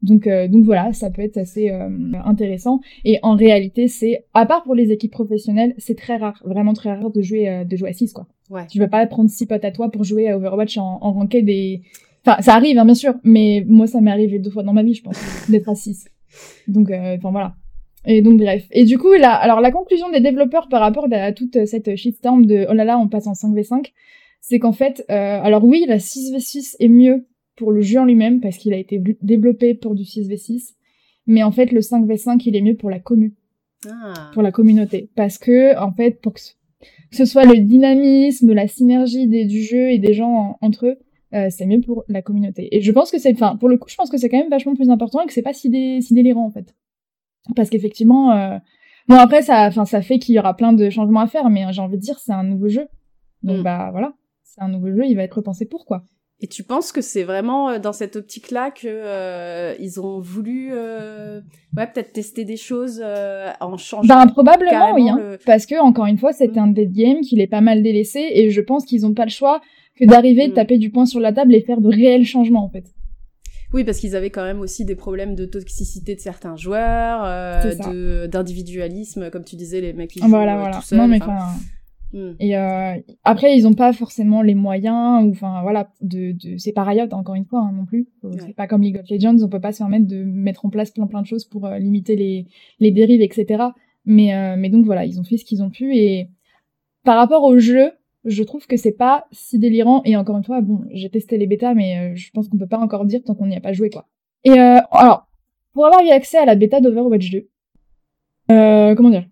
[0.02, 1.90] Donc, euh, donc voilà, ça peut être assez euh,
[2.26, 2.80] intéressant.
[3.06, 6.94] Et en réalité, c'est, à part pour les équipes professionnelles, c'est très rare, vraiment très
[6.94, 8.28] rare de jouer, euh, de jouer à 6, quoi.
[8.50, 8.66] Ouais.
[8.68, 11.46] Tu vas pas prendre six potes à toi pour jouer à Overwatch en, en ranked
[11.46, 11.82] des...
[12.26, 14.82] Enfin, ça arrive, hein, bien sûr, mais moi, ça m'est arrivé deux fois dans ma
[14.82, 15.20] vie, je pense,
[15.50, 16.08] d'être à 6.
[16.68, 17.56] Donc, enfin, voilà.
[18.06, 18.66] Et donc, bref.
[18.72, 22.46] Et du coup, là, alors, la conclusion des développeurs par rapport à toute cette shitstorm
[22.46, 23.92] de, oh là là, on passe en 5v5,
[24.42, 27.26] c'est qu'en fait, euh, alors oui, la 6v6 est mieux
[27.56, 30.76] pour le jeu en lui-même, parce qu'il a été développé pour du 6v6,
[31.28, 33.36] mais en fait, le 5v5, il est mieux pour la commu
[33.88, 34.32] Ah.
[34.34, 35.10] pour la communauté.
[35.16, 36.52] Parce que, en fait, pour que ce,
[37.12, 40.88] que ce soit le dynamisme, la synergie des, du jeu et des gens en- entre
[40.88, 40.98] eux,
[41.34, 42.76] euh, c'est mieux pour la communauté.
[42.76, 44.50] Et je pense que c'est, enfin, pour le coup, je pense que c'est quand même
[44.50, 46.74] vachement plus important et que c'est pas si, dé- si délirant, en fait.
[47.56, 48.58] Parce qu'effectivement, euh,
[49.08, 51.66] bon, après, ça, enfin, ça fait qu'il y aura plein de changements à faire, mais
[51.66, 52.88] euh, j'ai envie de dire, c'est un nouveau jeu.
[53.44, 53.64] Donc, Mm.
[53.64, 54.14] bah, voilà.
[54.56, 56.04] C'est un nouveau jeu, il va être repensé pour, quoi?
[56.41, 60.70] Et tu penses que c'est vraiment euh, dans cette optique-là que euh, ils ont voulu,
[60.72, 61.41] euh,
[61.78, 64.08] ouais, peut-être tester des choses euh, en changeant.
[64.08, 65.18] Ben, probablement, oui, hein.
[65.20, 66.58] le- Parce que, encore une fois, Mm.
[66.58, 69.32] un dead game qu'il est pas mal délaissé et je pense qu'ils ont pas le
[69.32, 69.62] choix
[69.97, 70.56] que d'arriver, de Mm.
[70.56, 72.86] taper du poing sur la table et faire de réels changements, en fait.
[73.74, 78.28] Oui, parce qu'ils avaient quand même aussi des problèmes de toxicité de certains joueurs, euh,
[78.28, 80.78] d'individualisme, comme tu disais, les mecs qui jouent Voilà, euh, voilà.
[80.78, 80.97] tout seuls.
[81.00, 81.60] non, mais enfin, enfin.
[82.14, 82.34] Hmm.
[82.39, 86.57] Et euh, après, ils ont pas forcément les moyens, ou enfin voilà, de, de...
[86.57, 88.07] c'est pas Riot encore une fois hein, non plus.
[88.22, 88.38] Faut- Ouais.
[88.45, 90.91] C'est pas comme League of Legends, on peut pas se permettre de mettre en place
[90.91, 92.45] plein plein de choses pour euh, limiter les,
[92.80, 93.64] les dérives, etc.
[94.05, 96.30] Mais euh, mais donc voilà, ils ont fait ce qu'ils ont pu et
[97.03, 97.91] par rapport au jeu,
[98.26, 100.01] je trouve que c'est pas si délirant.
[100.03, 102.68] Et encore une fois, bon, j'ai testé les bêtas, mais euh, je pense qu'on peut
[102.68, 104.07] pas encore dire tant qu'on n'y a pas joué quoi.
[104.43, 105.28] Et euh, alors,
[105.74, 107.47] pour avoir eu accès à la bêta d'Overwatch 2,
[108.51, 109.26] euh, comment dire?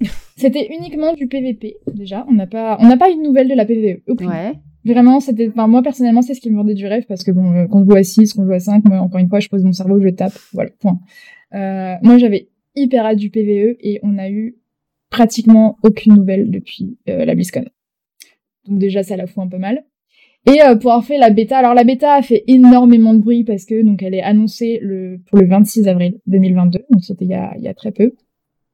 [0.36, 2.26] C'était uniquement du PVP déjà.
[2.28, 4.02] On n'a pas, on n'a pas eu de nouvelles de la PVE.
[4.08, 4.28] Aucune.
[4.28, 4.52] Ouais.
[4.84, 7.52] Vraiment, c'était, enfin moi personnellement, c'est ce qui me vendait du rêve parce que bon,
[7.52, 9.40] euh, quand je joue à 6, quand je joue à 5, moi encore une fois,
[9.40, 11.00] je pose mon cerveau, je tape, voilà, point.
[11.54, 14.56] Euh, moi, j'avais hyper hâte du PVE et on a eu
[15.10, 17.64] pratiquement aucune nouvelle depuis euh, la BlizzCon.
[18.68, 19.84] Donc déjà, ça la fout un peu mal.
[20.46, 23.42] Et euh, pour avoir fait la bêta, alors la bêta a fait énormément de bruit
[23.42, 27.32] parce que donc elle est annoncée le pour le 26 avril 2022, donc c'était il
[27.32, 28.12] y a, il y a très peu.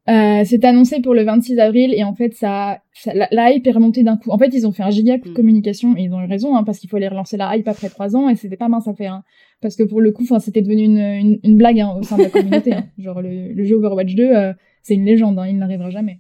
[0.09, 3.65] Euh, c'est annoncé pour le 26 avril et en fait ça, ça la, la hype
[3.69, 4.31] est remontée d'un coup.
[4.31, 5.35] En fait ils ont fait un giga coup de Mm.
[5.35, 7.89] communication et ils ont eu raison hein, parce qu'il faut aller relancer la hype après
[7.89, 9.23] trois ans et c'était pas mince à faire hein,
[9.61, 12.17] parce que pour le coup enfin c'était devenu une, une, une blague hein, au sein
[12.19, 12.73] de la communauté.
[12.75, 12.85] hein.
[12.99, 16.19] Genre le, le jeu Overwatch 2 euh, c'est une légende, hein, il n'arrivera jamais.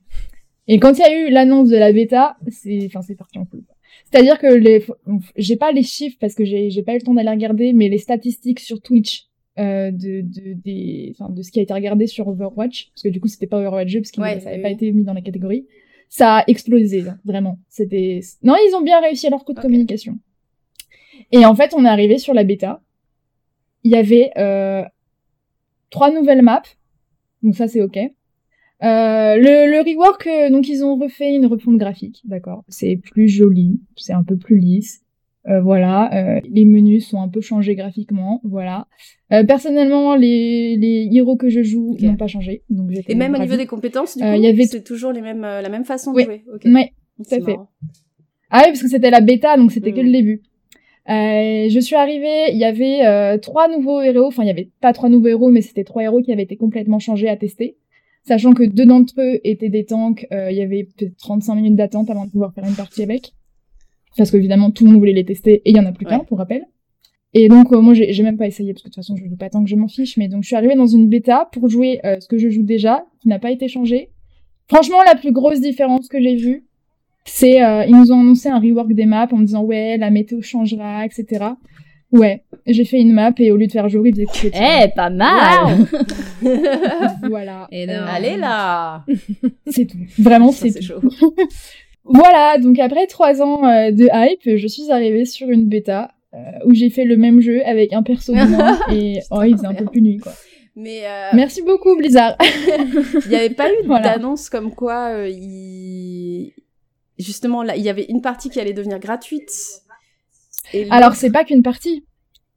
[0.68, 3.44] Et quand il y a eu l'annonce de la bêta, c'est enfin c'est parti en
[3.46, 3.64] couille.
[4.12, 4.84] C'est-à-dire que les
[5.36, 7.88] j'ai pas les chiffres parce que j'ai j'ai pas eu le temps d'aller regarder mais
[7.88, 9.24] les statistiques sur Twitch
[9.58, 13.20] euh, de, de, des, de ce qui a été regardé sur Overwatch, parce que du
[13.20, 15.14] coup c'était pas Overwatch 2 parce que Ouais, ça avait oui, pas été mis dans
[15.14, 15.66] la catégorie,
[16.08, 17.58] ça a explosé, hein, vraiment.
[17.68, 20.18] C'était, non, ils ont bien réussi à leur coup de communication.
[21.30, 22.82] Et en fait, on est arrivé sur la bêta.
[23.84, 24.84] Il y avait euh,
[25.90, 26.62] trois nouvelles maps,
[27.42, 27.96] donc ça c'est ok.
[27.96, 32.64] Euh, le, le rework, euh, donc ils ont refait une refonte graphique, d'accord.
[32.68, 35.01] C'est plus joli, c'est un peu plus lisse.
[35.48, 38.86] Euh, voilà, euh, les menus sont un peu changés graphiquement, voilà.
[39.32, 43.38] Euh, personnellement, les, les héros que je joue n'ont pas changé, donc Et même au
[43.38, 43.48] ravie.
[43.50, 45.84] niveau des compétences, du Euh, coup, y avait- c'est toujours les mêmes, euh, la même
[45.84, 46.22] façon Oui.
[46.22, 46.44] de jouer.
[46.54, 46.62] Ok.
[46.66, 47.56] Ouais, C'est à fait.
[48.50, 50.42] Ah oui, parce que c'était la bêta, donc c'était que le début.
[51.08, 54.70] Euh, je suis arrivée, il y avait euh, trois nouveaux héros, enfin il y avait
[54.80, 57.76] pas trois nouveaux héros, mais c'était trois héros qui avaient été complètement changés à tester.
[58.24, 61.74] Sachant que deux d'entre eux étaient des tanks, euh, il y avait peut-être 35 minutes
[61.74, 63.32] d'attente avant de pouvoir faire une partie avec.
[64.16, 66.18] Parce qu'évidemment, tout le monde voulait les tester et il y en a plus qu'un,
[66.18, 66.24] Ouais.
[66.26, 66.64] pour rappel.
[67.34, 69.36] Et donc, euh, moi, j'ai même pas essayé parce que de toute façon, je joue
[69.36, 70.16] pas tant que je m'en fiche.
[70.18, 72.62] Mais donc, je suis arrivée dans une bêta pour jouer euh, ce que je joue
[72.62, 74.10] déjà, qui n'a pas été changé.
[74.68, 76.66] Franchement, la plus grosse différence que j'ai vue,
[77.24, 80.10] c'est euh, ils nous ont annoncé un rework des maps en me disant ouais, la
[80.10, 81.44] météo changera, etc.
[82.10, 84.50] Ouais, j'ai fait une map et au lieu de faire jour, ils faisaient.
[84.54, 85.86] Eh, pas mal
[87.28, 88.08] Voilà, Énorme.
[88.12, 89.04] Allez là
[89.66, 89.96] c'est tout.
[90.18, 90.82] Vraiment, c'est tout.
[90.82, 91.00] chaud.
[92.04, 96.38] Voilà, donc après trois ans euh, de hype, je suis arrivée sur une bêta euh,
[96.64, 98.34] où j'ai fait le même jeu avec un perso
[98.92, 100.32] et oh, il faisait un peu plus nuit quoi.
[100.74, 102.36] Mais euh, Merci beaucoup Blizzard.
[103.24, 104.14] il n'y avait pas eu Voilà.
[104.14, 106.52] d'annonce comme quoi euh, il...
[107.18, 109.50] justement là il y avait une partie qui allait devenir gratuite.
[110.72, 112.06] Et Alors c'est pas qu'une partie,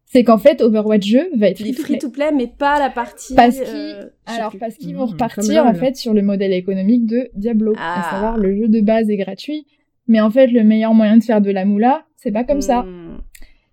[0.05, 1.99] c'est qu'en fait Overwatch jeu va être les free to free play.
[1.99, 3.33] to play mais pas la partie.
[3.35, 4.59] Parce qu'ils- euh, Alors plus.
[4.59, 7.99] parce qu'ils Mmh, vont repartir en fait sur le modèle économique de Diablo, Ah.
[8.07, 9.65] à savoir le jeu de base est gratuit,
[10.07, 12.83] mais en fait le meilleur moyen de faire de la moula, c'est pas comme ça.
[12.83, 13.19] Hmm.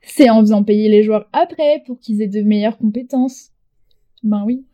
[0.00, 3.50] C'est en faisant payer les joueurs après pour qu'ils aient de meilleures compétences.
[4.24, 4.64] Ben oui.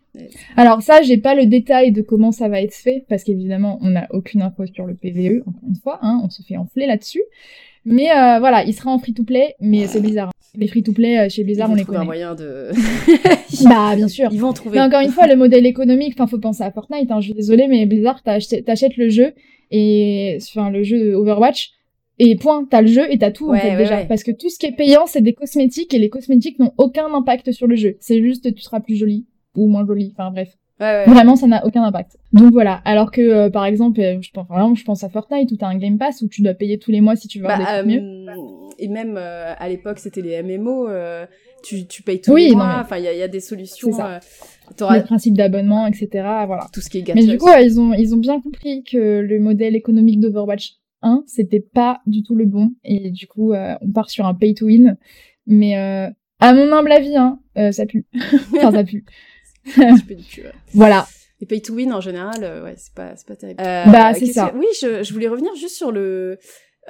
[0.56, 3.90] Alors ça, j'ai pas le détail de comment ça va être fait, parce qu'évidemment, on
[3.90, 7.22] n'a aucune info sur le PVE, encore une fois, hein, on se fait enfler là-dessus.
[7.84, 10.32] Mais euh, voilà, il sera en free-to-play, mais c'est bizarre.
[10.54, 12.06] Les free-to-play euh, chez Blizzard, on les trouver un connaît.
[12.06, 12.70] moyen de.
[13.64, 14.28] Bah bien sûr.
[14.32, 14.78] Ils vont trouver.
[14.78, 17.34] Mais encore une fois, le modèle économique, enfin, faut penser à Fortnite, hein, je suis
[17.34, 19.32] désolée, mais Blizzard, t'achètes le jeu,
[19.70, 21.70] et, enfin, le jeu Overwatch,
[22.18, 23.96] et point, t'as le jeu et t'as tout, en fait, ouais, déjà.
[23.98, 24.06] ouais.
[24.06, 27.12] Parce que tout ce qui est payant, c'est des cosmétiques, et les cosmétiques n'ont aucun
[27.14, 27.96] impact sur le jeu.
[28.00, 30.56] C'est juste, tu seras plus jolie, ou moins jolie, enfin, bref.
[30.80, 31.04] Ouais, ouais.
[31.06, 32.16] Vraiment, ça n'a aucun impact.
[32.32, 32.80] Donc voilà.
[32.84, 35.66] Alors que, euh, par exemple, euh, je pense, vraiment, je pense à Fortnite, où t'as
[35.66, 37.82] un Game Pass, où tu dois payer tous les mois si tu veux avoir Bah,
[37.82, 38.28] des trucs mieux.
[38.30, 40.88] euh, et même euh, à l'époque, c'était les MMO.
[40.88, 41.26] euh,
[41.64, 42.68] tu, tu payes tous Oui, les mois.
[42.76, 43.90] mais- Enfin, il y, a- il y a des solutions.
[43.90, 44.20] Ça.
[44.78, 46.08] Le principe d'abonnement, etc.
[46.46, 46.66] Voilà.
[46.72, 47.30] tout ce qui est Mais gadget.
[47.30, 51.24] du coup, ouais, ils ont, ils ont bien compris que le modèle économique d'Overwatch 1,
[51.26, 52.70] c'était pas du tout le bon.
[52.84, 54.96] Et du coup, euh, on part sur un pay to win.
[55.46, 56.08] Mais euh,
[56.38, 58.06] à mon humble avis, hein, euh, ça pue.
[58.56, 59.04] enfin, ça pue.
[59.76, 60.52] un petit peu du cul, ouais.
[60.74, 61.06] Voilà.
[61.40, 63.62] Les pay to win en général, euh, ouais, c'est pas, c'est pas terrible.
[63.62, 64.50] Bah, c'est ça.
[64.50, 66.38] que- Oui, je, je voulais revenir juste sur le,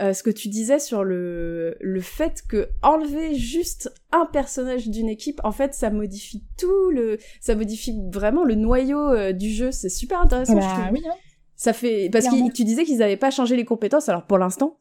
[0.01, 5.09] euh, ce que tu disais sur le, le fait que enlever juste un personnage d'une
[5.11, 9.71] équipe, en fait, ça modifie tout le, ça modifie vraiment le noyau euh, du jeu.
[9.71, 10.93] C'est super intéressant, je Bah trouve.
[10.95, 11.03] oui.
[11.07, 11.15] Hein.
[11.57, 14.79] Ça fait, parce que tu disais qu'ils avaient pas changé les compétences, alors pour l'instant,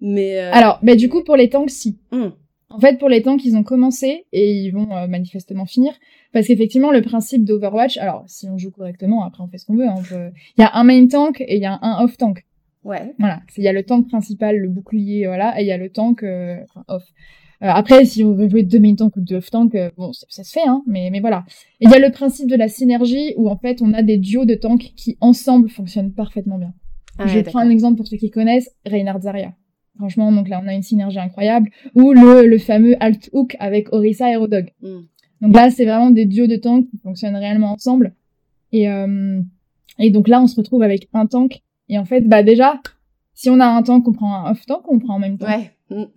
[0.00, 0.38] mais.
[0.38, 1.98] euh, Alors, bah, du coup, pour les tanks, si.
[2.12, 2.34] hum,
[2.70, 5.92] En fait, pour les tanks, ils ont commencé et ils vont euh, manifestement finir.
[6.32, 9.76] Parce qu'effectivement, le principe d'Overwatch, alors si on joue correctement, après on fait ce qu'on
[9.76, 9.88] veut.
[9.88, 12.16] hein, on peut- Il y a un main tank et il y a un off
[12.18, 12.44] tank.
[12.84, 13.14] ouais.
[13.18, 15.88] Voilà, il y a le tank principal, le bouclier, voilà, et il y a le
[15.90, 17.04] tank euh, enfin, off.
[17.62, 20.12] Euh, après, si on veut jouer deux main tank ou deux off tank, euh, bon,
[20.12, 21.44] ça, ça se fait, hein, mais, mais voilà.
[21.80, 24.18] Et il y a le principe de la synergie où en fait on a des
[24.18, 26.72] duos de tanks qui ensemble fonctionnent parfaitement bien.
[27.18, 29.54] Ah Je ouais, prends un exemple pour ceux qui connaissent, Reinhard Zarya.
[29.98, 31.70] Franchement, donc là on a une synergie incroyable.
[31.94, 34.70] Ou le, le fameux Alt Hook avec Orisa et Rodog.
[34.82, 35.06] Hum.
[35.40, 38.14] Donc là, c'est vraiment des duos de tanks qui fonctionnent réellement ensemble.
[38.72, 39.40] Et, euh,
[39.98, 41.62] et donc là, on se retrouve avec un tank.
[41.88, 42.80] Et en fait, bah déjà,
[43.34, 45.38] si on a un tank, on prend un off tank ou on prend en même
[45.38, 45.46] temps?
[45.46, 45.70] Ouais.
[45.90, 46.08] hum.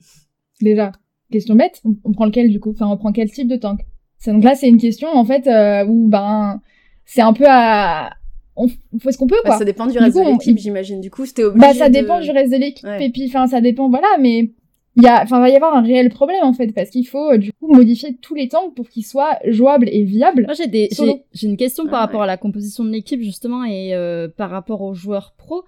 [0.61, 0.91] Déjà,
[1.31, 2.71] question bête, on, on prend lequel du coup?
[2.71, 3.81] Enfin, on prend quel type de tank?
[4.27, 6.61] Donc là, c'est une question en fait euh, où ben
[7.05, 8.11] c'est un peu à
[8.55, 9.57] on, on fait ce qu'on peut Bah, quoi.
[9.59, 10.99] ça dépend du Du reste coup, de on- l'équipe, j'imagine.
[11.01, 11.65] Du coup, c'était obligé.
[11.67, 13.05] Bah ça de- dépend du reste de l'équipe Ouais.
[13.05, 14.51] et puis enfin ça dépend voilà mais
[14.97, 17.31] il y a enfin va y avoir un réel problème en fait parce qu'il faut
[17.31, 20.43] euh, du coup modifier tous les tanks pour qu'ils soient jouables et viables.
[20.43, 23.63] Moi, j'ai des, j'ai, une question par Ah, rapport à la composition de l'équipe, justement,
[23.63, 25.63] et euh, par rapport aux joueurs pro.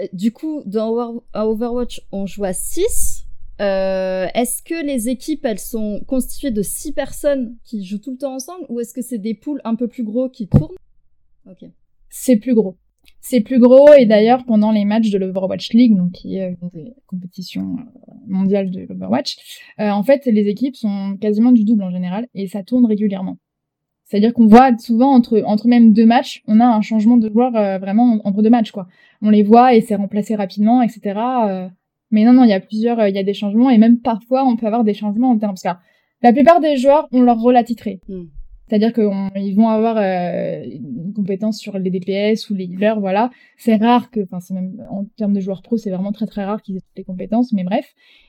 [0.00, 3.24] Euh, Du coup, dans Overwatch, on joue à 6.
[3.60, 8.16] Euh, est-ce que les équipes, elles sont constituées de 6 personnes qui jouent tout le
[8.18, 10.76] temps ensemble, ou est-ce que c'est des poules un peu plus gros qui tournent?
[11.50, 11.68] Ok.
[12.18, 12.76] C'est plus gros.
[13.20, 16.68] C'est plus gros et d'ailleurs pendant les matchs de l'Overwatch League, donc qui est une
[16.70, 19.36] des compétitions euh, mondiales de l'Overwatch,
[19.80, 23.38] euh, en fait les équipes sont quasiment du double en général et ça tourne régulièrement.
[24.04, 27.54] C'est-à-dire qu'on voit souvent entre entre même deux matchs, on a un changement de joueur
[27.54, 28.88] euh, vraiment entre deux matchs quoi.
[29.22, 31.20] On les voit et c'est remplacé rapidement, etc.
[32.10, 34.44] mais non non, il y a plusieurs, il y a des changements et même parfois
[34.44, 35.80] on peut avoir des changements en termes parce que
[36.22, 38.00] la plupart des joueurs ont leur rôle attitré.
[38.08, 38.24] Hmm.
[38.68, 43.30] C'est-à-dire qu'ils vont avoir euh, une compétence sur les DPS ou les healers, voilà.
[43.58, 46.44] C'est rare que, enfin, c'est même en termes de joueurs pro, c'est vraiment très très
[46.44, 47.86] rare qu'ils aient toutes les compétences, mais bref.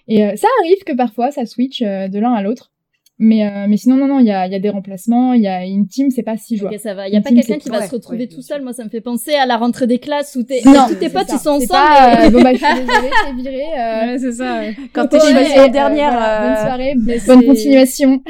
[0.08, 2.72] Et euh, ça arrive que parfois ça switch euh, de l'un à l'autre.
[3.20, 5.42] Mais, euh, mais sinon, non, non, il y a, il y a des remplacements, il
[5.42, 6.72] y a une team, c'est pas six joueurs.
[6.72, 7.08] Ok, ça va.
[7.08, 8.62] Il y a Une pas quelqu'un qui va ouais, se retrouver ouais, tout seul.
[8.62, 11.10] Moi, ça me fait penser à la rentrée des classes où t'es, Non, tous tes
[11.10, 11.34] potes, ça.
[11.36, 11.68] ils sont ensemble.
[11.68, 13.64] pas, euh, bon, bah, je suis désolée, t'es viré.
[13.76, 14.60] Euh, Ouais, c'est ça.
[14.60, 14.76] ouais.
[14.94, 16.12] Quand t'es euh, en dernière.
[16.12, 18.22] voilà, euh, Bonne soirée, bonne continuation.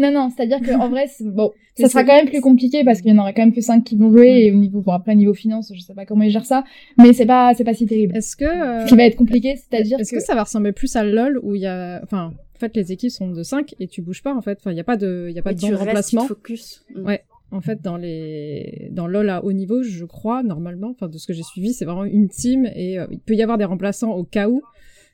[0.00, 3.10] Non, non, c'est-à-dire qu'en vrai, c'est- bon, ça sera quand même plus compliqué parce qu'il
[3.12, 5.14] y en aura quand même que 5 qui vont jouer et au niveau, bon, après,
[5.14, 6.64] niveau finance, je sais pas comment ils gèrent ça,
[6.98, 8.16] mais c'est pas, c'est pas si terrible.
[8.16, 10.72] Est-ce que euh, Ce qui va être compliqué, c'est-à-dire Est-ce que, que ça va ressembler
[10.72, 13.74] plus à LoL où il y a, enfin, en fait, les équipes sont de 5
[13.78, 14.58] et tu bouges pas en fait.
[14.60, 15.86] Enfin, il y a pas de, il y a pas et de tu restes, tu
[15.86, 16.22] remplacement.
[16.22, 16.84] te focus.
[16.94, 17.04] Mm.
[17.06, 17.22] Ouais.
[17.52, 21.26] En fait, dans les, dans LoL à haut niveau, je crois normalement, enfin, de ce
[21.26, 24.12] que j'ai suivi, c'est vraiment une team et euh, il peut y avoir des remplaçants
[24.12, 24.62] au cas où,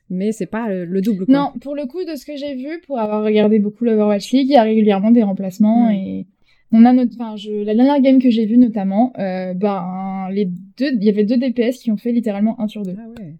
[0.09, 1.25] mais c'est pas le double.
[1.25, 1.33] Quoi.
[1.35, 4.47] non, pour le coup, de ce que j'ai vu, pour avoir regardé beaucoup l'Overwatch League,
[4.49, 6.25] il y a régulièrement des remplacements et
[6.71, 10.45] on a notre, enfin, je, la dernière game que j'ai vue notamment, euh, ben, les
[10.45, 12.95] deux, il y avait deux DPS qui ont fait littéralement un sur deux.
[12.97, 13.35] Ah ouais.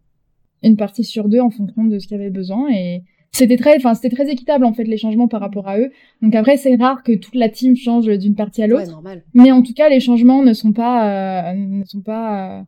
[0.64, 3.04] une partie sur deux en fonction de ce qu'il y avait besoin et
[3.34, 5.92] c'était très enfin c'était très équitable en fait les changements par rapport à eux
[6.22, 9.24] donc après c'est rare que toute la team change d'une partie à l'autre Ouais, normal.
[9.34, 12.64] mais en tout cas les changements ne sont pas euh, ne sont pas euh,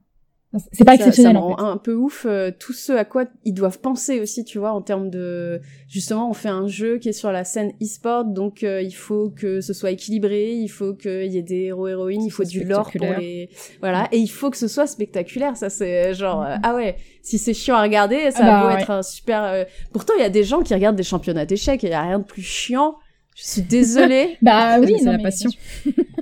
[0.71, 2.91] c'est pas Ça- exceptionnel Ça me en rend fait un peu ouf euh, tout ce
[2.91, 6.67] à quoi ils doivent penser aussi, tu vois, en termes de justement, on fait un
[6.67, 10.53] jeu qui est sur la scène e-sport, donc euh, il faut que ce soit équilibré,
[10.53, 14.07] il faut qu'il y ait des héros héroïnes, il faut du lore pour les voilà,
[14.11, 15.55] et il faut que ce soit spectaculaire.
[15.55, 18.73] Ça c'est genre euh, ah ouais, si c'est chiant à regarder, ça Ah bah va
[18.75, 18.81] ouais.
[18.81, 19.43] être un super.
[19.43, 21.93] euh, Pourtant il y a des gens qui regardent des championnats d'échecs et il y
[21.93, 22.95] a rien de plus chiant.
[23.35, 24.37] Je suis désolée.
[24.41, 25.49] bah oui c'est la mais passion.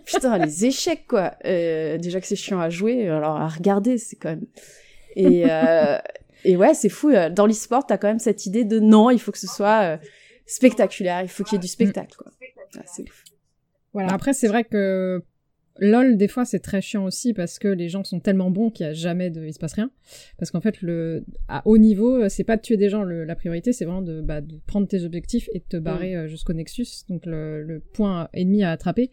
[0.08, 1.36] Putain, les échecs, quoi.
[1.46, 4.46] Euh, déjà que c'est chiant à jouer, alors à regarder, c'est quand même...
[5.16, 5.98] Et, euh,
[6.46, 7.10] et ouais, c'est fou.
[7.10, 9.82] euh, Dans l'e-sport, t'as quand même cette idée de non, il faut que ce soit
[9.84, 9.98] euh,
[10.46, 12.32] spectaculaire, il faut qu'il y ait du spectacle, quoi.
[12.78, 13.24] Ah, c'est ouf.
[13.94, 15.24] voilà Après, c'est vrai que
[15.80, 18.86] LOL, des fois, c'est très chiant aussi parce que les gens sont tellement bons qu'il
[18.86, 19.90] y a jamais de, il se passe rien.
[20.38, 23.36] Parce qu'en fait, le, à haut niveau, c'est pas de tuer des gens, le- la
[23.36, 26.54] priorité, c'est vraiment de, bah, de prendre tes objectifs et de te barrer euh, jusqu'au
[26.54, 29.12] Nexus, donc le, le point ennemi à attraper.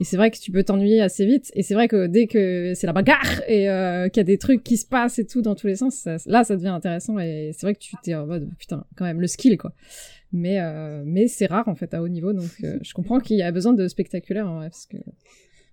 [0.00, 1.50] Et c'est vrai que tu peux t'ennuyer assez vite.
[1.54, 4.38] Et c'est vrai que dès que c'est la bagarre et euh, qu'il y a des
[4.38, 7.18] trucs qui se passent et tout dans tous les sens, ça- là, ça devient intéressant.
[7.18, 9.72] Et c'est vrai que tu t'es en mode, putain, quand même, le skill, quoi.
[10.32, 12.32] Mais, euh, mais c'est rare, en fait, à haut niveau.
[12.32, 14.98] Donc, euh, je comprends qu'il y a besoin de spectaculaire, en vrai, parce que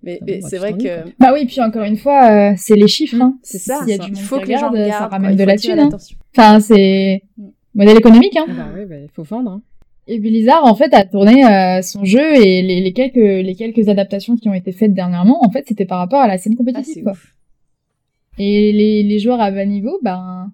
[0.01, 1.11] Mais, c'est vrai que quoi.
[1.19, 3.39] bah oui puis encore une fois euh, c'est les chiffres hein.
[3.41, 3.79] c'est ça.
[3.79, 4.03] S'il y a ça.
[4.03, 5.01] du il monde faut que les gens regarde, regardent.
[5.03, 5.89] ça ramène il de faut la thune hein.
[6.37, 7.23] enfin c'est
[7.73, 9.49] modèle économique hein Ah bah oui, bah, il faut vendre.
[9.51, 9.61] Hein.
[10.07, 13.89] Et Blizzard, en fait, a tourné euh, son jeu et les, les quelques les quelques
[13.89, 16.57] adaptations qui ont été faites dernièrement, en fait, c'était par rapport à la scène Ah,
[16.57, 17.03] compétitive.
[17.03, 17.13] quoi.
[18.37, 20.51] Et les, les joueurs à bas niveau, ben,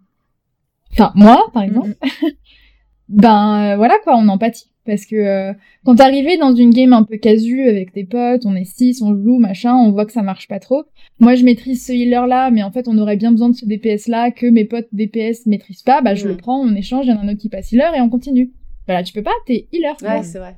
[0.93, 1.95] enfin moi, par exemple,
[3.09, 5.53] ben euh, voilà quoi, on empathie parce que euh,
[5.85, 9.13] quand t'arrivais dans une game un peu casu avec tes potes, on est six, on
[9.15, 10.85] joue, machin, on voit que ça marche pas trop.
[11.19, 13.65] Moi, je maîtrise ce healer là, mais en fait, on aurait bien besoin de ce
[13.65, 16.01] DPS là que mes potes DPS maîtrisent pas.
[16.01, 16.29] Bah, je Mm.
[16.29, 18.09] le prends, on échange, il y en a un autre qui passe healer et on
[18.09, 18.51] continue.
[18.91, 19.93] Voilà, tu peux pas, t'es healer.
[20.01, 20.57] Ouais, c'est vrai.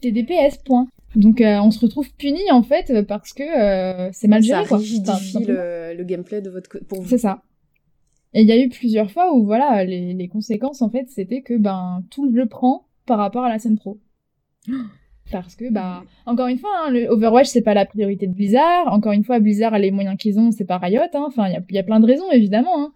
[0.00, 0.88] t'es DPS, point.
[1.14, 4.58] Donc euh, on se retrouve puni en fait parce que euh, c'est mal Ça géré
[4.66, 4.76] quoi.
[4.76, 5.58] Enfin, rigidifie simplement.
[5.58, 6.68] le, le gameplay de votre.
[6.84, 7.08] Pour vous.
[7.08, 7.42] C'est ça.
[8.34, 11.40] Et il y a eu plusieurs fois où voilà les, les conséquences en fait c'était
[11.40, 13.98] que ben tout le prend par rapport à la scène pro.
[15.32, 18.92] Parce que bah encore une fois hein, le Overwatch c'est pas la priorité de Blizzard.
[18.92, 21.00] Encore une fois Blizzard les moyens qu'ils ont c'est pas Riot.
[21.14, 21.24] Hein.
[21.26, 22.82] Enfin il y a, y a plein de raisons évidemment.
[22.82, 22.92] Hein.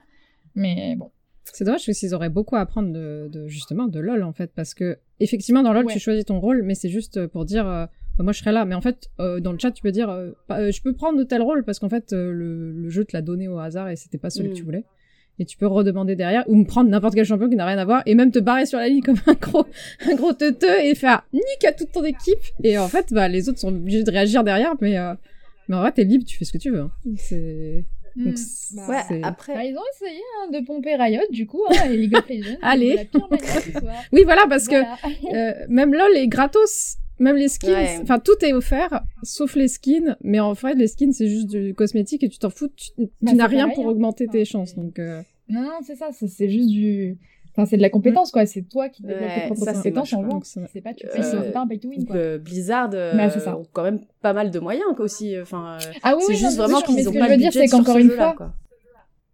[0.55, 1.11] Mais bon.
[1.45, 4.51] C'est dommage parce qu'ils auraient beaucoup à apprendre de, de- justement de LoL en fait
[4.55, 5.93] parce que effectivement dans LoL Ouais.
[5.93, 7.87] tu choisis ton rôle mais c'est juste pour dire euh,
[8.17, 10.09] bah, moi je serai là mais en fait euh, dans le chat tu peux dire
[10.09, 13.15] euh, euh, je peux prendre tel rôle parce qu'en fait euh, le, le jeu te
[13.17, 14.53] l'a donné au hasard et c'était pas celui Mm.
[14.53, 14.85] que tu voulais
[15.39, 17.85] et tu peux redemander derrière ou me prendre n'importe quel champion qui n'a rien à
[17.85, 19.67] voir et même te barrer sur la ligne comme un gros
[20.07, 23.49] un gros teuteux et faire nique à toute ton équipe et en fait bah les
[23.49, 25.15] autres sont obligés de réagir derrière mais euh,
[25.69, 26.93] mais en vrai t'es libre tu fais ce que tu veux hein.
[27.17, 27.85] c'est
[28.17, 28.77] donc, Hmm.
[28.77, 29.55] Bah, Ouais, après.
[29.55, 32.57] Bah, ils ont essayé hein, de pomper Riot du coup hein, et League of Legends.
[32.63, 32.95] Allez.
[32.97, 33.29] la pire
[34.13, 34.77] oui voilà parce que.
[35.35, 36.97] Euh, même LOL est gratos.
[37.19, 37.99] Même les skins, Ouais.
[38.03, 40.17] enfin tout est offert, sauf les skins.
[40.25, 42.69] Mais en fait, les skins c'est juste du cosmétique et tu t'en fous.
[42.75, 43.91] Tu, tu Bah, n'as rien pareil, pour hein.
[43.91, 44.75] augmenter tes chances.
[44.75, 47.17] Donc euh, Non, non, c'est ça, c'est juste du.
[47.55, 48.47] Enfin, c'est de la compétence, quoi.
[48.47, 50.41] C'est toi qui développes Ouais, tes propres ça, c'est compétences en jouant.
[50.43, 52.17] C'est pas, tu Euh, pas un pay to win, quoi.
[52.17, 53.57] Euh, Blizzard euh, Bah, ça.
[53.59, 55.35] ont quand même pas mal de moyens quoi, aussi.
[55.41, 57.61] Enfin, euh, Ah oui, c'est oui, juste non, vraiment qu'ils ont pas le dire, budget
[57.61, 58.53] c'est sur ce une jeu-là, fois, quoi.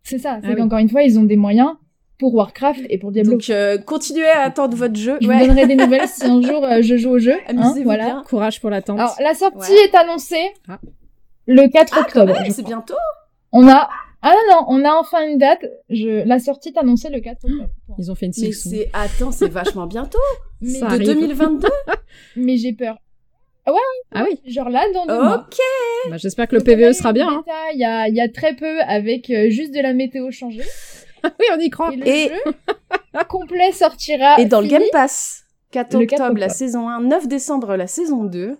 [0.03, 0.57] c'est ça, c'est Ah oui.
[0.57, 1.70] qu'encore une fois, ils ont des moyens
[2.19, 3.35] pour Warcraft et pour Diablo.
[3.35, 5.19] Donc euh, continuez à attendre votre jeu.
[5.20, 5.39] je Ouais.
[5.39, 7.35] vous donnerai des nouvelles si un jour euh, je joue au jeu.
[7.35, 8.05] hein, Amusez-vous voilà.
[8.07, 8.24] bien.
[8.28, 8.99] courage pour l'attente.
[8.99, 10.81] Alors, la sortie est annoncée Ah.
[11.47, 12.35] le 4 Ah, octobre.
[12.51, 12.95] c'est bientôt.
[13.53, 13.89] On a.
[14.23, 15.65] Ah non, non, on a enfin une date.
[15.90, 16.27] Je...
[16.27, 17.69] La sortie est annoncée le 4 octobre.
[17.99, 20.19] Ils ont fait une Mais c'est attends, c'est vachement bientôt.
[20.61, 21.07] Mais, de arrive.
[21.07, 21.69] 2022.
[22.36, 22.99] mais j'ai peur.
[24.12, 24.40] Ah oui.
[24.51, 25.47] Genre là, dans deux mois.
[25.49, 25.59] ok.
[26.11, 27.28] Bah, J'espère que le PVE sera bien.
[27.28, 27.45] hein.
[27.74, 30.65] Il y, a, il y a très peu avec euh, juste de la météo changée.
[31.24, 31.93] oui, on y croit.
[31.93, 34.40] Et le Et- jeu complet sortira.
[34.40, 34.78] Et dans le fini.
[34.81, 35.45] Game Pass.
[35.70, 36.51] 4 Le octobre, 4 la octobre.
[36.51, 38.57] saison 1, 9 décembre la saison 2.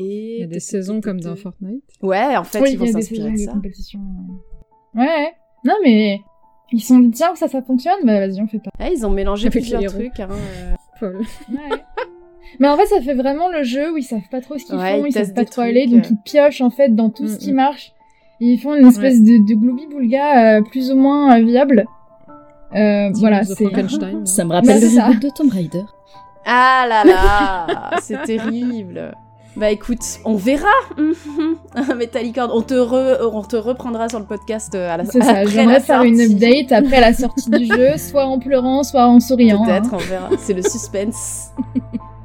[0.00, 1.84] Et Il y a des saisons comme dans Fortnite.
[2.02, 3.52] Ouais, en fait, Oui, ils il vont y a des s'inspirer saisons de de ça.
[3.52, 4.00] compétition.
[4.00, 4.34] Ouais,
[4.98, 5.32] ouais.
[5.64, 6.20] Non, mais
[6.72, 8.70] ils sont dit, tiens, ça, ça fonctionne, bah vas-y, on fait pas.
[8.80, 10.20] Ouais, ils ont mélangé Avec plusieurs trucs.
[10.20, 10.74] Hein, euh.
[11.00, 11.16] Paul.
[11.50, 11.78] Ouais.
[12.60, 14.76] mais en fait, ça fait vraiment le jeu où ils savent pas trop ce qu'ils
[14.76, 16.08] Ouais, font, ils ils savent pas trop aller, donc euh.
[16.10, 17.56] ils piochent en fait dans tout ce Mm, qui mm.
[17.56, 17.92] marche.
[18.40, 21.86] Ils font une espèce de, de gloubi-boulga euh, plus ou moins euh, viable.
[22.74, 23.64] Euh, voilà, c'est.
[24.26, 25.06] Ça me rappelle le ça.
[25.06, 25.82] reboot de Tomb Raider.
[26.44, 29.12] Ah là là, c'est terrible.
[29.58, 30.68] Bah écoute, on verra.
[31.96, 35.44] Metallica, on te, re- on te reprendra sur le podcast euh, à la C'est ça,
[35.44, 36.32] j'aimerais faire une sortie.
[36.34, 39.64] update après la sortie du jeu, soit en pleurant, soit en souriant.
[39.64, 39.66] hein.
[39.66, 40.28] Peut-être, on verra.
[40.38, 41.48] C'est le suspense.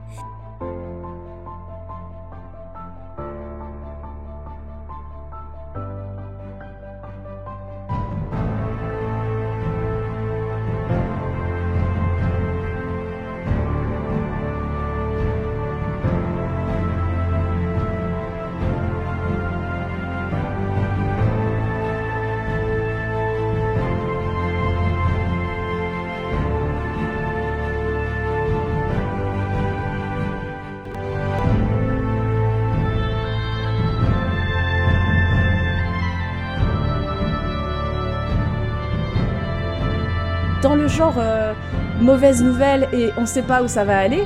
[40.96, 41.54] genre euh,
[42.02, 44.26] mauvaise nouvelle et on sait pas où ça va aller,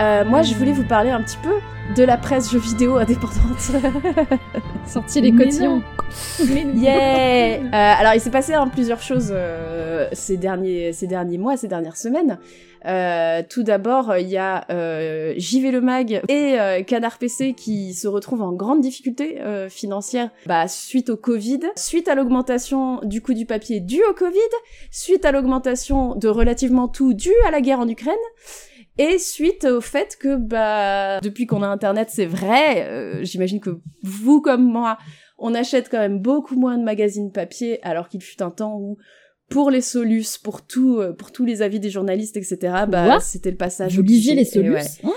[0.00, 1.54] euh, moi je voulais vous parler un petit peu
[1.96, 3.72] de la presse jeux vidéo indépendante.
[4.86, 5.82] Sorti les cotillons.
[6.74, 9.32] Yeah Euh, Alors, il s'est passé hein, plusieurs choses
[10.04, 12.38] euh, ces, derniers, ces derniers mois, ces dernières semaines.
[12.86, 17.94] Euh, tout d'abord, il y a euh, JV Le Mag et euh, Canard PC qui
[17.94, 23.34] se retrouvent en grande difficulté financière bah, suite au Covid, suite à l'augmentation du coût
[23.34, 24.38] du papier dû au Covid,
[24.90, 28.14] suite à l'augmentation de relativement tout dû à la guerre en Ukraine.
[28.96, 34.40] Et suite au fait que, bah, depuis qu'on a Internet, c'est vrai, j'imagine que vous
[34.40, 34.98] comme moi,
[35.38, 38.98] on achète quand même beaucoup moins de magazines papier, alors qu'il fut un temps où,
[39.54, 42.58] pour les solus, pour tout, euh, pour tous les avis des journalistes, etc.,
[42.88, 44.34] bah, c'était le passage Vous lisiez obligé.
[44.34, 44.74] les solus?
[44.74, 45.10] ouais.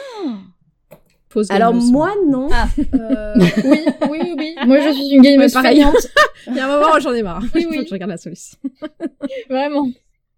[1.30, 2.48] Fausse Alors moi, non.
[2.52, 2.68] Ah.
[2.94, 3.34] Euh,
[3.68, 3.80] Oui,
[4.12, 4.56] oui, oui, oui.
[4.68, 5.96] Moi, je suis une gameuse feignante,
[6.48, 7.42] Il y a un moment où j'en ai marre.
[7.56, 7.78] Oui, Il faut oui.
[7.80, 8.56] que je regarde la soluce.
[9.50, 9.90] vraiment.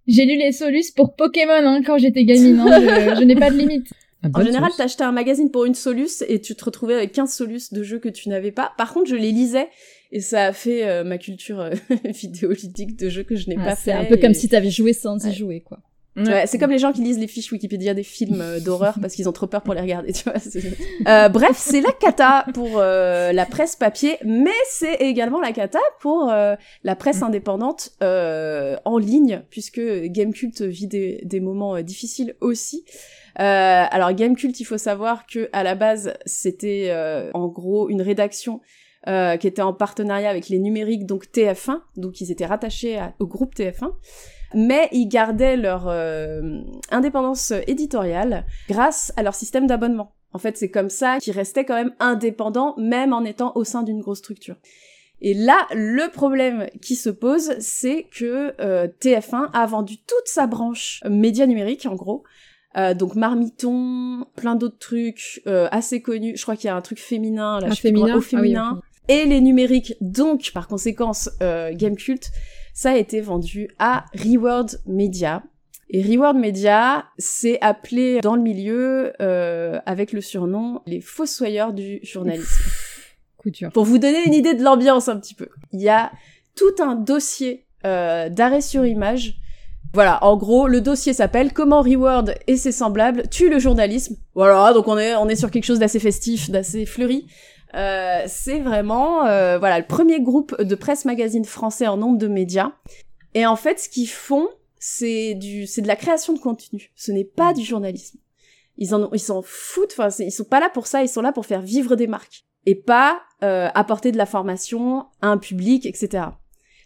[0.08, 2.60] J'ai lu les solus pour Pokémon hein, quand j'étais gamine.
[2.62, 2.80] hein.
[2.82, 3.88] Je, je n'ai pas de limite.
[4.34, 7.72] En général, t'achetais un magazine pour une solus et tu te retrouvais avec 15 solus
[7.74, 8.72] de jeux que tu n'avais pas.
[8.78, 9.68] Par contre, je les lisais
[10.12, 11.72] et ça a fait euh, ma culture euh,
[12.06, 13.98] vidéoludique de jeux que je n'ai Ah, pas c'est fait.
[13.98, 15.32] un peu comme si t'avais joué sans Ouais.
[15.32, 15.80] y jouer, quoi.
[16.18, 19.14] Ouais, c'est comme les gens qui lisent les fiches Wikipédia des films euh, d'horreur parce
[19.16, 20.38] qu'ils ont trop peur pour les regarder, tu vois.
[20.38, 20.62] c'est-
[21.08, 25.80] Euh, bref, c'est la cata pour euh, la presse papier, mais c'est également la cata
[26.02, 31.84] pour euh, la presse indépendante euh, en ligne, puisque Gamecult vit des, des moments euh,
[31.84, 32.84] difficiles aussi.
[33.40, 38.02] Euh, alors Gamecult, il faut savoir que à la base, c'était euh, en gros une
[38.02, 38.60] rédaction
[39.08, 43.14] euh, qui était en partenariat avec les numériques, donc TF1, donc ils étaient rattachés à-
[43.20, 43.94] au groupe TF1
[44.56, 46.42] mais ils gardaient leur euh,
[46.90, 50.16] indépendance éditoriale grâce à leur système d'abonnement.
[50.34, 53.84] En fait, c'est comme ça qu'ils restaient quand même indépendants, même en étant au sein
[53.84, 54.56] d'une grosse structure.
[55.22, 60.48] Et là, le problème qui se pose, c'est que euh, TF1 a vendu toute sa
[60.48, 62.24] branche média numérique, en gros.
[62.78, 66.38] Euh, donc Marmiton, plein d'autres trucs euh, assez connus.
[66.38, 68.18] Je crois qu'il y a un truc féminin, là, Ah, je comment- féminin au Ah
[68.18, 68.82] oui, féminin.
[69.10, 72.30] Et les numériques, donc par conséquence euh, Gamecult,
[72.76, 75.42] ça a été vendu à Reward Media.
[75.90, 82.00] Et Reward Media, c'est appelé dans le milieu euh, avec le surnom les fossoyeurs du
[82.04, 82.70] journalisme.
[83.38, 83.72] Couture.
[83.72, 86.12] Pour vous donner une idée de l'ambiance un petit peu, il y a
[86.56, 89.40] tout un dossier euh, d'arrêt sur image.
[89.92, 94.18] Voilà, en gros, le dossier s'appelle Comment Reward et ses semblables tuent le journalisme.
[94.36, 97.26] Voilà, donc on est on est sur quelque chose d'assez festif, d'assez fleuri.
[97.76, 102.28] Euh, c'est vraiment euh, voilà le premier groupe de presse magazine français en nombre de
[102.28, 102.74] médias.
[103.36, 104.48] Et en fait, ce qu'ils font,
[104.80, 106.92] c'est du c'est de la création de contenu.
[106.96, 108.18] Ce n'est pas du journalisme.
[108.78, 109.94] Ils en ils s'en foutent.
[109.98, 111.04] Enfin, ils sont pas là pour ça.
[111.04, 115.06] Ils sont là pour faire vivre des marques et pas euh, apporter de la formation
[115.22, 116.26] à un public, etc.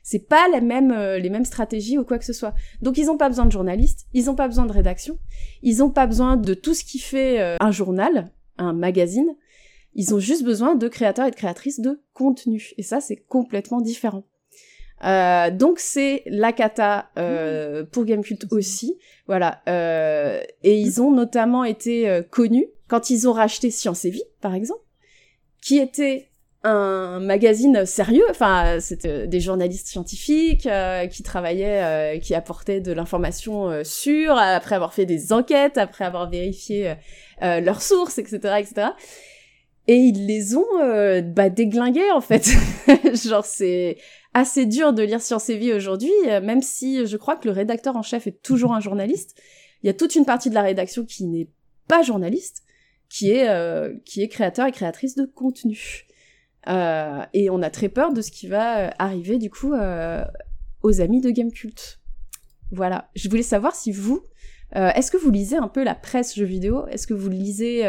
[0.01, 2.53] C'est pas les mêmes euh, les mêmes stratégies ou quoi que ce soit.
[2.81, 5.17] Donc ils ont pas besoin de journalistes, ils ont pas besoin de rédaction,
[5.61, 9.35] ils ont pas besoin de tout ce qui fait euh, un journal, un magazine.
[9.95, 12.71] Ils ont juste besoin de créateurs et de créatrices de contenu.
[12.77, 14.23] Et ça, c'est complètement différent.
[15.03, 18.97] Euh, donc c'est la cata euh, pour Gamecult aussi,
[19.27, 19.61] voilà.
[19.67, 24.23] Euh, et ils ont notamment été euh, connus quand ils ont racheté Science et Vie,
[24.39, 24.79] par exemple,
[25.61, 26.29] qui était
[26.63, 28.23] un magazine sérieux.
[28.29, 34.37] Enfin, c'était des journalistes scientifiques euh, qui travaillaient, euh, qui apportaient de l'information euh, sûre
[34.37, 36.95] après avoir fait des enquêtes, après avoir vérifié
[37.41, 38.87] leurs sources, etc., etc.
[39.87, 42.49] Et ils les ont bah, déglingués en fait.
[43.25, 43.97] Genre c'est
[44.33, 47.97] assez dur de lire Science et Vie aujourd'hui, même si je crois que le rédacteur
[47.97, 49.37] en chef est toujours un journaliste.
[49.83, 51.49] Il y a toute une partie de la rédaction qui n'est
[51.89, 52.63] pas journaliste,
[53.09, 53.49] qui est
[54.05, 56.07] qui est créateur et créatrice de contenu.
[56.67, 60.23] Euh, et on a très peur de ce qui va euh, arriver du coup euh,
[60.81, 61.99] aux amis de Gamecult.
[62.71, 63.09] Voilà.
[63.15, 64.23] Je voulais savoir si vous,
[64.75, 66.87] est-ce que vous lisez un peu la presse jeux vidéo?
[66.87, 67.83] Est-ce que vous lisez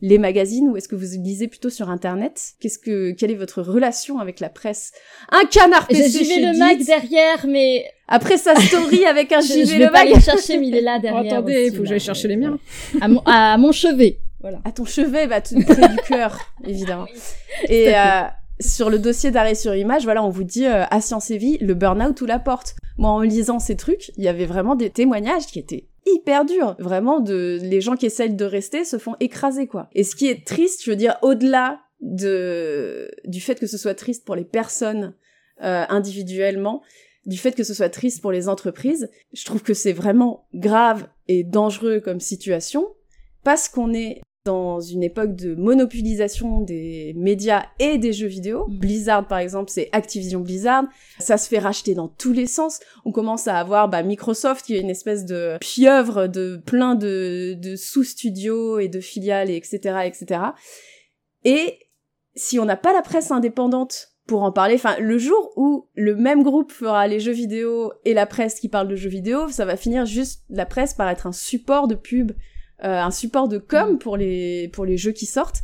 [0.00, 2.54] les magazines ou est-ce que vous lisez plutôt sur internet?
[2.60, 4.92] Qu'est-ce que quelle est votre relation avec la presse?
[5.30, 9.72] Un canard PC J'ai le mag derrière mais après sa story avec un JV je,
[9.72, 11.34] je vais le pas aller chercher mais il est là derrière.
[11.34, 12.58] attendez, il faut que j'aille chercher les miens.
[13.00, 14.18] À mon, à mon chevet.
[14.40, 14.60] Voilà.
[14.64, 16.36] À ton chevet, bah, près du cœur,
[16.66, 17.06] évidemment.
[17.68, 18.22] Et euh,
[18.58, 21.58] sur le dossier d'arrêt sur image, voilà, on vous dit euh, à Science et Vie,
[21.60, 22.74] le burn-out ou la porte.
[22.98, 26.76] Moi, en lisant ces trucs, il y avait vraiment des témoignages qui étaient hyper durs.
[26.78, 29.88] Vraiment, de les gens qui essayent de rester se font écraser, quoi.
[29.94, 33.94] Et ce qui est triste, je veux dire, au-delà de du fait que ce soit
[33.94, 35.14] triste pour les personnes
[35.62, 36.82] euh, individuellement,
[37.26, 41.06] du fait que ce soit triste pour les entreprises, je trouve que c'est vraiment grave
[41.28, 42.88] et dangereux comme situation
[43.44, 48.66] parce qu'on est dans une époque de monopolisation des médias et des jeux vidéo.
[48.66, 48.78] Mm.
[48.78, 50.84] Blizzard, par exemple, c'est Activision Blizzard.
[51.18, 52.80] Ça se fait racheter dans tous les sens.
[53.04, 57.54] On commence à avoir bah, Microsoft qui est une espèce de pieuvre de plein de,
[57.54, 60.40] de sous-studios et de filiales, et etc., etc.
[61.44, 61.78] Et
[62.34, 66.16] si on n'a pas la presse indépendante pour en parler, enfin, le jour où le
[66.16, 69.64] même groupe fera les jeux vidéo et la presse qui parle de jeux vidéo, ça
[69.64, 72.32] va finir juste la presse par être un support de pub
[72.84, 73.98] euh, un support de com mm.
[73.98, 75.62] pour les pour les jeux qui sortent.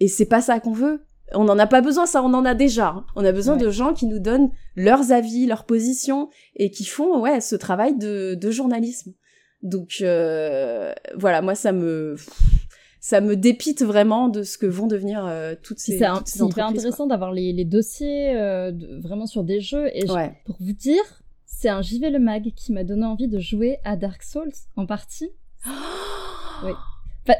[0.00, 1.04] Et c'est pas ça qu'on veut.
[1.32, 2.88] On n'en a pas besoin, ça on en a déjà.
[2.88, 3.06] Hein.
[3.16, 7.20] On a besoin de gens qui nous donnent leurs avis, leurs positions et qui font
[7.20, 9.14] ouais ce travail de, de journalisme.
[9.62, 12.16] Donc euh, voilà, moi ça me
[13.00, 16.60] ça me dépite vraiment de ce que vont devenir euh, toutes ces, c'est toutes C'est
[16.60, 18.72] intéressant d'avoir les, les dossiers euh,
[19.02, 19.88] vraiment sur des jeux.
[19.94, 21.02] Et pour vous dire,
[21.44, 24.86] c'est un JV Le Mag qui m'a donné envie de jouer à Dark Souls en
[24.86, 25.30] partie.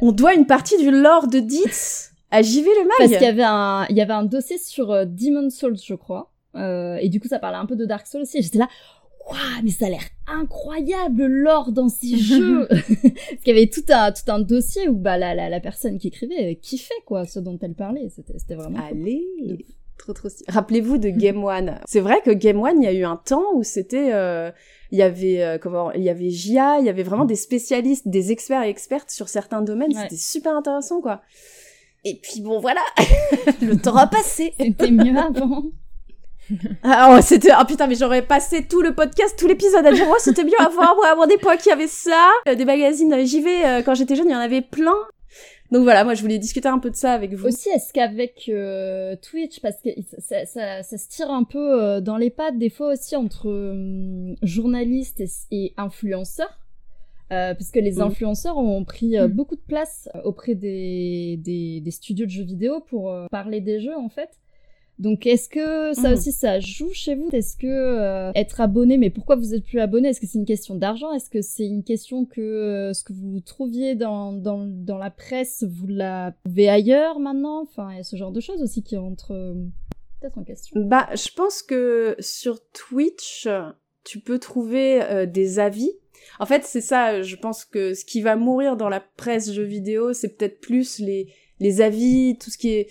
[0.02, 2.96] On doit une partie du lore de Ditz à JV le mag.
[2.98, 5.94] Parce qu'il y avait un, il y avait un dossier sur euh, Demon Souls, je
[5.94, 6.32] crois.
[6.56, 8.42] Euh, et du coup, ça parlait un peu de Dark Souls aussi.
[8.42, 8.68] J'étais là,
[9.28, 12.66] waouh, mais ça a l'air incroyable le lore dans ces jeux.
[12.68, 15.98] Parce qu'il y avait tout un, tout un dossier où bah, la, la, la personne
[15.98, 18.08] qui écrivait euh, kiffait quoi, ce dont elle parlait.
[18.08, 18.80] C'était, c'était vraiment.
[18.84, 19.24] Allez.
[19.98, 20.28] Trop trop.
[20.48, 21.80] Rappelez-vous de Game One.
[21.86, 24.12] C'est vrai que Game One, il y a eu un temps où c'était
[24.94, 28.06] il y avait euh, comment il y avait JA, il y avait vraiment des spécialistes,
[28.06, 31.20] des experts et expertes sur certains domaines, c'était super intéressant quoi.
[32.04, 32.80] Et puis bon voilà,
[33.60, 34.54] le temps a passé.
[34.56, 35.64] C'était mieux avant.
[36.82, 40.04] Ah oh, c'était oh putain mais j'aurais passé tout le podcast, tout l'épisode à dire
[40.06, 43.64] oh c'était mieux avant, avoir des points qui avaient ça, euh, des magazines j'y vais
[43.64, 44.92] euh, quand j'étais jeune il y en avait plein
[45.70, 47.46] donc voilà, moi je voulais discuter un peu de ça avec vous.
[47.46, 52.00] Aussi, est-ce qu'avec euh, Twitch, parce que ça, ça, ça, se tire un peu euh,
[52.00, 56.60] dans les pattes des fois aussi entre euh, journalistes et, influenceurs,
[57.30, 58.02] parce que les mm.
[58.02, 59.26] influenceurs ont pris mm.
[59.26, 63.96] beaucoup de place auprès des, des, des, studios de jeux vidéo pour parler des jeux
[63.96, 64.30] en fait.
[64.98, 66.14] Donc est-ce que ça mhm.
[66.14, 67.28] aussi ça joue chez vous?
[67.32, 70.08] Est-ce que euh, être abonné, mais pourquoi vous êtes plus abonné?
[70.08, 71.12] Est-ce que c'est une question d'argent?
[71.12, 75.10] Est-ce que c'est une question que euh, ce que vous trouviez dans, dans, dans la
[75.10, 77.62] presse, vous la trouvez ailleurs maintenant?
[77.62, 79.54] Enfin, il y a ce genre de choses aussi qui entrent euh,
[80.20, 80.80] peut-être en question.
[80.86, 83.48] Bah, je pense que sur Twitch,
[84.04, 85.90] tu peux trouver des avis.
[86.38, 89.64] En fait, c'est ça, je pense que ce qui va mourir dans la presse jeux
[89.64, 91.28] vidéo, c'est peut-être plus les,
[91.60, 92.88] les avis, tout ce qui est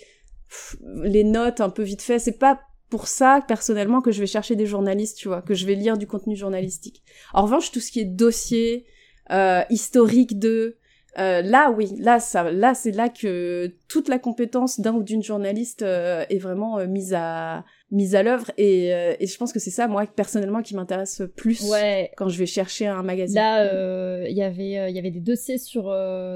[1.02, 2.18] les notes un peu vite fait.
[2.18, 2.60] C'est pas
[2.90, 5.98] pour ça, personnellement, que je vais chercher des journalistes, tu vois, que je vais lire
[5.98, 7.02] du contenu journalistique.
[7.32, 8.86] En revanche, tout ce qui est dossier,
[9.30, 10.76] euh, historique de...
[11.16, 15.22] Euh, là, oui, là, ça, là, c'est là que toute la compétence d'un ou d'une
[15.22, 19.70] journaliste euh, est vraiment mise à mise à l'œuvre et, et je pense que c'est
[19.70, 22.10] ça moi personnellement qui m'intéresse plus ouais.
[22.16, 23.36] quand je vais chercher un magazine.
[23.36, 25.84] Là, il y avait il y avait des dossiers sur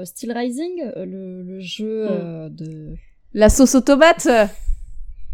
[0.05, 2.55] Steel Rising, le, le jeu mm.
[2.55, 2.95] de
[3.33, 4.27] la sauce aux tomates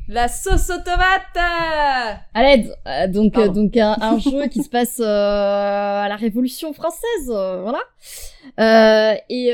[0.09, 5.05] La sauce aux tomates Allez, euh, donc euh, donc un, jeu qui se passe euh,
[5.05, 7.79] à la Révolution française, voilà.
[9.29, 9.47] et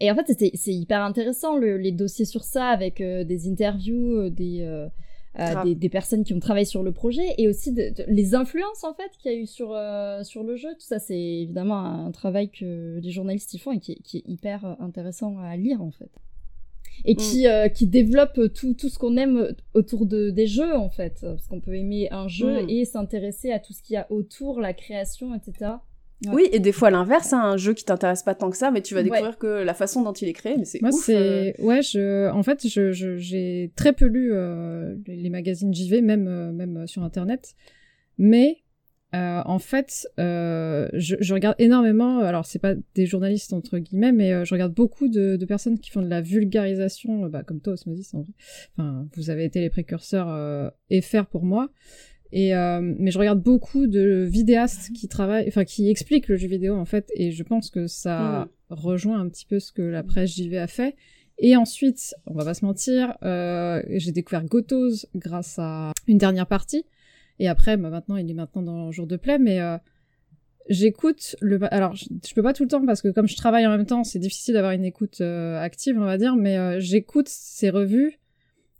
[0.00, 4.86] et en fait c'était c'est hyper intéressant les dossiers sur ça avec des interviews des
[5.64, 8.94] des, des, personnes qui ont travaillé sur le projet et aussi de, les influences en
[8.94, 9.76] fait qu'il y a eu sur
[10.22, 10.68] sur le jeu.
[10.74, 14.30] Tout ça c'est évidemment un travail que les journalistes y font et qui, qui est
[14.30, 16.10] hyper intéressant à lire en fait
[17.04, 20.88] et qui euh, qui développe tout tout ce qu'on aime autour de des jeux en
[20.88, 22.70] fait parce qu'on peut aimer un jeu Mm.
[22.70, 25.72] et s'intéresser à tout ce qu'il y a autour la création etc
[26.24, 26.32] Ouais.
[26.32, 28.80] Oui, et des fois l'inverse, hein, un jeu qui t'intéresse pas tant que ça, mais
[28.80, 29.04] tu vas Ouais.
[29.10, 31.10] découvrir que la façon dont il est créé, mais c'est Moi, ouf.
[31.10, 31.52] euh.
[31.54, 36.00] c'est ouais, je en fait, je je- j'ai très peu lu euh, les magazines JV,
[36.00, 37.54] même euh, même sur internet,
[38.16, 38.56] mais
[39.14, 42.18] euh, en fait, euh, je, je regarde énormément.
[42.18, 45.78] Alors, c'est pas des journalistes entre guillemets, mais euh, je regarde beaucoup de, de personnes
[45.78, 48.14] qui font de la vulgarisation, euh, bah, comme toi, Osmosis.
[48.14, 48.32] En vrai.
[48.76, 51.70] Enfin, vous avez été les précurseurs euh, et faire pour moi.
[52.32, 56.48] Et euh, mais je regarde beaucoup de vidéastes qui travaillent, enfin qui expliquent le jeu
[56.48, 60.02] vidéo en fait, et je pense que ça rejoint un petit peu ce que la
[60.02, 60.96] presse JV a fait.
[61.38, 66.46] Et ensuite, on va pas se mentir, euh, j'ai découvert Gotos grâce à une dernière
[66.46, 66.84] partie.
[67.38, 69.76] Et après, bah maintenant, il est maintenant dans Jour de Play, mais euh,
[70.68, 71.58] j'écoute le.
[71.72, 73.86] Alors, je, je peux pas tout le temps parce que comme je travaille en même
[73.86, 76.36] temps, c'est difficile d'avoir une écoute euh, active, on va dire.
[76.36, 78.18] Mais euh, j'écoute ses revues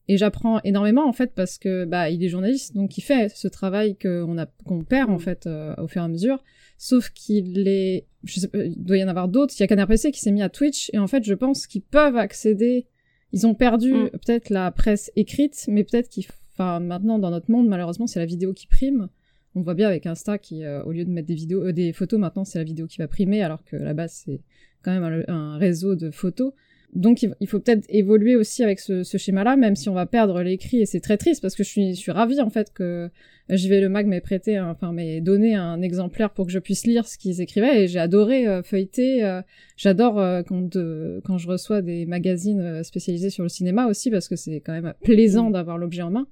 [0.09, 3.49] et j'apprends énormément en fait parce que bah il est journaliste, donc il fait ce
[3.49, 6.43] travail qu'on a qu'on perd en fait euh, au fur et à mesure.
[6.79, 9.55] Sauf qu'il est, je sais pas, il doit y en avoir d'autres.
[9.57, 11.67] Il y a Canard PC qui s'est mis à Twitch et en fait, je pense
[11.67, 12.87] qu'ils peuvent accéder.
[13.33, 14.11] Ils ont perdu Mm.
[14.11, 16.27] peut-être la presse écrite, mais peut-être qu'ils,
[16.57, 19.09] enfin maintenant dans notre monde, malheureusement, c'est la vidéo qui prime.
[19.55, 21.93] On voit bien avec Insta qui, euh, au lieu de mettre des vidéos, euh, des
[21.93, 24.41] photos, maintenant c'est la vidéo qui va primer, alors que à la base c'est
[24.83, 26.53] quand même un, un réseau de photos.
[26.95, 30.41] Donc il, faut peut-être évoluer aussi avec ce, ce schéma-là, même si on va perdre
[30.43, 33.11] l'écrit et c'est très triste parce que je suis, je suis ravie en fait que
[33.51, 36.87] JV Le Mag m'ait prêté, un- enfin m'ait donné un exemplaire pour que je puisse
[36.87, 39.25] lire ce qu'ils écrivaient et j'ai adoré euh, feuilleter.
[39.25, 39.43] euh,
[39.77, 40.77] J'adore euh, quand,
[41.25, 44.95] quand je reçois des magazines spécialisés sur le cinéma aussi parce que c'est quand même
[45.03, 46.29] plaisant d'avoir l'objet en main.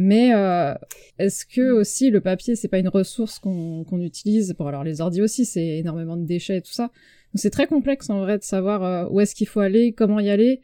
[0.00, 0.74] Mais euh,
[1.18, 4.54] est-ce que aussi le papier c'est pas une ressource qu'on utilise?
[4.56, 6.84] Pour alors les ordi aussi c'est énormément de déchets et tout ça.
[6.84, 10.20] Donc c'est très complexe en vrai de savoir euh, où est-ce qu'il faut aller, comment
[10.20, 10.60] y aller.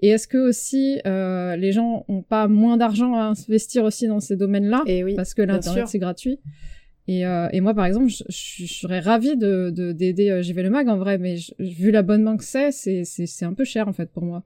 [0.00, 4.20] Et est-ce que aussi euh, les gens ont pas moins d'argent à investir aussi dans
[4.20, 4.82] ces domaines-là?
[4.86, 5.14] Oui.
[5.14, 6.40] parce que l'internet c'est gratuit.
[7.06, 10.62] Et, euh, et moi par exemple, je, je- je serais ravie de de- d'aider JV
[10.62, 13.64] le Mag en vrai, mais je- vu l'abonnement que c'est, c'est c'est c'est un peu
[13.64, 14.42] cher en fait pour moi.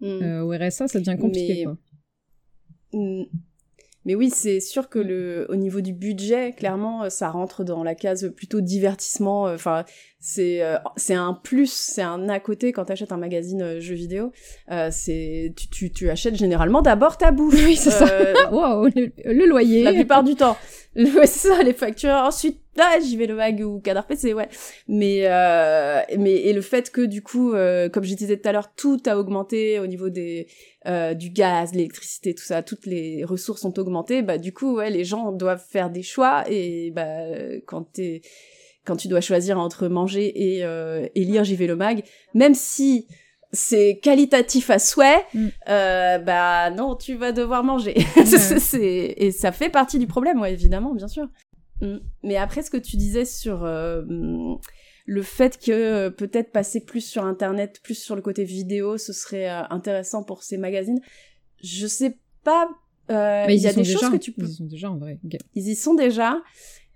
[0.00, 0.06] Mm.
[0.06, 1.76] Euh, au RSA, ça devient compliqué Mais- quoi.
[4.04, 7.84] Mais oui, c'est sûr que le, au niveau du budget, clairement, euh, ça rentre dans
[7.84, 9.46] la case plutôt divertissement.
[9.46, 9.84] euh, Enfin,
[10.18, 14.32] c'est, euh, c'est un plus, c'est un à côté quand t'achètes un magazine jeux vidéo.
[14.72, 17.54] Euh, c'est, tu, tu, tu achètes généralement d'abord ta bouffe.
[17.64, 18.06] Oui, c'est ça.
[18.50, 19.84] Wow, le, le loyer.
[19.84, 20.56] la plupart du temps.
[20.96, 22.10] Ouais, c'est ça, les factures.
[22.10, 24.48] Ensuite, là, j'y vais le mag ou Canard PC, ouais.
[24.88, 28.52] Mais, euh, mais, et le fait que, du coup, euh, comme je disais tout à
[28.52, 30.46] l'heure, tout a augmenté au niveau des,
[30.86, 34.90] euh, du gaz, l'électricité, tout ça, toutes les ressources ont augmenté, bah, du coup, ouais,
[34.90, 37.04] les gens doivent faire des choix et, bah,
[37.66, 38.20] quand t'es,
[38.84, 42.02] quand tu dois choisir entre manger et, euh, et lire JV le mag,
[42.34, 43.06] même si
[43.52, 45.46] c'est qualitatif à souhait, Mm.
[45.68, 47.94] euh, bah non, tu vas devoir manger.
[48.24, 51.28] C'est- et ça fait partie du problème, ouais, évidemment, bien sûr.
[51.82, 51.98] Mm.
[52.22, 54.58] Mais après, ce que tu disais sur euh, mm,
[55.06, 59.12] le fait que euh, peut-être passer plus sur Internet, plus sur le côté vidéo, ce
[59.12, 61.00] serait euh, intéressant pour ces magazines,
[61.62, 62.68] je sais pas.
[63.10, 64.96] euh, Mais Il y a des choses que tu peux Ils y sont déjà en
[64.96, 65.18] vrai.
[65.54, 66.40] Ils y sont déjà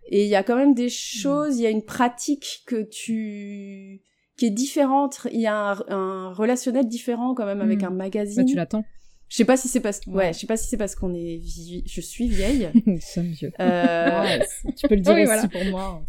[0.08, 0.74] et il y a quand même Mm.
[0.74, 4.02] des choses il y a une pratique que tu
[4.38, 7.86] qui est différente il y a un, un relationnel différent quand même avec Mm.
[7.86, 8.84] un Bah, magazine tu l'attends.
[9.28, 10.32] Je sais pas si c'est parce ouais Ouais.
[10.32, 13.52] je sais pas si c'est parce qu'on est vie- je suis vieille Nous sommes vieux.
[13.60, 14.40] euh, Ouais,
[14.76, 15.48] tu peux le dire Oui, aussi voilà.
[15.48, 16.04] pour moi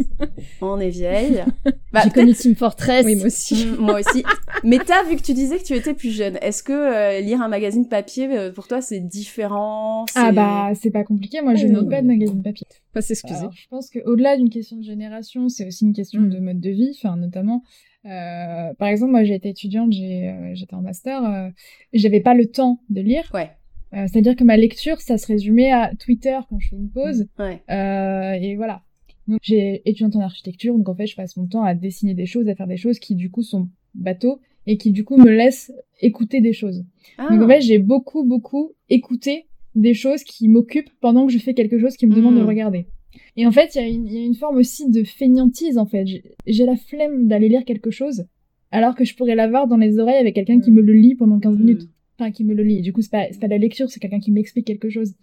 [0.62, 1.44] on est vieille
[1.94, 3.66] bah, j'ai connu Team Fortress Oui, moi aussi.
[3.80, 4.24] Moi aussi
[4.64, 7.42] mais t'as vu que tu disais que tu étais plus jeune est-ce que euh, lire
[7.42, 11.42] un magazine papier euh, pour toi c'est différent Ah c'est- bah, c'est pas compliqué.
[11.42, 11.82] Moi, je Oh.
[11.82, 12.66] lis pas de magazine papier.
[12.94, 13.46] Pas s'excuser.
[13.54, 16.30] Je pense qu'au-delà d'une question de génération, c'est aussi une question Mm.
[16.30, 17.64] de mode de vie, enfin, notamment.
[18.06, 21.50] Euh, par exemple, moi, j'ai été étudiante, j'ai, euh, j'étais en master, euh,
[21.94, 23.30] j'avais pas le temps de lire.
[23.34, 23.52] ouais
[23.94, 27.28] Euh, C'est-à-dire que ma lecture, ça se résumait à Twitter quand je fais une pause,
[27.40, 28.84] ouais euh, et voilà.
[29.28, 32.26] Donc, j'ai étudiante en architecture, donc en fait, je passe mon temps à dessiner des
[32.26, 35.30] choses, à faire des choses qui, du coup, sont bateaux, et qui, du coup, me
[35.30, 35.72] laissent
[36.02, 36.84] écouter des choses.
[37.18, 37.28] ah.
[37.30, 41.54] Donc en fait, j'ai beaucoup, beaucoup écouté des choses qui m'occupent pendant que je fais
[41.54, 42.88] quelque chose qui me demande de le regarder.
[43.36, 45.78] Et en fait, il y, a une- il y a une forme aussi de feignantise,
[45.78, 46.06] en fait.
[46.46, 48.26] J'ai- la flemme d'aller lire quelque chose,
[48.72, 50.76] alors que je pourrais l'avoir dans les oreilles avec quelqu'un qui Mm.
[50.76, 51.64] me le lit pendant 15 Mm.
[51.64, 51.90] minutes.
[52.20, 52.82] Enfin, qui me le lit.
[52.82, 55.14] Du coup, c'est pas, pas la lecture, c'est quelqu'un qui m'explique quelque chose.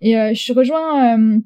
[0.00, 1.40] Et euh, je rejoins euh,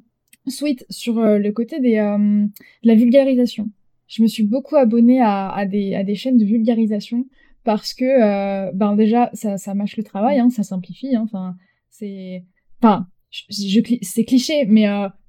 [0.47, 2.49] Sweet sur euh, le côté des, euh, de
[2.89, 3.69] la vulgarisation.
[4.07, 7.27] Je me suis beaucoup abonnée à, à, des, à des chaînes de vulgarisation
[7.65, 11.15] parce que, ben déjà, ça, ça mâche le travail, hein, ça simplifie.
[11.17, 11.57] hein, Enfin,
[11.91, 12.45] c'est,
[12.81, 14.87] enfin, je, c'est cliché, mais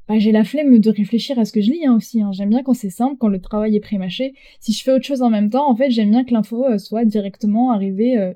[0.08, 2.22] bah, j'ai la flemme de réfléchir à ce que je lis hein, aussi.
[2.22, 2.32] hein.
[2.34, 4.34] J'aime bien quand c'est simple, quand le travail est prémâché.
[4.60, 6.78] Si je fais autre chose en même temps, en fait, j'aime bien que l'info euh,
[6.78, 8.34] soit directement arrivée euh,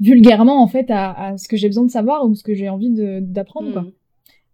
[0.00, 2.68] vulgairement en fait à, à ce que j'ai besoin de savoir ou ce que j'ai
[2.68, 2.90] envie
[3.20, 3.82] d'apprendre quoi.
[3.82, 3.92] Mm.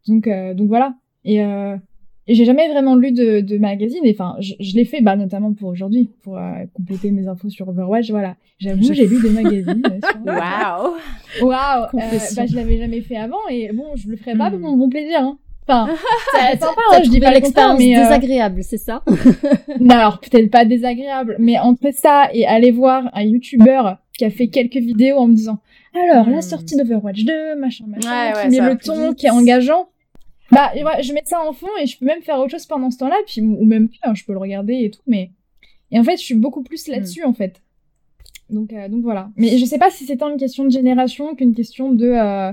[0.09, 0.94] Donc euh, donc voilà.
[1.24, 1.76] Et, euh,
[2.26, 4.05] et j'ai jamais vraiment lu de, de magazine.
[4.05, 7.48] Et enfin, je, je l'ai fait bah notamment pour aujourd'hui pour euh, compléter mes infos
[7.51, 8.10] sur Overwatch.
[8.10, 8.36] Voilà.
[8.59, 9.82] J'avoue, j'ai lu des magazines.
[10.02, 10.94] sur- Waouh
[11.48, 11.86] Waouh.
[11.90, 12.35] Confession.
[12.43, 14.60] bah je l'avais jamais fait avant et bon, je le ferai pas Hmm.
[14.60, 15.20] pour mon plaisir.
[15.20, 15.39] Hein.
[15.69, 15.89] Enfin,
[16.35, 19.03] hein, je dis pas l'expérience mais euh, désagréable, c'est ça?
[19.81, 23.82] Non, alors peut-être pas désagréable, mais entre ça et aller voir un YouTuber
[24.16, 25.59] qui a fait quelques vidéos en me disant
[25.95, 26.43] alors la Hmm.
[26.43, 29.31] sortie d'Overwatch 2, machin, machin, Ouais, ouais, qui met ça va le ton, qui est
[29.31, 29.89] engageant.
[30.51, 32.90] Bah ouais, je mets ça en fond et je peux même faire autre chose pendant
[32.90, 35.31] ce temps-là, puis ou même plus, hein, je peux le regarder et tout, mais
[35.90, 37.61] et en fait je suis beaucoup plus là-dessus en fait.
[38.49, 39.28] Donc euh, donc voilà.
[39.36, 42.51] Mais je sais pas si c'est tant une question de génération qu'une question de euh,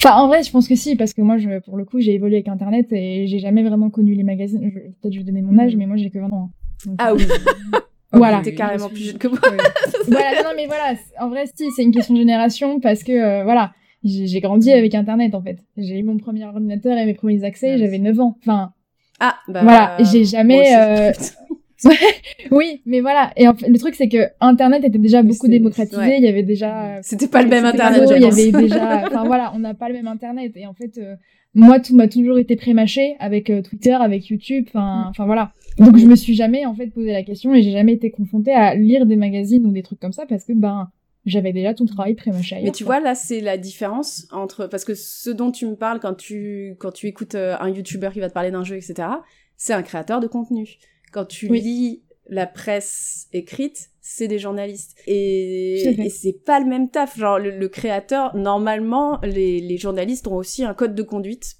[0.00, 2.14] Enfin, en vrai, je pense que si, parce que moi, je, pour le coup, j'ai
[2.14, 4.70] évolué avec Internet et j'ai jamais vraiment connu les magazines.
[5.00, 6.50] Peut-être je vais donner mon âge, mais moi, j'ai que 20 ans.
[6.50, 6.50] hein.
[6.86, 7.24] Donc, Ah euh, oui,
[8.12, 8.40] Voilà.
[8.42, 9.38] t'es carrément plus jeune que moi.
[10.08, 13.42] voilà, non, mais voilà, en vrai, si, c'est une question de génération parce que, euh,
[13.44, 13.72] voilà,
[14.04, 15.58] j'ai grandi avec Internet, en fait.
[15.76, 17.78] J'ai eu mon premier ordinateur et mes premiers accès, Ouais.
[17.78, 18.36] j'avais 9 ans.
[18.40, 18.72] Enfin,
[19.18, 19.62] Ah, bah...
[19.64, 21.12] Voilà, j'ai jamais, euh,
[22.50, 23.32] oui, mais voilà.
[23.36, 26.18] Et en fait, le truc, c'est que Internet était déjà beaucoup démocratisé, ouais.
[26.18, 26.96] il y avait déjà...
[26.96, 28.02] euh, C'était pas le même internet.
[28.16, 30.98] Il y avait déjà, enfin voilà, on n'a pas le même internet et en fait,
[30.98, 31.14] euh,
[31.54, 35.10] moi tout m'a toujours été prémâché avec euh, Twitter, avec YouTube, enfin, Mm.
[35.10, 35.52] enfin voilà.
[35.78, 38.52] Donc je me suis jamais en fait posé la question et j'ai jamais été confrontée
[38.52, 40.90] à lire des magazines ou des trucs comme ça parce que ben
[41.26, 42.56] j'avais déjà tout le travail prémâché.
[42.64, 42.96] Mais tu quoi.
[42.96, 44.66] vois, là, c'est la différence entre...
[44.66, 48.20] Parce que ce dont tu me parles quand tu, quand tu écoutes un YouTuber qui
[48.20, 49.08] va te parler d'un jeu, etc.,
[49.56, 50.78] c'est un créateur de contenu.
[51.12, 51.60] Quand tu Oui.
[51.60, 54.96] lis la presse écrite, c'est des journalistes.
[55.06, 57.18] Et, et c'est pas le même taf.
[57.18, 61.54] Genre, le, le créateur, normalement, les, les journalistes ont aussi un code de conduite.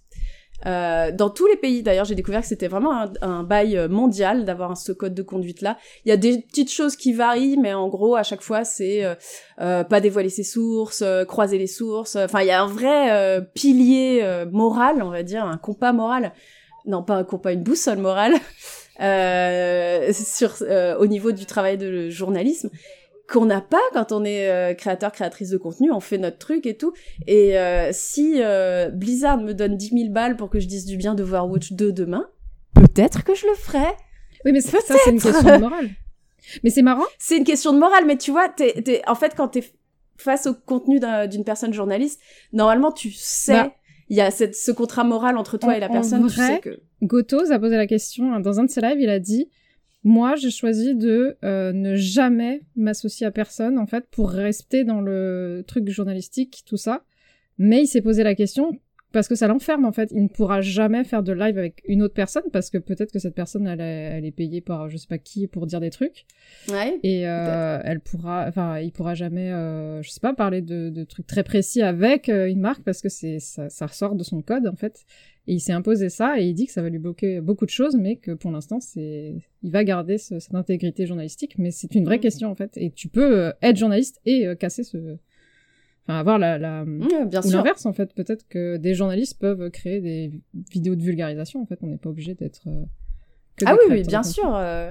[0.66, 4.44] Euh, dans tous les pays, d'ailleurs, j'ai découvert que c'était vraiment un, un bail mondial
[4.44, 5.78] d'avoir ce code de conduite-là.
[6.04, 9.04] Il y a des petites choses qui varient, mais en gros, à chaque fois, c'est
[9.04, 9.14] euh,
[9.60, 12.16] euh, pas dévoiler ses sources, euh, croiser les sources.
[12.16, 16.32] Enfin, il y a un vrai euh, pilier moral, on va dire, un compas moral.
[16.86, 18.32] Non, pas un compas, une boussole morale
[19.00, 22.70] euh, sur euh, au niveau du travail de journalisme
[23.30, 26.66] qu'on n'a pas quand on est euh, créateur créatrice de contenu on fait notre truc
[26.66, 26.92] et tout
[27.26, 30.96] et euh, si euh, Blizzard me donne 10 000 balles pour que je dise du
[30.96, 32.28] bien de Overwatch 2 demain
[32.74, 33.86] peut-être que je le ferai
[34.44, 35.90] Oui, mais ça, ça, c'est une question de morale.
[36.64, 37.04] Mais c'est marrant.
[37.18, 39.64] c'est une question de morale, mais tu vois, t'es, en fait, quand t'es
[40.16, 42.20] face au contenu d'un- d'une personne journaliste,
[42.52, 43.72] normalement, tu sais, Bah.
[44.08, 46.34] Il y a cette, ce contrat moral entre toi En- et la en personne, tu
[46.34, 46.80] vrai, sais que...
[47.02, 49.00] Gotos a posé la question hein, dans un de ses lives.
[49.00, 49.48] Il a dit
[50.04, 55.00] Moi, j'ai choisi de euh, ne jamais m'associer à personne, en fait, pour rester dans
[55.00, 57.04] le truc journalistique, tout ça.
[57.58, 58.78] Mais il s'est posé la question
[59.12, 60.10] parce que ça l'enferme, en fait.
[60.12, 63.18] Il ne pourra jamais faire de live avec une autre personne parce que peut-être que
[63.18, 63.84] cette personne, elle est,
[64.18, 66.26] elle est payée par je sais pas qui pour dire des trucs.
[66.70, 66.98] Ouais.
[67.02, 71.04] Et euh, elle pourra, enfin, il pourra jamais, euh, je sais pas, parler de, de
[71.04, 74.42] trucs très précis avec euh, une marque parce que c'est ça, ça ressort de son
[74.42, 75.04] code en fait.
[75.46, 77.70] Et il s'est imposé ça et il dit que ça va lui bloquer beaucoup de
[77.70, 81.54] choses, mais que pour l'instant c'est, il va garder ce- cette intégrité journalistique.
[81.56, 82.22] Mais c'est une vraie Mhm.
[82.22, 82.72] question en fait.
[82.76, 85.16] Et tu peux euh, être journaliste et euh, casser ce,
[86.08, 86.58] enfin avoir la,
[87.26, 88.14] bien ou l'inverse en fait.
[88.14, 90.32] Peut-être que des journalistes peuvent créer des
[90.70, 91.78] vidéos de vulgarisation en fait.
[91.82, 92.62] On n'est pas obligé d'être.
[92.66, 92.84] euh,
[93.56, 94.54] que Ah oui, oui, bien sûr.
[94.56, 94.90] euh,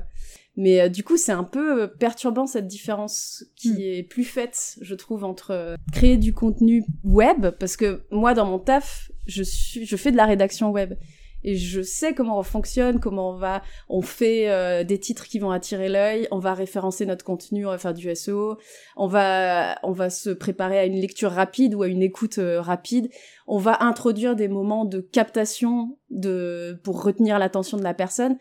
[0.58, 3.80] Mais euh, du coup, c'est un peu perturbant cette différence qui Hmm.
[3.80, 8.46] est plus faite, je trouve, entre euh, créer du contenu web, parce que moi, dans
[8.46, 10.94] mon taf, je suis, je fais de la rédaction web.
[11.44, 15.40] Et je sais comment on fonctionne, comment on va, on fait euh, des titres qui
[15.40, 18.58] vont attirer l'œil, on va référencer notre contenu, on va faire du SEO,
[18.96, 22.62] on va, on va se préparer à une lecture rapide ou à une écoute euh,
[22.62, 23.10] rapide,
[23.46, 28.38] on va introduire des moments de captation de, pour retenir l'attention de la personne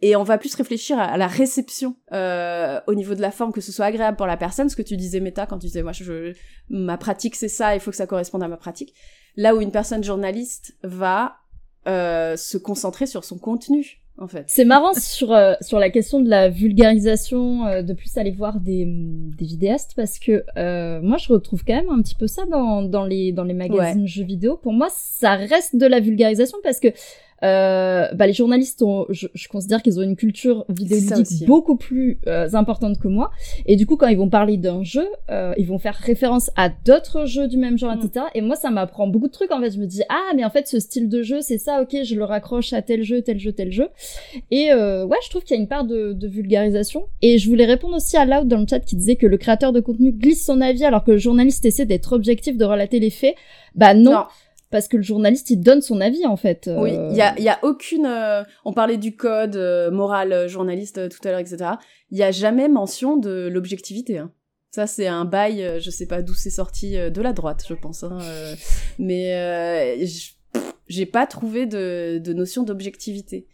[0.00, 3.60] et on va plus réfléchir à, la réception euh, au niveau de la forme, que
[3.60, 5.92] ce soit agréable pour la personne, ce que tu disais méta quand tu disais moi
[5.92, 6.34] je,
[6.68, 8.94] ma pratique c'est ça, il faut que ça corresponde à ma pratique.
[9.36, 11.36] Là où une personne journaliste va
[11.86, 14.44] euh, se concentrer sur son contenu en fait.
[14.46, 18.60] C'est marrant sur euh, sur la question de la vulgarisation, euh, de plus aller voir
[18.60, 22.44] des, des vidéastes parce que euh, moi je retrouve quand même un petit peu ça
[22.46, 24.56] dans dans les dans les magazines jeux vidéo.
[24.56, 26.88] Pour moi, ça reste de la vulgarisation parce que
[27.44, 32.18] euh, bah, les journalistes ont, je, je considère qu'ils ont une culture vidéoludique beaucoup plus
[32.26, 33.30] euh, importante que moi.
[33.66, 36.68] Et du coup, quand ils vont parler d'un jeu, euh, ils vont faire référence à
[36.68, 38.00] d'autres jeux du même genre, Mm.
[38.06, 38.26] etc.
[38.34, 39.52] Et moi, ça m'apprend beaucoup de trucs.
[39.52, 41.80] En fait, je me dis ah, mais en fait, ce style de jeu, c'est ça.
[41.82, 43.88] Ok, je le raccroche à tel jeu, tel jeu, tel jeu.
[44.50, 47.04] Et euh, ouais, je trouve qu'il y a une part de, de vulgarisation.
[47.22, 49.72] Et je voulais répondre aussi à Loud dans le chat qui disait que le créateur
[49.72, 53.10] de contenu glisse son avis alors que le journaliste essaie d'être objectif, de relater les
[53.10, 53.34] faits.
[53.74, 54.12] Bah non.
[54.12, 54.24] Non.
[54.70, 56.68] Parce que le journaliste, il donne son avis, en fait.
[56.76, 58.04] Oui, Euh, il y a, y a aucune.
[58.06, 61.70] euh, on parlait du code euh, moral euh, journaliste euh, tout à l'heure, etc.
[62.10, 64.18] Il y a jamais mention de l'objectivité.
[64.18, 64.30] Hein.
[64.70, 68.02] Ça, c'est un bail, je sais pas d'où c'est sorti, de la droite, je pense.
[68.04, 68.18] Hein,
[68.98, 69.98] mais
[70.88, 73.46] j'ai pas trouvé de, de notion d'objectivité.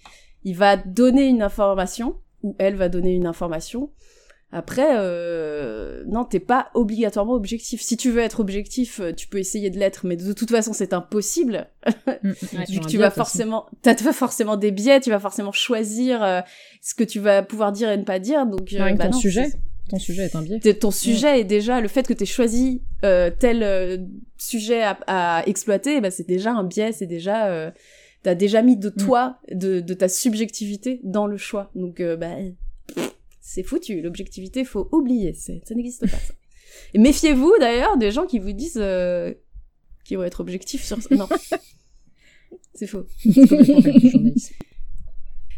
[0.43, 3.91] Il va donner une information, ou elle va donner une information.
[4.57, 7.83] Après, euh, non, t'es pas obligatoirement objectif.
[7.83, 10.73] Si tu veux être objectif, euh, tu peux essayer de l'être, mais de toute façon,
[10.73, 11.67] c'est impossible.
[12.23, 16.41] vu que tu vas forcément, t'as forcément des biais, tu vas forcément choisir euh,
[16.81, 18.47] ce que tu vas pouvoir dire et ne pas dire.
[18.47, 19.51] Donc, euh, bah ton non, sujet.
[19.91, 20.61] Ton sujet est un biais.
[20.61, 24.07] T'es- ton sujet est déjà le fait que t'aies choisi tel
[24.39, 27.73] sujet à, à exploiter, bah c'est déjà un biais, c'est déjà
[28.23, 31.73] t'as déjà mis de toi, de, de ta subjectivité dans le choix.
[31.75, 32.37] Donc bah
[33.47, 34.01] c'est foutu.
[34.01, 36.16] L'objectivité, faut oublier, ça n'existe pas.
[36.16, 36.33] Ça.
[36.95, 39.35] Et méfiez-vous d'ailleurs des gens qui vous disent euh,
[40.05, 41.15] qu'ils vont être objectifs sur ça.
[41.15, 41.29] Non,
[42.75, 43.05] c'est faux.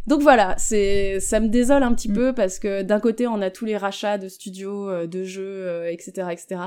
[0.08, 1.96] Donc voilà, c'est ça me désole un Mm.
[1.96, 5.22] petit peu parce que d'un côté on a tous les rachats de studios, euh, de
[5.24, 6.60] jeux, euh, etc., etc.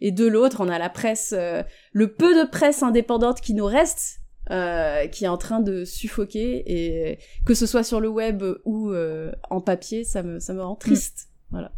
[0.00, 1.62] Et de l'autre on a la presse, euh,
[1.92, 4.21] le peu de presse indépendante qui nous reste,
[4.52, 8.90] euh, qui est en train de suffoquer et que ce soit sur le web ou
[8.90, 11.28] euh, en papier, ça me ça me rend triste.
[11.50, 11.72] Voilà.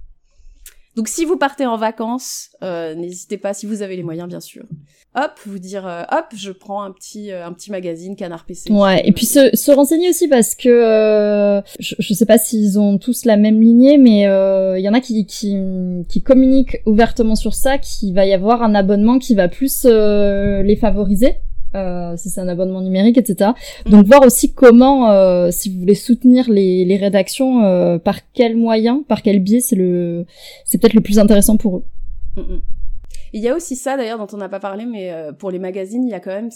[0.97, 4.39] Donc si vous partez en vacances, euh, n'hésitez pas, si vous avez les moyens bien
[4.39, 4.65] sûr.
[5.17, 8.71] Hop, vous dire euh, hop, je prends un petit euh, un petit magazine Canard PC.
[8.73, 12.99] Ouais, et puis se, se renseigner aussi parce que je, je sais pas s'ils ont
[12.99, 14.23] tous la même lignée, mais
[14.79, 15.57] il y en a qui, qui,
[16.09, 20.77] qui communiquent ouvertement sur ça, qu'il va y avoir un abonnement qui va plus les
[20.81, 21.37] favoriser.
[21.75, 23.51] Euh, si c'est un abonnement numérique, etc.
[23.87, 28.57] Donc voir aussi comment, euh, si vous voulez soutenir les, les rédactions, euh, par quel
[28.57, 30.25] moyen, par quel biais, c'est le,
[30.65, 31.85] c'est peut-être le plus intéressant pour eux.
[32.37, 32.61] Mm, mm.
[33.32, 35.59] Il y a aussi ça d'ailleurs dont on n'a pas parlé, mais euh, pour les
[35.59, 36.51] magazines, il y a quand même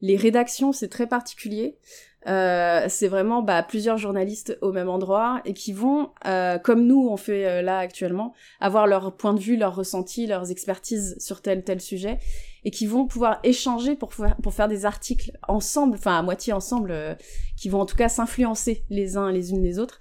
[0.00, 1.76] les rédactions, c'est très particulier.
[2.28, 7.08] Euh, c'est vraiment bah, plusieurs journalistes au même endroit et qui vont, euh, comme nous
[7.08, 11.40] on fait euh, là actuellement, avoir leur point de vue, leur ressenti, leurs expertises sur
[11.40, 12.18] tel tel sujet
[12.64, 16.52] et qui vont pouvoir échanger pour faire, pour faire des articles ensemble, enfin à moitié
[16.52, 17.14] ensemble, euh,
[17.56, 19.98] qui vont en tout cas s'influencer les uns les unes les autres.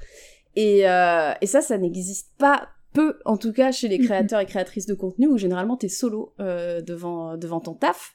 [0.56, 4.46] Et, euh, et ça, ça n'existe pas peu, en tout cas chez les créateurs et
[4.46, 8.14] créatrices de contenu, où généralement t'es solo euh, devant devant ton taf.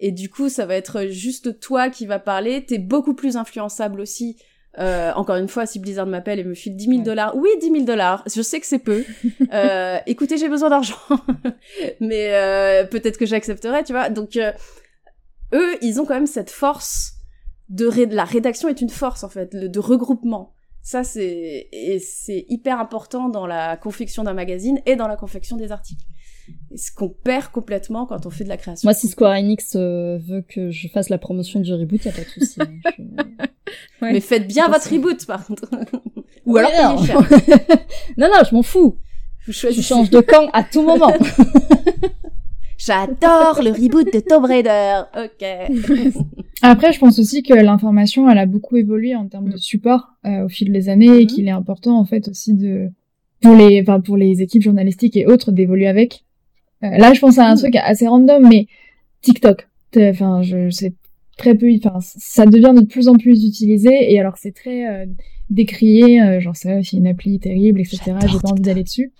[0.00, 2.64] Et du coup, ça va être juste toi qui va parler.
[2.64, 4.36] T'es beaucoup plus influençable aussi.
[4.78, 7.70] Euh, encore une fois, si Blizzard m'appelle et me file 10 000 dollars, oui, 10
[7.70, 9.04] 000 dollars, je sais que c'est peu.
[9.52, 10.96] Euh, écoutez, j'ai besoin d'argent,
[12.00, 14.08] mais euh, peut-être que j'accepterai, tu vois.
[14.08, 14.50] Donc, euh,
[15.52, 17.12] eux, ils ont quand même cette force
[17.68, 20.54] de ré- la rédaction est une force en fait, le- de regroupement.
[20.82, 25.56] Ça, c'est et c'est hyper important dans la confection d'un magazine et dans la confection
[25.56, 26.04] des articles.
[26.72, 28.86] Et ce qu'on perd complètement quand on fait de la création.
[28.86, 32.12] Moi, si Square Enix euh, veut que je fasse la promotion du reboot, y a
[32.12, 32.60] pas de souci.
[32.60, 32.68] hein.
[32.98, 33.42] Je-
[34.02, 35.68] Mais faites bien votre reboot, par contre.
[36.46, 36.96] Ou alors non.
[36.96, 37.20] payez cher.
[38.16, 38.98] non, non, je m'en fous.
[39.46, 39.82] Vous Je choisissez.
[39.86, 41.12] change de camp à tout moment.
[42.84, 45.02] J'adore le reboot de Tomb Raider.
[45.16, 45.44] Ok.
[46.62, 50.44] Après, je pense aussi que l'information, elle a beaucoup évolué en termes de support euh,
[50.44, 51.26] au fil des années et Mhm.
[51.26, 52.88] qu'il est important en fait aussi de
[53.40, 56.24] pour les enfin pour les équipes journalistiques et autres d'évoluer avec.
[56.84, 57.58] Euh, là, je pense à un Mhm.
[57.60, 58.66] truc assez random, mais
[59.22, 59.68] TikTok.
[59.96, 60.94] Enfin, je sais
[61.36, 61.66] très peu.
[61.84, 65.06] Enfin, ça devient de plus en plus utilisé et alors c'est très euh,
[65.50, 66.20] décrié.
[66.22, 68.00] Euh, genre c'est une appli terrible, etc.
[68.26, 69.12] J'ai pas envie d'aller dessus.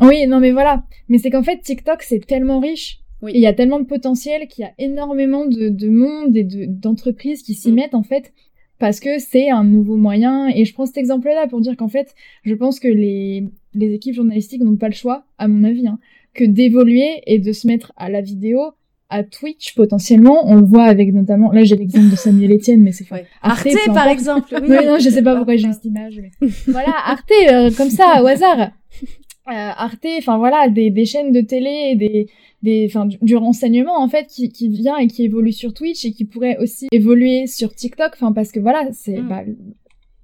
[0.00, 0.84] Oui, non, mais voilà.
[1.08, 2.98] Mais c'est qu'en fait, TikTok, c'est tellement riche.
[3.20, 3.32] Oui.
[3.32, 6.42] Et il y a tellement de potentiel qu'il y a énormément de, de monde et
[6.44, 7.74] de- d'entreprises qui s'y Mm.
[7.74, 8.32] mettent, en fait,
[8.80, 10.48] parce que c'est un nouveau moyen.
[10.48, 13.44] Et je prends cet exemple-là pour dire qu'en fait, je pense que les,
[13.74, 15.98] les équipes journalistiques n'ont pas le choix, à mon avis, hein,
[16.34, 18.72] que d'évoluer et de se mettre à la vidéo,
[19.08, 20.40] à Twitch, potentiellement.
[20.50, 23.26] On le voit avec notamment, là, j'ai l'exemple de Samuel Etienne, mais c'est Ouais.
[23.42, 24.48] Arte, par exemple.
[24.62, 26.20] Oui, Oui, non, je sais pas pourquoi j'ai cette image.
[26.20, 26.48] Mais...
[26.66, 28.70] voilà, Arte, euh, comme ça, au hasard.
[29.48, 32.28] Euh, Arte, enfin voilà, des, des chaînes de télé, des,
[32.62, 36.04] des, enfin du, du renseignement en fait qui, qui vient et qui évolue sur Twitch
[36.04, 38.12] et qui pourrait aussi évoluer sur TikTok.
[38.14, 39.28] Enfin parce que voilà, c'est Mm.
[39.28, 39.42] bah,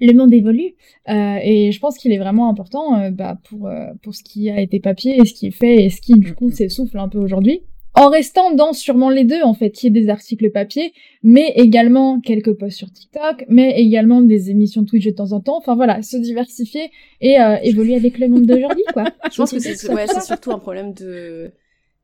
[0.00, 0.74] le monde évolue
[1.08, 4.48] euh, et je pense qu'il est vraiment important euh, bah, pour euh, pour ce qui
[4.50, 7.08] a été papier et ce qui est fait et ce qui du coup s'essouffle un
[7.08, 7.62] peu aujourd'hui.
[7.94, 10.92] En restant dans sûrement les deux, en fait, qui est des articles papier,
[11.22, 15.56] mais également quelques posts sur TikTok, mais également des émissions Twitch de temps en temps.
[15.56, 16.90] Enfin voilà, se diversifier
[17.20, 19.04] et euh, évoluer avec le monde d'aujourd'hui, quoi.
[19.32, 21.52] Je pense que C'est ouais, surtout un problème de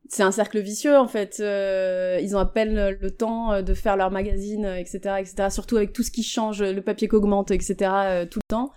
[0.09, 1.39] c'est un cercle vicieux en fait.
[1.41, 5.49] Euh, ils ont à peine le temps euh, de faire leur magazine, euh, etc., etc.
[5.51, 7.77] Surtout avec tout ce qui change, le papier qu'augmente, etc.
[7.83, 8.71] euh, tout le temps.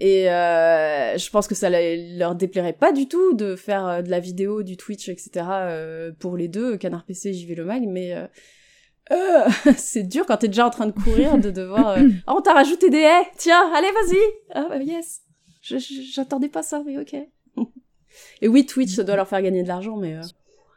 [0.00, 4.10] Et euh, je pense que ça leur déplairait pas du tout de faire euh, de
[4.10, 5.46] la vidéo, du Twitch, etc.
[5.50, 8.26] euh, pour les deux, Canard PC, JV Le Mag, mais euh,
[9.12, 11.90] euh, c'est dur quand t'es déjà en train de courir de devoir.
[11.90, 13.26] euh, Ah, on t'a rajouté des haies.
[13.36, 14.18] Tiens, allez, vas-y.
[14.50, 15.20] Ah bah, yes.
[15.62, 17.14] J'attendais pas ça, mais ok.
[18.42, 20.20] Et oui, Twitch, ça doit leur faire gagner de l'argent, mais euh,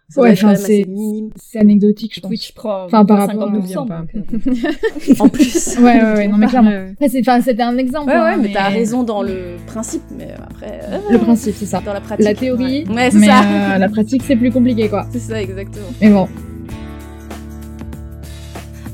[0.09, 1.29] ça Ouais, enfin, c'est- minime.
[1.35, 2.29] C'est anecdotique, je pense.
[2.29, 3.85] Twitch prend Enfin, par rapport à- 50%.
[3.87, 3.99] pas.
[4.13, 4.71] donc, euh,
[5.19, 5.77] En plus.
[5.79, 6.69] Ouais, ouais, ouais, non, mais clairement.
[6.71, 6.91] Ouais.
[6.93, 8.07] Après, c'est- enfin, c'était un exemple.
[8.09, 10.79] Ouais, hein, ouais, mais t'as raison dans le principe, mais après.
[10.83, 11.81] euh, Le principe, c'est ça.
[11.85, 12.25] Dans la pratique.
[12.25, 13.41] La théorie, Ouais, Ouais, c'est mais ça.
[13.43, 15.05] euh, la pratique, c'est plus compliqué, quoi.
[15.11, 15.87] C'est ça, exactement.
[16.01, 16.27] Mais bon.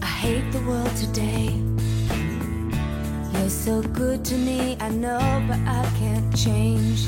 [0.02, 1.52] I hate the world today.
[3.34, 7.07] You're so good to me, I know, but I can't change.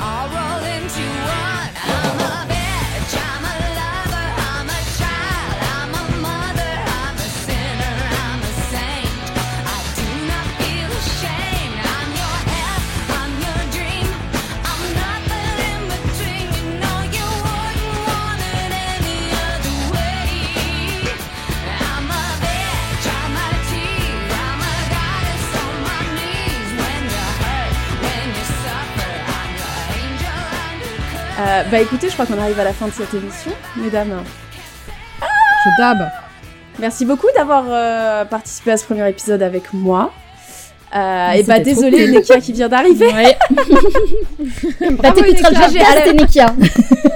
[0.00, 1.70] All rolled into one.
[1.74, 3.14] I'm a bitch.
[3.18, 3.77] I'm a
[31.38, 34.22] Euh, bah écoutez, je crois qu'on arrive à la fin de cette émission, mesdames.
[35.20, 36.10] Je dab.
[36.80, 40.10] Merci beaucoup d'avoir euh, participé à ce premier épisode avec moi.
[40.96, 42.14] Euh, et bah désolé cool.
[42.14, 43.12] Nekia qui vient d'arriver.
[43.12, 43.36] Ouais.
[44.92, 45.60] bah, t'écouteras le Nekia.
[45.60, 46.54] podcast, c'est Nikia.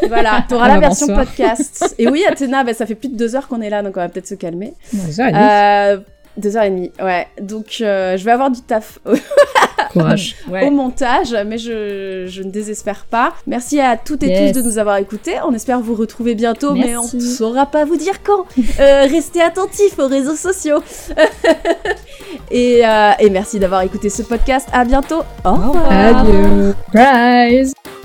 [0.09, 1.27] Voilà, t'auras la version bonsoir.
[1.27, 1.95] podcast.
[1.99, 4.01] Et oui, Athéna, bah, ça fait plus de deux heures qu'on est là, donc on
[4.01, 4.75] va peut-être se calmer.
[4.93, 5.43] Deux heures et demie.
[5.43, 5.97] Euh,
[6.37, 7.27] deux heures et demie, ouais.
[7.41, 8.99] Donc je vais avoir du taf
[9.93, 10.37] Courage.
[10.51, 10.67] Ouais.
[10.67, 13.33] au montage, mais je, je ne désespère pas.
[13.47, 14.53] Merci à toutes et Yes.
[14.53, 15.35] tous de nous avoir écoutés.
[15.47, 18.45] On espère vous retrouver bientôt, mais on ne saura pas vous dire quand.
[18.81, 20.83] Euh, restez attentifs aux réseaux sociaux.
[22.51, 24.69] et, euh, et merci d'avoir écouté ce podcast.
[24.73, 25.23] À bientôt.
[25.45, 25.91] Au revoir.
[25.91, 26.75] Adieu.
[26.93, 28.02] Surprise!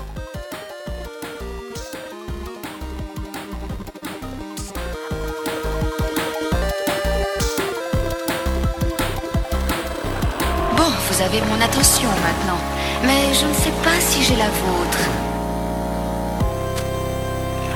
[11.28, 12.58] Avez mon attention maintenant,
[13.04, 14.98] mais je ne sais pas si j'ai la vôtre.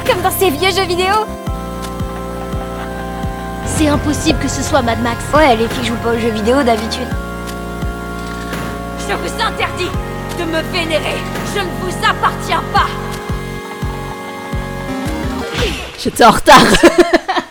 [0.06, 1.12] Comme dans ces vieux jeux vidéo
[3.66, 5.22] C'est impossible que ce soit Mad Max.
[5.34, 7.08] Ouais, les filles jouent pas aux jeux vidéo d'habitude.
[9.08, 9.90] Je vous interdis
[10.38, 11.18] de me vénérer.
[11.54, 12.86] Je ne vous appartiens pas.
[15.98, 16.56] J'étais en retard.